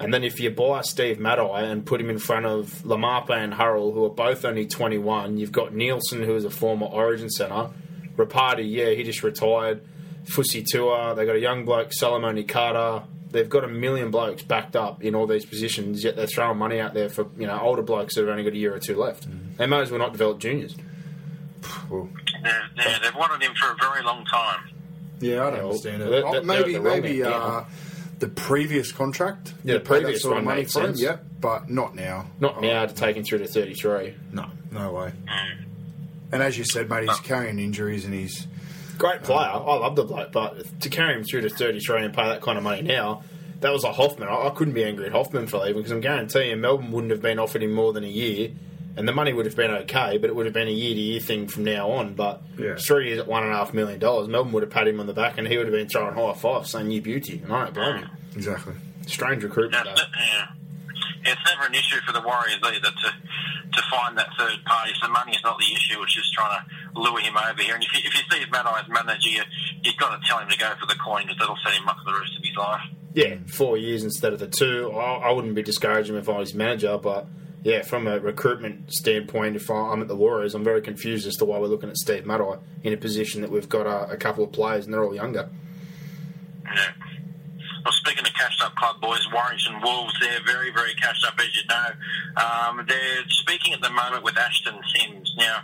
[0.00, 3.52] And then if you buy Steve Matai and put him in front of Lamapa and
[3.52, 7.70] Hurrell, who are both only 21, you've got Nielsen, who is a former Origin centre.
[8.16, 9.82] Rapati, yeah, he just retired.
[10.28, 13.04] Fusitu'a, they've got a young bloke, Solomone Kata.
[13.30, 16.80] They've got a million blokes backed up in all these positions, yet they're throwing money
[16.80, 18.96] out there for you know older blokes that have only got a year or two
[18.96, 19.26] left.
[19.58, 20.74] They may as well not develop juniors.
[21.90, 22.08] Well,
[22.42, 24.70] Yeah, yeah, they've wanted him for a very long time.
[25.20, 26.10] yeah, I don't Yeah, well, understand it.
[26.10, 27.64] that- Oh, maybe, they're wrong maybe there, uh,
[28.20, 29.52] the previous contract.
[29.64, 31.00] Yeah, the previous sort of one money made for him, sense.
[31.02, 32.26] Yep, but not now.
[32.40, 34.14] Not Oh, now to take him through to 33.
[34.32, 35.12] No, no way.
[36.32, 38.46] And as you said, mate, he's carrying injuries and he's.
[38.98, 39.48] Great player.
[39.48, 42.58] I love the bloke, but to carry him through to 33 and pay that kind
[42.58, 43.22] of money now,
[43.60, 44.28] that was a Hoffman.
[44.28, 47.22] I, I couldn't be angry at Hoffman for leaving because I'm guaranteeing Melbourne wouldn't have
[47.22, 48.50] been offered him more than a year,
[48.96, 51.00] and the money would have been okay, but it would have been a year to
[51.00, 52.14] year thing from now on.
[52.14, 52.74] But Yeah.
[52.76, 55.06] three years at one and a half million dollars, Melbourne would have patted him on
[55.06, 57.64] the back and he would have been throwing high fives saying you beauty, and I
[57.64, 58.10] don't blame him.
[58.34, 58.74] Exactly.
[59.06, 60.06] Strange recruitment, That's, though.
[60.20, 60.46] yeah.
[61.24, 63.12] It's never an issue for the Warriors either to
[63.70, 64.92] to find that third party.
[65.00, 66.02] So money is not the issue.
[66.02, 66.64] It's just trying to
[66.98, 67.74] lure him over here.
[67.74, 69.42] And if you, if you see his Matai's manager, you,
[69.82, 71.98] you've got to tell him to go for the coin because that'll set him up
[72.04, 72.80] for the rest of his life.
[73.14, 74.92] Yeah, four years instead of the two.
[74.92, 77.26] I, I wouldn't be discouraging him if I was manager, but
[77.62, 81.44] yeah, from a recruitment standpoint, if I'm at the Warriors, I'm very confused as to
[81.44, 84.44] why we're looking at Steve Matai in a position that we've got a, a couple
[84.44, 85.48] of players and they're all younger.
[86.64, 86.92] Yeah.
[87.84, 91.56] Well, speaking of cashed up club boys, Warrington Wolves, they're very, very cashed up, as
[91.56, 91.86] you know.
[92.36, 95.34] Um, they're speaking at the moment with Ashton Sims.
[95.38, 95.62] Now,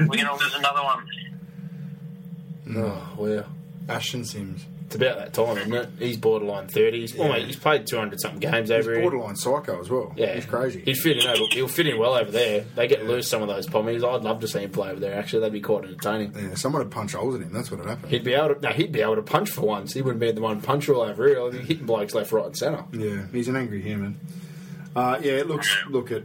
[0.00, 1.06] we're going to lose another one.
[2.76, 3.46] Oh, well.
[3.88, 4.66] Ashton Sims.
[4.86, 5.88] It's about that time, isn't it?
[5.98, 7.00] He's borderline 30.
[7.00, 9.02] He's, well, he's played 200 something games He's over here.
[9.02, 10.14] borderline psycho as well.
[10.16, 10.80] Yeah, He's crazy.
[10.80, 12.64] He'd fit in over, he'll fit in well over there.
[12.74, 14.02] They get loose some of those pommies.
[14.02, 15.12] I'd love to see him play over there.
[15.18, 16.32] Actually, that'd be quite entertaining.
[16.34, 17.52] yeah, someone would punch holes in him.
[17.52, 18.08] That's what would happen.
[18.08, 18.60] He'd be able to.
[18.62, 19.92] No, he'd be able to punch for once.
[19.92, 21.42] He wouldn't be the one puncher all over here.
[21.50, 22.84] He'd be hitting blokes left, right, and centre.
[22.92, 24.18] Yeah, he's an angry human.
[24.96, 26.22] Uh, yeah, it looks look at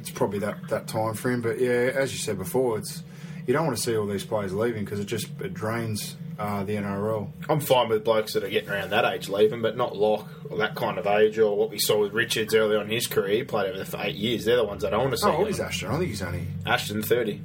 [0.00, 1.42] it's probably that that time frame.
[1.42, 3.02] But yeah, as you said before, it's
[3.46, 6.64] you don't want to see all these players leaving because it just it drains uh,
[6.64, 7.28] the NRL.
[7.48, 10.58] I'm fine with blokes that are getting around that age leaving, but not Locke or
[10.58, 13.36] that kind of age, or what we saw with Richards early on in his career.
[13.36, 14.44] He played over there for eight years.
[14.44, 15.28] They're the ones I don't want to see.
[15.28, 15.66] Oh, old is leaving.
[15.66, 15.90] Ashton?
[15.90, 17.40] I think he's only Ashton, 30.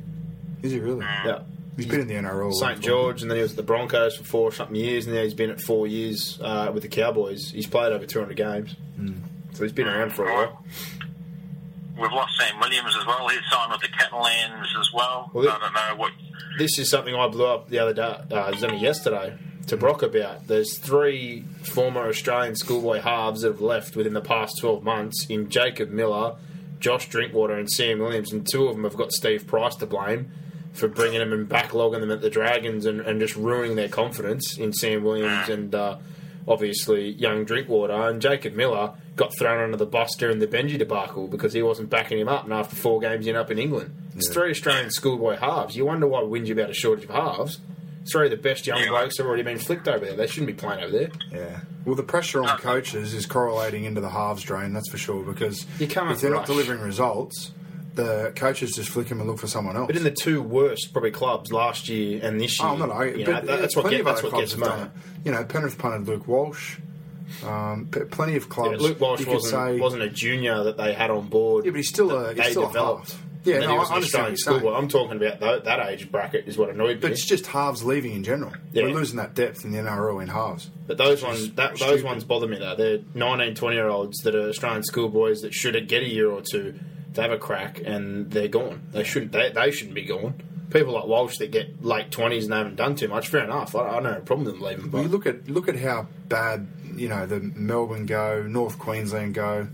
[0.63, 1.05] is he really?
[1.05, 1.39] Yeah.
[1.77, 2.53] He's been in the NRL.
[2.53, 5.23] St George, and then he was at the Broncos for four something years, and now
[5.23, 7.49] he's been at four years uh, with the Cowboys.
[7.49, 8.75] He's played over 200 games.
[9.53, 10.63] So he's been around for a while.
[11.99, 13.27] We've lost Sam Williams as well.
[13.27, 15.29] He's signed with the Catalans as well.
[15.33, 16.11] Well, I don't know what.
[16.57, 18.01] this is something I blew up the other day.
[18.01, 19.37] Uh, it was only yesterday
[19.67, 20.47] to Brock about.
[20.47, 25.49] There's three former Australian schoolboy halves that have left within the past 12 months in
[25.49, 26.35] Jacob Miller,
[26.79, 30.31] Josh Drinkwater, and Sam Williams, and two of them have got Steve Price to blame
[30.73, 34.57] for bringing them and backlogging them at the Dragons and, and just ruining their confidence
[34.57, 35.97] in Sam Williams and uh,
[36.47, 37.93] obviously young Drinkwater.
[37.93, 41.89] And Jacob Miller got thrown under the bus during the Benji debacle because he wasn't
[41.89, 43.93] backing him up, and after four games in up in England.
[44.15, 45.75] It's three Australian schoolboy halves.
[45.75, 47.59] You wonder why we whinge about a shortage of halves.
[48.11, 48.89] Three of the best young Yeah.
[48.89, 50.15] blokes have already been flicked over there.
[50.15, 51.09] They shouldn't be playing over there.
[51.31, 51.59] Yeah.
[51.85, 54.73] Well, the pressure on coaches is correlating into the halves drain.
[54.73, 55.23] That's for sure.
[55.23, 57.51] Because You if they're not delivering results,
[57.95, 59.87] the coaches just flick him and look for someone else.
[59.87, 62.89] But in the two worst probably clubs last year and this year, Oh, I'm not
[62.89, 63.19] arguing.
[63.19, 64.65] you know, that- that's what get, that's what gets have me.
[64.67, 64.91] done.
[65.25, 66.77] You know, Penrith punted Luke Walsh.
[67.45, 68.81] Um, p- plenty of Yeah, clubs.
[68.81, 71.65] Luke Walsh wasn't, say, wasn't a junior that they had on board.
[71.65, 73.15] Yeah, but he's still that a- he's they still developed.
[73.43, 74.59] Yeah, no, he was I an understand Australian what you're saying.
[74.59, 74.77] schoolboy.
[74.77, 77.01] I'm talking about tho- that age bracket is what annoyed me.
[77.01, 78.51] But it's just halves leaving in general.
[78.71, 78.83] Yeah.
[78.83, 80.69] We're losing that depth in the NRL in halves.
[80.85, 82.75] But those ones, that, those ones bother me though.
[82.75, 86.41] They're 19, 20 year olds that are Australian schoolboys that should get a year or
[86.41, 86.79] two
[87.15, 88.83] to have a crack, and they're gone.
[88.91, 89.31] They shouldn't.
[89.31, 90.35] They, they shouldn't be gone.
[90.71, 93.27] People like Walsh that get late twenties and they haven't done too much.
[93.27, 93.75] Fair enough.
[93.75, 94.91] I, I don't have a problem with them leaving.
[94.91, 99.33] Well, you look at look at how bad you know the Melbourne go, North Queensland
[99.33, 99.67] go.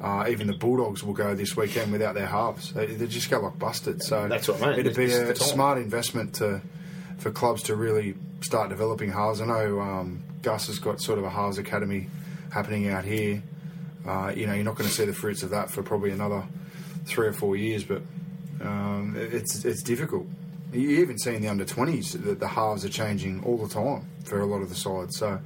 [0.00, 2.72] Uh, even the Bulldogs will go this weekend without their halves.
[2.72, 4.00] They, they just go like busted.
[4.00, 4.80] So That's what I mean.
[4.80, 6.62] It'd be a smart investment to
[7.18, 9.40] for clubs to really start developing halves.
[9.40, 12.08] I know um, Gus has got sort of a halves academy
[12.52, 13.42] happening out here.
[14.06, 16.44] Uh, you know, you're not going to see the fruits of that for probably another
[17.04, 18.02] three or four years, but
[18.60, 20.26] um, it's it's difficult.
[20.72, 24.06] You even see in the under 20s that the halves are changing all the time
[24.24, 25.16] for a lot of the sides.
[25.16, 25.40] So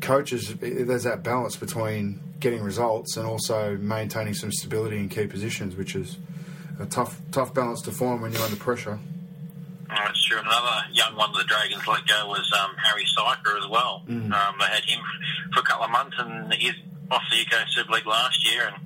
[0.00, 5.76] coaches, there's that balance between getting results and also maintaining some stability in key positions,
[5.76, 6.18] which is
[6.80, 8.98] a tough tough balance to find when you're under pressure.
[9.88, 10.38] That's true.
[10.40, 14.02] Another young one that the Dragons let go was um, Harry Siejka as well.
[14.08, 14.32] Mm.
[14.32, 15.00] Um, they had him
[15.54, 16.74] for a couple of months, and he's
[17.10, 18.76] off the UK Super League last year, and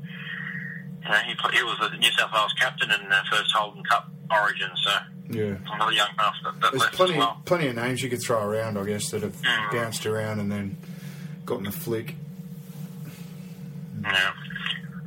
[1.02, 4.10] you know, he, he was the New South Wales captain in the first Holden Cup
[4.31, 4.70] Origin.
[4.85, 4.90] So
[5.31, 5.56] Yeah.
[5.72, 7.40] another young half that, that There's plenty well.
[7.44, 9.72] plenty of names you could throw around, I guess, that have Mm.
[9.72, 10.77] bounced around and then
[11.47, 12.14] gotten a flick.
[14.02, 14.32] Yeah.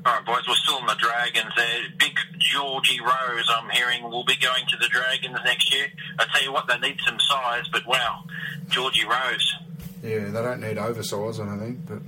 [0.05, 1.51] All right, boys, we're still in the Dragons.
[1.55, 5.87] There, big Georgie Rose, I'm hearing, will be going to the Dragons next year.
[6.19, 8.23] I tell you what, they need some size, but wow,
[8.69, 9.55] Georgie Rose.
[10.03, 11.85] Yeah, they don't need oversize, I don't think.
[11.85, 12.01] But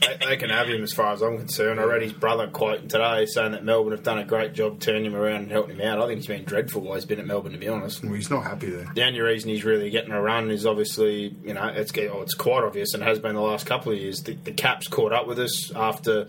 [0.00, 1.80] they, they can have him as far as I'm concerned.
[1.80, 5.04] I read his brother quoting today saying that Melbourne have done a great job turning
[5.04, 6.00] him around and helping him out.
[6.00, 8.04] I think he's been dreadful while he's been at Melbourne, to be honest.
[8.04, 8.88] well, he's not happy there.
[8.94, 12.34] The only reason he's really getting a run is obviously, you know, it's oh, it's
[12.34, 14.22] quite obvious and has been the last couple of years.
[14.22, 16.28] The, the cap's caught up with us after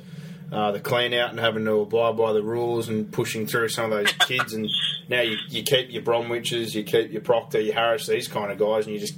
[0.52, 3.92] uh, the clean out and having to abide by the rules and pushing through some
[3.92, 4.54] of those kids.
[4.54, 4.68] And
[5.08, 8.58] now you, you keep your Bromwiches, you keep your Proctor, your Harris, these kind of
[8.58, 9.16] guys, and you just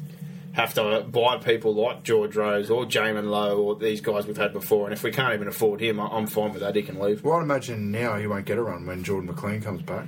[0.58, 4.54] have to buy people like George Rose or Jaiman Lowe or these guys we've had
[4.54, 4.86] before.
[4.86, 6.76] And if we can't even afford him, I'm fine with that.
[6.76, 7.24] He can leave.
[7.24, 10.08] Well, I'd imagine now he won't get a run when Jordan McLean comes back.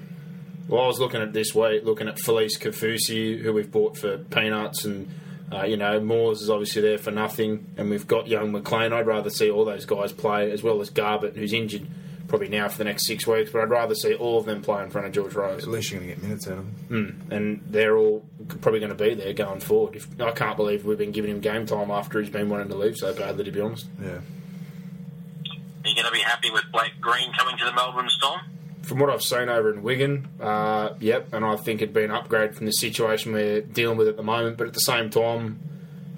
[0.67, 4.17] Well, I was looking at this week, looking at Felise Kaufusi, who we've bought for
[4.17, 5.07] peanuts, and
[5.51, 8.91] uh, you know Moores is obviously there for nothing, and we've got young McLean.
[8.91, 11.87] I'd rather see all those guys play, as well as Garbett, who's injured
[12.29, 13.51] probably now for the next six weeks.
[13.51, 15.91] But I'd rather see all of them play in front of George Rose, At least
[15.91, 17.21] you're going to get minutes out of him.
[17.29, 18.23] and they're all
[18.61, 19.95] probably going to be there going forward.
[19.97, 22.75] If, I can't believe we've been giving him game time after he's been wanting to
[22.75, 23.43] leave so badly.
[23.43, 23.87] To be honest.
[24.01, 24.09] Yeah.
[24.09, 28.41] Are you going to be happy with Blake Green coming to the Melbourne Storm?
[28.83, 32.11] From what I've seen over in Wigan, uh, yep, and I think it'd be an
[32.11, 34.57] upgrade from the situation we're dealing with at the moment.
[34.57, 35.59] But at the same time,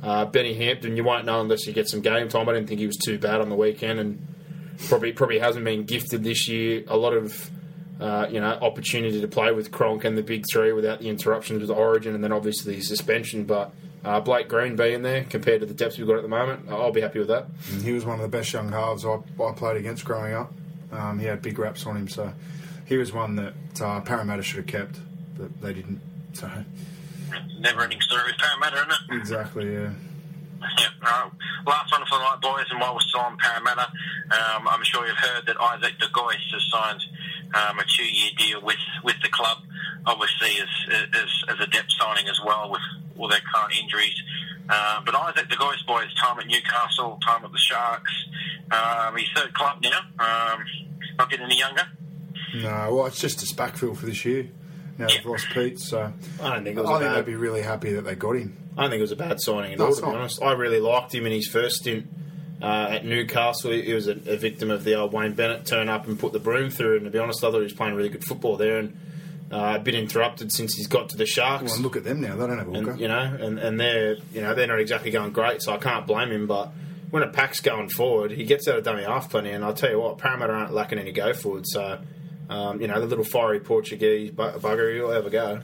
[0.02, 2.48] uh, Benny Hampton, you won't know unless you get some game time.
[2.48, 4.26] I didn't think he was too bad on the weekend, and
[4.88, 6.84] probably probably hasn't been gifted this year.
[6.88, 7.50] A lot of
[8.00, 11.62] uh, you know opportunity to play with Cronk and the big three without the interruptions
[11.62, 13.44] with Origin, and then obviously the suspension.
[13.46, 13.74] But
[14.04, 16.92] uh, Blake Green being there compared to the depths we've got at the moment, I'll
[16.92, 17.46] be happy with that.
[17.84, 20.52] He was one of the best young halves I, I played against growing up.
[20.92, 22.34] Um, he had big raps on him, so
[22.86, 25.00] he was one that uh, Parramatta should have kept,
[25.38, 26.02] but they didn't.
[26.34, 26.50] So
[27.60, 29.20] Never ending story with Parramatta, isn't it?
[29.22, 29.90] exactly, yeah.
[30.78, 31.30] Yeah.
[31.66, 33.88] Last one for the night, boys, and while we're still on Parramatta,
[34.32, 37.02] um, I'm sure you've heard that Isaac de Gois has signed
[37.54, 39.58] um, a two-year deal with, with the club,
[40.06, 40.70] obviously as,
[41.14, 42.82] as, as a depth signing as well with
[43.18, 44.16] all their current injuries.
[44.70, 48.14] Uh, but Isaac de Gois, boys, time at Newcastle, time at the Sharks.
[48.72, 50.64] Um, he's third club now, um,
[51.18, 51.84] not getting any younger.
[52.56, 54.48] No, well, it's just a backfill for this year.
[54.98, 56.12] Now they've lost Peats, so
[56.42, 58.16] I don't think it was I a think bad- they'd be really happy that they
[58.16, 58.58] got him.
[58.78, 60.20] I don't think it was a bad signing at No, all, it's to be not.
[60.20, 60.42] honest.
[60.44, 62.08] I really liked him in his first stint
[62.62, 63.72] uh, at Newcastle.
[63.72, 66.40] He was a, a victim of the old Wayne Bennett turn up and put the
[66.40, 66.96] broom through.
[66.98, 68.78] And to be honest, I thought he was playing really good football there.
[68.80, 68.98] And
[69.52, 71.64] uh, a bit interrupted since he's got to the Sharks.
[71.66, 72.92] Well, and look at them now; they don't have a hooker.
[72.92, 75.78] and, you know, and, and they're you know they're not exactly going great, so I
[75.78, 76.48] can't blame him.
[76.48, 76.72] But
[77.10, 79.50] when a pack's going forward, he gets out of dummy half plenty.
[79.50, 81.66] And I'll tell you what, Parramatta aren't lacking any go forward.
[81.68, 82.00] So.
[82.52, 85.62] Um, you know the little fiery Portuguese bu- bugger, he'll have a go.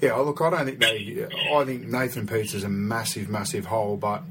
[0.00, 1.26] Yeah, look, I don't think they.
[1.52, 4.22] I think Nathan Peats is a massive, massive hole, but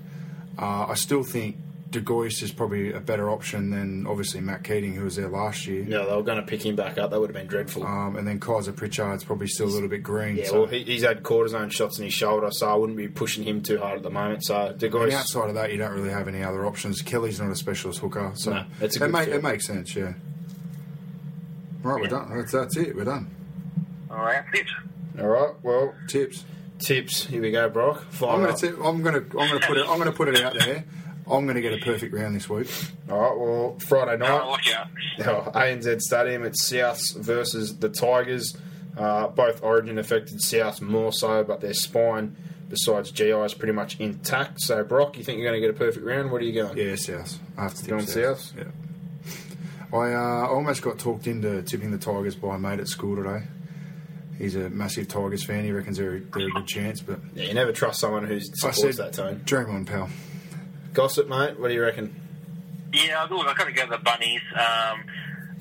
[0.59, 1.57] uh, I still think
[1.89, 5.67] De Gois is probably a better option than obviously Matt Keating, who was there last
[5.67, 5.85] year.
[5.85, 7.11] No, they were going to pick him back up.
[7.11, 7.83] That would have been dreadful.
[7.85, 10.37] Um, and then Kaysa Pritchard's probably still a little bit green.
[10.37, 10.61] Yeah, so.
[10.61, 13.61] well, he, he's had cortisone shots in his shoulder, so I wouldn't be pushing him
[13.61, 14.43] too hard at the moment.
[14.43, 17.01] So De Gois, outside of that, you don't really have any other options.
[17.01, 19.95] Kelly's not a specialist hooker, so No, it, make, it makes sense.
[19.95, 20.13] Yeah.
[21.83, 22.35] Right, we're done.
[22.35, 22.95] That's, that's it.
[22.95, 23.29] We're done.
[24.09, 25.21] All right, that's it.
[25.21, 25.53] all right.
[25.63, 26.45] Well, Tips.
[26.79, 27.25] tips.
[27.25, 28.03] Here we go, Brock.
[28.11, 28.83] Fire I'm going to.
[28.83, 29.39] I'm going to.
[29.39, 29.81] I'm going to put it.
[29.87, 30.83] I'm going to put it out there.
[31.25, 32.69] I'm going to get a perfect round this week.
[33.09, 34.87] All right, well, Friday Oh, night, look out.
[35.47, 38.55] oh, ANZ Stadium, it's Souths versus the Tigers.
[38.97, 42.35] Uh, both Origin affected Souths more so, but their spine,
[42.67, 44.59] besides GI, is pretty much intact.
[44.59, 46.29] So, Brock, you think you're going to get a perfect round?
[46.29, 46.77] What are you going?
[46.77, 47.39] Yeah, South.
[47.57, 48.39] I have to tip Going South.
[48.53, 48.57] Souths?
[48.57, 48.63] Yeah.
[49.93, 53.45] I uh, almost got talked into tipping the Tigers by a mate at school today.
[54.39, 55.63] He's a massive Tigers fan.
[55.63, 58.39] He reckons they're, they're a good chance, but Yeah, you never trust someone who I
[58.39, 59.41] supports said, that tone.
[59.45, 60.09] Dream on, pal.
[60.93, 62.19] Gossip, mate, what do you reckon?
[62.91, 64.41] Yeah, look, I've got to go to the Bunnies.
[64.53, 65.03] Um,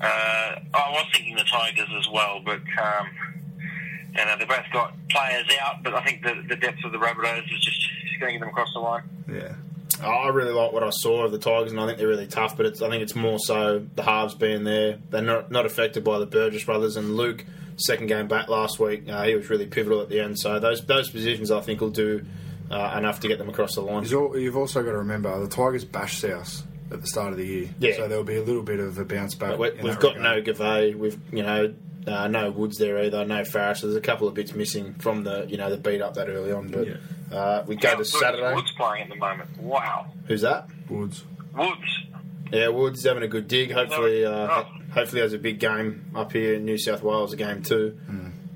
[0.01, 3.07] uh, I was thinking the Tigers as well, but um,
[4.15, 6.97] you know, they've both got players out, but I think the, the depth of the
[6.97, 9.03] Rabbitohs is just, just going to get them across the line.
[9.31, 9.53] Yeah.
[10.01, 12.57] I really like what I saw of the Tigers, and I think they're really tough.
[12.57, 14.97] But it's, I think it's more so the halves being there.
[15.09, 17.45] They're not not affected by the Burgess brothers and Luke.
[17.75, 20.39] Second game back last week, uh, he was really pivotal at the end.
[20.39, 22.23] So those those positions, I think, will do
[22.69, 24.03] uh, enough to get them across the line.
[24.05, 27.45] You've You've also got to remember the Tigers bash South at the start of the
[27.45, 27.69] year.
[27.79, 27.95] Yeah.
[27.95, 29.51] So there'll be a little bit of a bounce back.
[29.51, 30.45] But we, in we've got regard.
[30.45, 31.73] no Gavay, we've you know
[32.07, 33.81] uh, no Woods there either, no Farris.
[33.81, 36.51] There's a couple of bits missing from the you know the beat up that early
[36.51, 36.69] on.
[36.69, 36.87] But
[37.31, 38.53] uh, we go How to Saturday.
[38.53, 39.57] Woods playing at the moment.
[39.59, 40.07] Wow.
[40.27, 40.67] Who's that?
[40.89, 41.23] Woods.
[41.55, 41.99] Woods.
[42.51, 43.71] Yeah, Woods having a good dig.
[43.71, 44.67] Hopefully, uh, Oh.
[44.93, 47.33] hopefully has a big game up here in New South Wales.
[47.33, 47.97] A game two.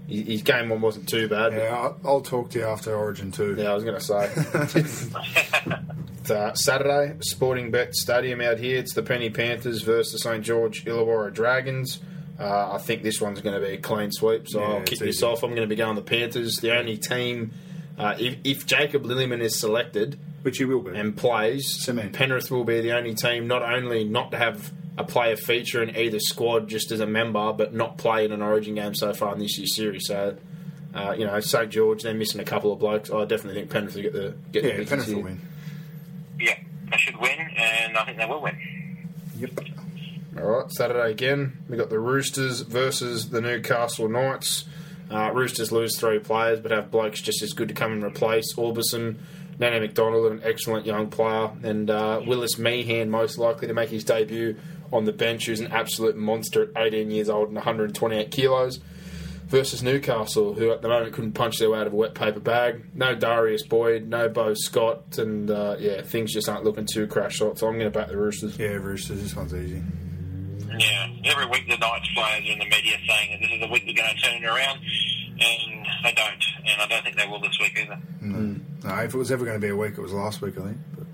[0.08, 1.52] His his game one wasn't too bad.
[1.54, 3.56] Yeah, I'll, I'll talk to you after Origin two.
[3.58, 5.74] Yeah, I was going to say.
[6.30, 8.78] Uh, Saturday, Sporting Bet Stadium out here.
[8.80, 12.02] It's the Penny Panthers versus the St George Illawarra Dragons.
[12.38, 15.00] Uh, I think this one's going to be a clean sweep, so Yeah, I'll kick
[15.00, 15.26] this easy.
[15.26, 15.42] off.
[15.44, 16.58] I'm going to be going the Panthers.
[16.58, 17.54] The only team,
[17.98, 20.96] uh, if, if Jacob Lillyman is selected Which he will be.
[20.96, 22.14] and plays, Cement.
[22.14, 25.96] Penrith will be the only team not only not to have a player feature in
[25.96, 29.34] either squad just as a member, but not play in an Origin game so far
[29.34, 30.08] in this year's series.
[30.08, 30.38] So,
[30.96, 33.12] uh, you know, St George, they're missing a couple of blokes.
[33.12, 35.42] I definitely think Penrith will get the get yeah, business Penrith will win.
[36.40, 36.56] Yeah,
[36.90, 38.58] they should win, and I think they will win.
[39.40, 39.60] Yep.
[40.40, 41.64] All right, Saturday again.
[41.70, 44.66] We got the Roosters versus the Newcastle Knights.
[45.10, 48.54] Uh, Roosters lose three players, but have blokes just as good to come and replace.
[48.56, 49.18] Orbison,
[49.60, 54.04] Nene Macdonald, an excellent young player, and uh, Willis Meehan most likely to make his
[54.04, 54.56] debut
[54.92, 58.80] on the bench, who's an absolute monster at 18 years old and 128 kilos.
[59.48, 62.42] Versus Newcastle, who at the moment couldn't punch their way out of a wet paper
[62.42, 62.84] bag.
[62.94, 67.38] No Darius Boyd, no Beau Scott, and uh, yeah, things just aren't looking too crash
[67.38, 67.58] shot.
[67.58, 68.60] So I'm going to back the Roosters.
[68.60, 69.22] Yeah, Roosters.
[69.22, 69.82] This one's easy.
[70.78, 73.68] Yeah, every week the Knights players are in the media saying that this is the
[73.68, 74.80] week they're going to turn it around,
[75.40, 76.44] and they don't.
[76.66, 78.00] And I don't think they will this week either.
[78.22, 80.62] No, if it was ever going to be a week, it was last week, I
[80.64, 80.78] think.
[80.98, 81.08] But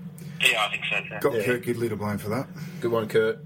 [0.48, 1.20] Yeah, I think so too.
[1.20, 1.44] got Yeah.
[1.44, 2.46] Kurt Gidley to blame for that.
[2.80, 3.38] Good one, Kurt.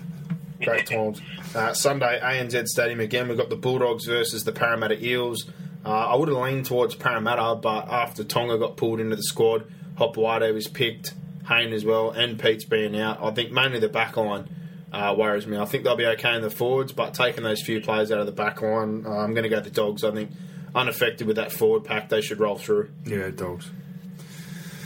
[0.62, 1.20] Great times.
[1.54, 3.28] Uh, Sunday, ANZ Stadium again.
[3.28, 5.50] We've got the Bulldogs versus the Parramatta Eels.
[5.84, 9.64] Uh, I would have leaned towards Parramatta, but after Tonga got pulled into the squad,
[9.98, 11.14] Hopoate was picked,
[11.48, 13.18] Hayne as well, and Peats being out.
[13.20, 14.48] I think mainly the back line
[14.92, 15.56] uh, worries me.
[15.56, 18.26] I think they'll be okay in the forwards, but taking those few players out of
[18.26, 20.04] the back line, uh, I'm going to go the Dogs.
[20.04, 20.30] I think
[20.74, 22.90] unaffected with that forward pack, they should roll through.
[23.04, 23.70] Yeah, dogs.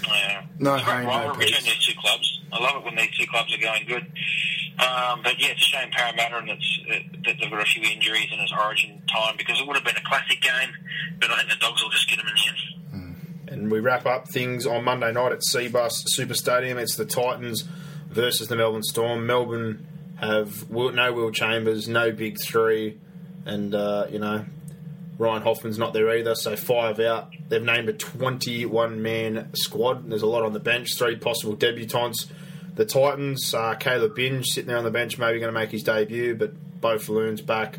[0.06, 0.44] Yeah.
[0.58, 2.40] No It's a great no rivalry between these two clubs.
[2.52, 4.06] I love it when these two clubs are going good.
[4.78, 7.82] Um, but yeah, it's a shame Parramatta and it's uh, that they've got a few
[7.82, 10.70] injuries in its origin time because it would have been a classic game.
[11.18, 12.56] But I think the Dogs will just get them in the end.
[13.48, 16.78] And we wrap up things on Monday night at Cbus Super Stadium.
[16.78, 17.62] It's the Titans
[18.08, 19.26] versus the Melbourne Storm.
[19.26, 22.98] Melbourne have Will, no Will Chambers, no big three,
[23.44, 24.44] and uh, you know
[25.18, 26.34] Ryan Hoffman's not there either.
[26.34, 27.32] So five out.
[27.48, 30.08] They've named a 21 man squad.
[30.08, 30.96] There's a lot on the bench.
[30.96, 32.26] Three possible debutants.
[32.74, 35.82] The Titans, uh, Caleb Binge sitting there on the bench, maybe going to make his
[35.82, 37.78] debut, but Beau Falloon's back.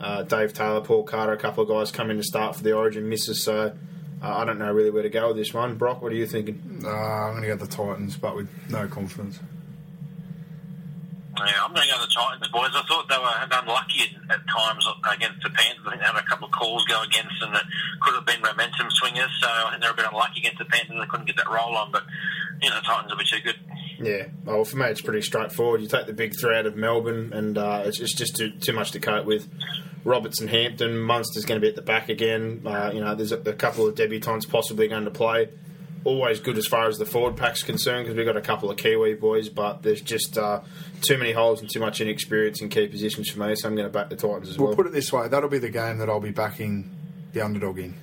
[0.00, 2.72] Uh, Dave Taylor, Paul Carter, a couple of guys come in to start for the
[2.72, 3.42] Origin misses.
[3.42, 3.76] So
[4.22, 5.76] uh, I don't know really where to go with this one.
[5.76, 6.82] Brock, what are you thinking?
[6.82, 9.38] Uh, I'm going to go the Titans, but with no confidence.
[11.46, 12.70] Yeah, I'm going to go the Titans, boys.
[12.74, 15.86] I thought they were unlucky at, times against the Panthers.
[15.86, 17.64] I think they had a couple of calls go against them that
[18.00, 19.30] could have been momentum swingers.
[19.40, 20.98] So I think they're a bit unlucky against the Panthers.
[20.98, 22.04] They couldn't get that roll on, but
[22.62, 23.56] you know, the Titans will be too good.
[24.00, 25.80] Yeah, well, for me, it's pretty straightforward.
[25.80, 28.72] You take the big three out of Melbourne, and uh, it's, it's just too, too
[28.72, 29.48] much to cope with.
[30.04, 32.62] Robertson, Hampton, Munster's going to be at the back again.
[32.64, 35.48] Uh, you know, there's a, a couple of debutants possibly going to play.
[36.04, 38.76] Always good as far as the forward pack's concerned because we've got a couple of
[38.76, 40.60] Kiwi boys, but there's just uh,
[41.02, 43.86] too many holes and too much inexperience in key positions for me, so I'm going
[43.86, 44.68] to back the Titans as well.
[44.68, 46.94] We'll put it this way: that'll be the game that I'll be backing
[47.32, 47.94] the underdog in.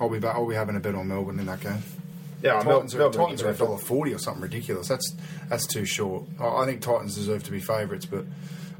[0.00, 1.82] I'll be back, I'll be having a bet on Melbourne in that game.
[2.42, 4.88] yeah, Mel- Titans are, Melbourne Titans are a dollar forty or something ridiculous.
[4.88, 5.14] That's
[5.48, 6.24] that's too short.
[6.40, 8.24] I, I think Titans deserve to be favourites, but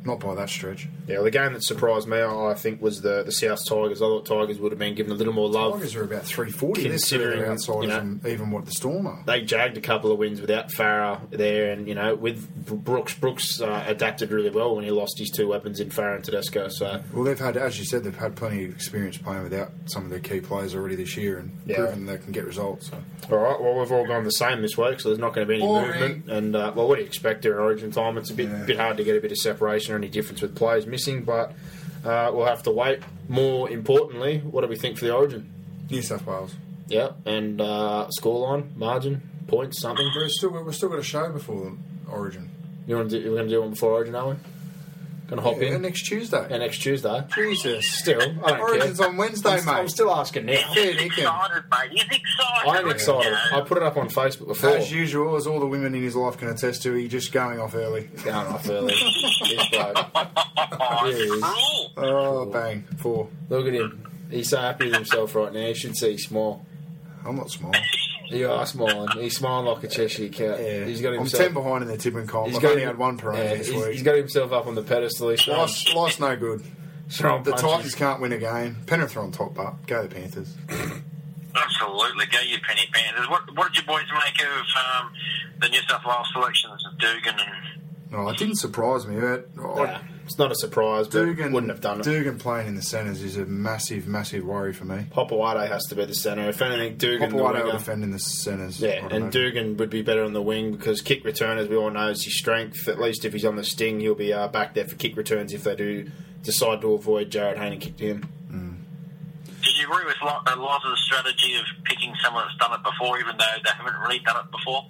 [0.07, 0.89] Not by that stretch.
[1.09, 4.01] Yeah, well, the game that surprised me, I think, was the the South Tigers.
[4.01, 5.75] I thought Tigers would have been given a little more love.
[5.75, 6.83] Tigers are about 340.
[6.83, 9.23] They're Considering, outsiders you know, than even what the Storm are.
[9.27, 12.49] They jagged a couple of wins without Farah there, and you know, with
[12.85, 16.25] Brooks, Brooks uh, adapted really well when he lost his two weapons in Farah and
[16.25, 16.69] Tedesco.
[16.69, 20.05] So Well, they've had, as you said, they've had plenty of experience playing without some
[20.05, 21.77] of their key players already this year and Yeah.
[21.79, 22.91] proven they can get results.
[22.91, 23.03] So.
[23.35, 23.61] All right.
[23.61, 25.67] Well, we've all gone the same this week, so there's not going to be any
[25.67, 25.89] Boring.
[26.01, 26.31] movement.
[26.31, 28.19] And uh, well, what do you expect during Origin time?
[28.19, 28.65] It's a bit Yeah.
[28.65, 31.53] bit hard to get a bit of separation or any difference with players missing, but
[32.05, 33.01] uh, we'll have to wait.
[33.29, 35.51] More importantly, what do we think for the Origin?
[35.91, 36.55] New South Wales.
[36.89, 40.09] Yeah, and uh, scoreline, margin, points, something.
[40.17, 41.73] We've still, we've still got a show before
[42.09, 42.49] Origin.
[42.87, 43.31] You want to do?
[43.31, 44.37] We're going to do one before Origin, are we?
[45.29, 46.47] Going to hop Yeah, in next Tuesday.
[46.49, 47.25] yeah, next Tuesday.
[47.35, 47.85] Jesus.
[47.99, 49.09] Still, I don't Origin's care.
[49.09, 49.73] on Wednesday, I'm, mate.
[49.73, 50.73] I'm still asking now.
[50.73, 51.91] Fair He's excited, mate.
[51.91, 52.69] He's excited.
[52.69, 53.35] I'm excited.
[53.53, 54.71] I put it up on Facebook before.
[54.71, 57.59] As usual, as all the women in his life can attest to, he just going
[57.59, 58.03] off early.
[58.23, 58.95] Going off early.
[59.49, 60.07] this bloke.
[60.15, 61.43] Oh, he is.
[61.97, 62.83] Oh, bang.
[62.99, 63.29] Four.
[63.49, 64.03] Look at him.
[64.31, 65.67] He's so happy with himself right now.
[65.67, 66.65] You should see him smile.
[67.25, 67.73] I'm not small.
[68.29, 69.09] You are smiling.
[69.19, 70.59] He's smiling like a Cheshire cat.
[70.61, 70.85] Yeah.
[70.85, 71.41] He's got himself.
[71.41, 72.49] I'm 10 behind in the tipping comp.
[72.49, 73.93] He's I've got only him- had one parade yeah, this he's, week.
[73.95, 75.31] he's got himself up on the pedestal.
[75.31, 76.63] He's throwing, Life's, life's no good.
[77.09, 77.71] throwing The punches.
[77.71, 78.77] Titans can't win a game.
[78.87, 80.55] Penrith are on top, but go the Panthers.
[81.55, 82.27] Absolutely.
[82.27, 83.29] Go, you penny panthers.
[83.31, 85.13] What, what did you boys make of um,
[85.61, 87.51] the New South Wales selections of Dugan and
[88.17, 89.21] No, it didn't surprise me.
[89.21, 92.05] But I- Yeah, it's not a surprise, but Dugan wouldn't have done it.
[92.05, 95.07] Dugan playing in the centres is a massive, massive worry for me.
[95.15, 96.49] Hopoate has to be the centre.
[96.49, 98.81] If anything, Dugan the Hopoate will defend in the centres.
[98.81, 99.31] Yeah, and imagine.
[99.31, 102.25] Dugan would be better on the wing because kick return, as we all know, is
[102.25, 102.89] his strength.
[102.89, 105.53] At least if he's on the sting, he'll be uh, back there for kick returns
[105.53, 106.11] if they do
[106.43, 108.29] decide to avoid Jarryd Hayne and kick to him.
[109.63, 112.73] Did you agree with lo- a lot of the strategy of picking someone that's done
[112.79, 114.85] it before, even though they haven't really done it before?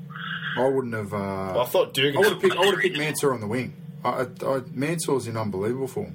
[0.56, 1.12] I wouldn't have.
[1.12, 1.16] Uh,
[1.54, 2.16] Well, I thought Dugan.
[2.16, 2.54] I would have picked.
[2.56, 3.74] I would have picked Mansour on the wing.
[4.04, 6.14] I, I, I, Mansour's in unbelievable form.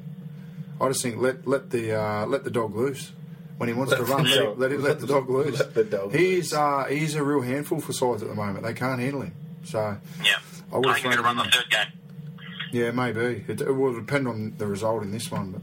[0.80, 3.12] I just think let let the uh, let the dog loose
[3.58, 4.24] when he wants Let to run.
[4.24, 5.60] Let, dog- him, let him let the dog loose.
[5.60, 8.64] let the dog he's uh, he's a real handful for sides at the moment.
[8.66, 9.34] They can't handle him.
[9.64, 10.38] So Yeah.
[10.74, 11.88] I would have think thrown going to run the third game.
[12.72, 15.52] yeah, maybe it, it will depend on the result in this one.
[15.52, 15.62] But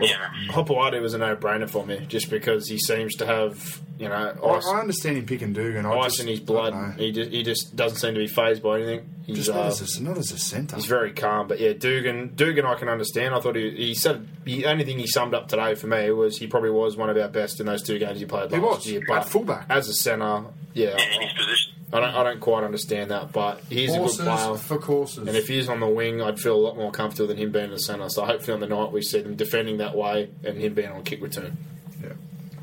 [0.00, 0.28] Yeah.
[0.50, 4.56] Hopoate was a no-brainer for me, just because he seems to have, you know, I,
[4.56, 5.86] ice, I understand him picking Dugan.
[5.86, 6.94] I ice just, in his blood.
[6.98, 9.08] He just, he just doesn't seem to be phased by anything.
[9.26, 10.76] He's, Just not, uh, as a, not as a centre.
[10.76, 12.32] He's very calm, but yeah, Dugan.
[12.34, 13.34] Dugan, I can understand.
[13.34, 16.38] I thought he, he said the only thing he summed up today for me was
[16.38, 18.76] he probably was one of our best in those two games he played He last
[18.78, 19.02] was, year.
[19.02, 19.66] at But fullback.
[19.68, 21.72] as a centre, yeah, Yeah, in his position.
[21.92, 23.32] I don't, I don't quite understand that.
[23.32, 24.30] But he's a good player.
[24.30, 25.26] Horses for courses.
[25.26, 27.66] And if he's on the wing, I'd feel a lot more comfortable than him being
[27.66, 28.08] in the centre.
[28.08, 31.02] So hopefully on the night we see them defending that way and him being on
[31.04, 31.56] kick return.
[32.02, 32.12] Yeah.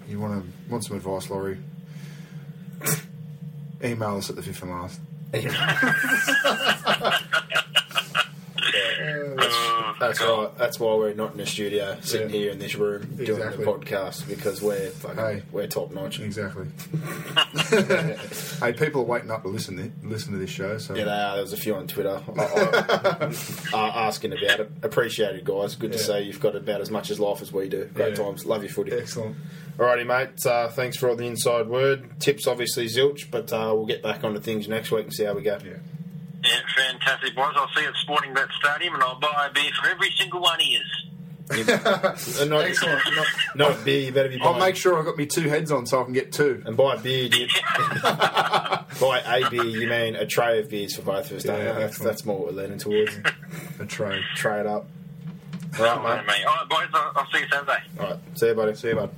[0.08, 1.58] You want to want some advice, Laurie?
[3.84, 5.00] Email us at the fifth and last.
[10.00, 10.50] That's right.
[10.58, 12.36] That's why we're not in the studio, sitting Yeah.
[12.36, 13.64] here in this room doing Exactly.
[13.66, 15.42] the podcast because we're fucking, Hey.
[15.52, 16.20] we're top notch.
[16.20, 16.68] Exactly.
[18.60, 20.78] hey, people are waiting up to listen to, listen to this show.
[20.78, 21.34] So Yeah, they are.
[21.36, 23.32] There was a few on Twitter uh,
[23.74, 24.72] uh, asking about it.
[24.84, 25.76] Appreciate it, guys.
[25.76, 26.04] Good to Yeah.
[26.04, 27.86] see you've got about as much as life as we do.
[27.94, 28.24] Great Yeah.
[28.26, 28.46] times.
[28.46, 28.92] Love your footy.
[28.92, 29.36] excellent.
[29.78, 30.46] Alrighty, mate.
[30.46, 32.20] Uh, thanks for all the inside word.
[32.20, 35.34] Tips, obviously, zilch, but uh, we'll get back onto things next week and see how
[35.34, 35.58] we go.
[35.66, 35.74] Yeah.
[36.46, 37.54] Yeah, fantastic, boys.
[37.56, 40.42] I'll see you at Sporting Bet Stadium and I'll buy a beer for every single
[40.42, 41.06] one of yous.
[41.48, 43.02] Uh, not, Excellent.
[43.16, 44.00] Not, not beer.
[44.08, 46.14] You better be I'll make sure I've got me two heads on so I can
[46.14, 46.64] get two.
[46.66, 47.48] And by a beer, you,
[48.04, 51.44] by a beer, you mean a tray of beers for both of us.
[51.44, 51.66] don't you?
[51.66, 52.12] Yeah, that's, excellent.
[52.12, 53.16] that's more what we're leaning towards.
[53.80, 54.24] A trade.
[54.36, 54.88] Tray it up.
[55.80, 56.34] All All right, right, mate.
[56.40, 56.46] mate.
[56.46, 56.88] All right, boys.
[56.94, 57.84] I'll, I'll see you Saturday.
[58.00, 58.20] All right.
[58.34, 58.76] See you, buddy.
[58.76, 59.10] See you, bud.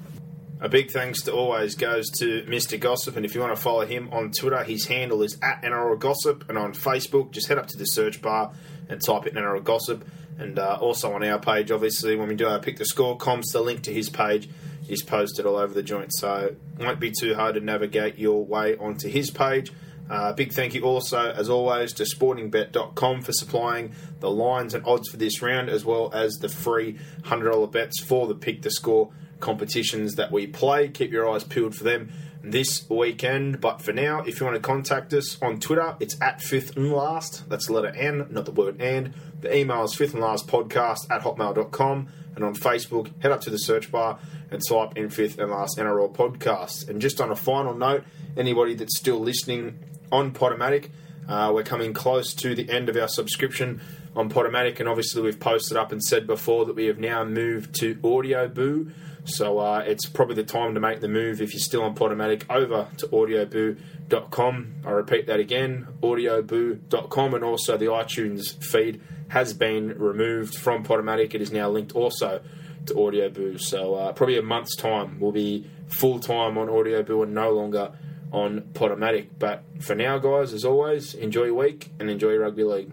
[0.60, 2.80] A big thanks to always goes to Mr.
[2.80, 6.00] Gossip, and if you want to follow him on Twitter, his handle is at NRL
[6.00, 8.52] Gossip, and on Facebook, just head up to the search bar
[8.90, 10.04] and type in NRL Gossip.
[10.40, 13.52] And uh, also on our page, obviously, when we do our pick the score comms,
[13.54, 14.50] the link to his page
[14.90, 18.44] is posted all over the joint, so it won't be too hard to navigate your
[18.44, 19.72] way onto his page.
[20.10, 25.08] Uh, big thank you also, as always, to sportingbet.com for supplying the lines and odds
[25.08, 29.12] for this round, as well as the free $100 bets for the pick the score
[29.40, 30.90] competitions that we play.
[30.90, 32.12] Keep your eyes peeled for them
[32.44, 33.62] this weekend.
[33.62, 36.92] But for now, if you want to contact us on Twitter, it's at fifth and
[36.92, 37.50] last.
[37.50, 39.14] That's the letter N, not the word and.
[39.42, 42.08] The email is fifth and last podcast at hotmail.com.
[42.36, 44.20] And on Facebook, head up to the search bar
[44.52, 46.88] and type in fifth and last NRL podcast.
[46.88, 48.04] And just on a final note,
[48.36, 49.80] anybody that's still listening
[50.12, 50.90] on Podomatic,
[51.28, 53.82] uh, we're coming close to the end of our subscription
[54.16, 57.76] on Podomatic, and obviously we've posted up and said before that we have now moved
[57.76, 58.92] to Audio Boo.
[59.28, 62.44] So uh, it's probably the time to make the move if you're still on Podomatic
[62.50, 64.76] over to audioboo.com.
[64.86, 71.34] I repeat that again, audioboo.com, and also the iTunes feed has been removed from Podomatic.
[71.34, 72.42] It is now linked also
[72.86, 73.60] to Audioboo.
[73.60, 77.92] So uh, probably a month's time we'll be full time on Audioboo and no longer
[78.32, 79.28] on Podomatic.
[79.38, 82.92] But for now, guys, as always, enjoy your week and enjoy rugby league.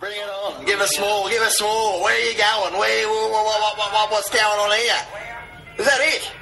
[0.00, 0.64] Bring it on.
[0.64, 1.28] Give us more.
[1.28, 2.02] Give us more.
[2.02, 2.78] Where are you going?
[2.78, 3.08] Where?
[3.08, 5.37] What, what, what, what's going on here?
[5.78, 6.32] Is that it?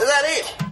[0.00, 0.71] Is that it?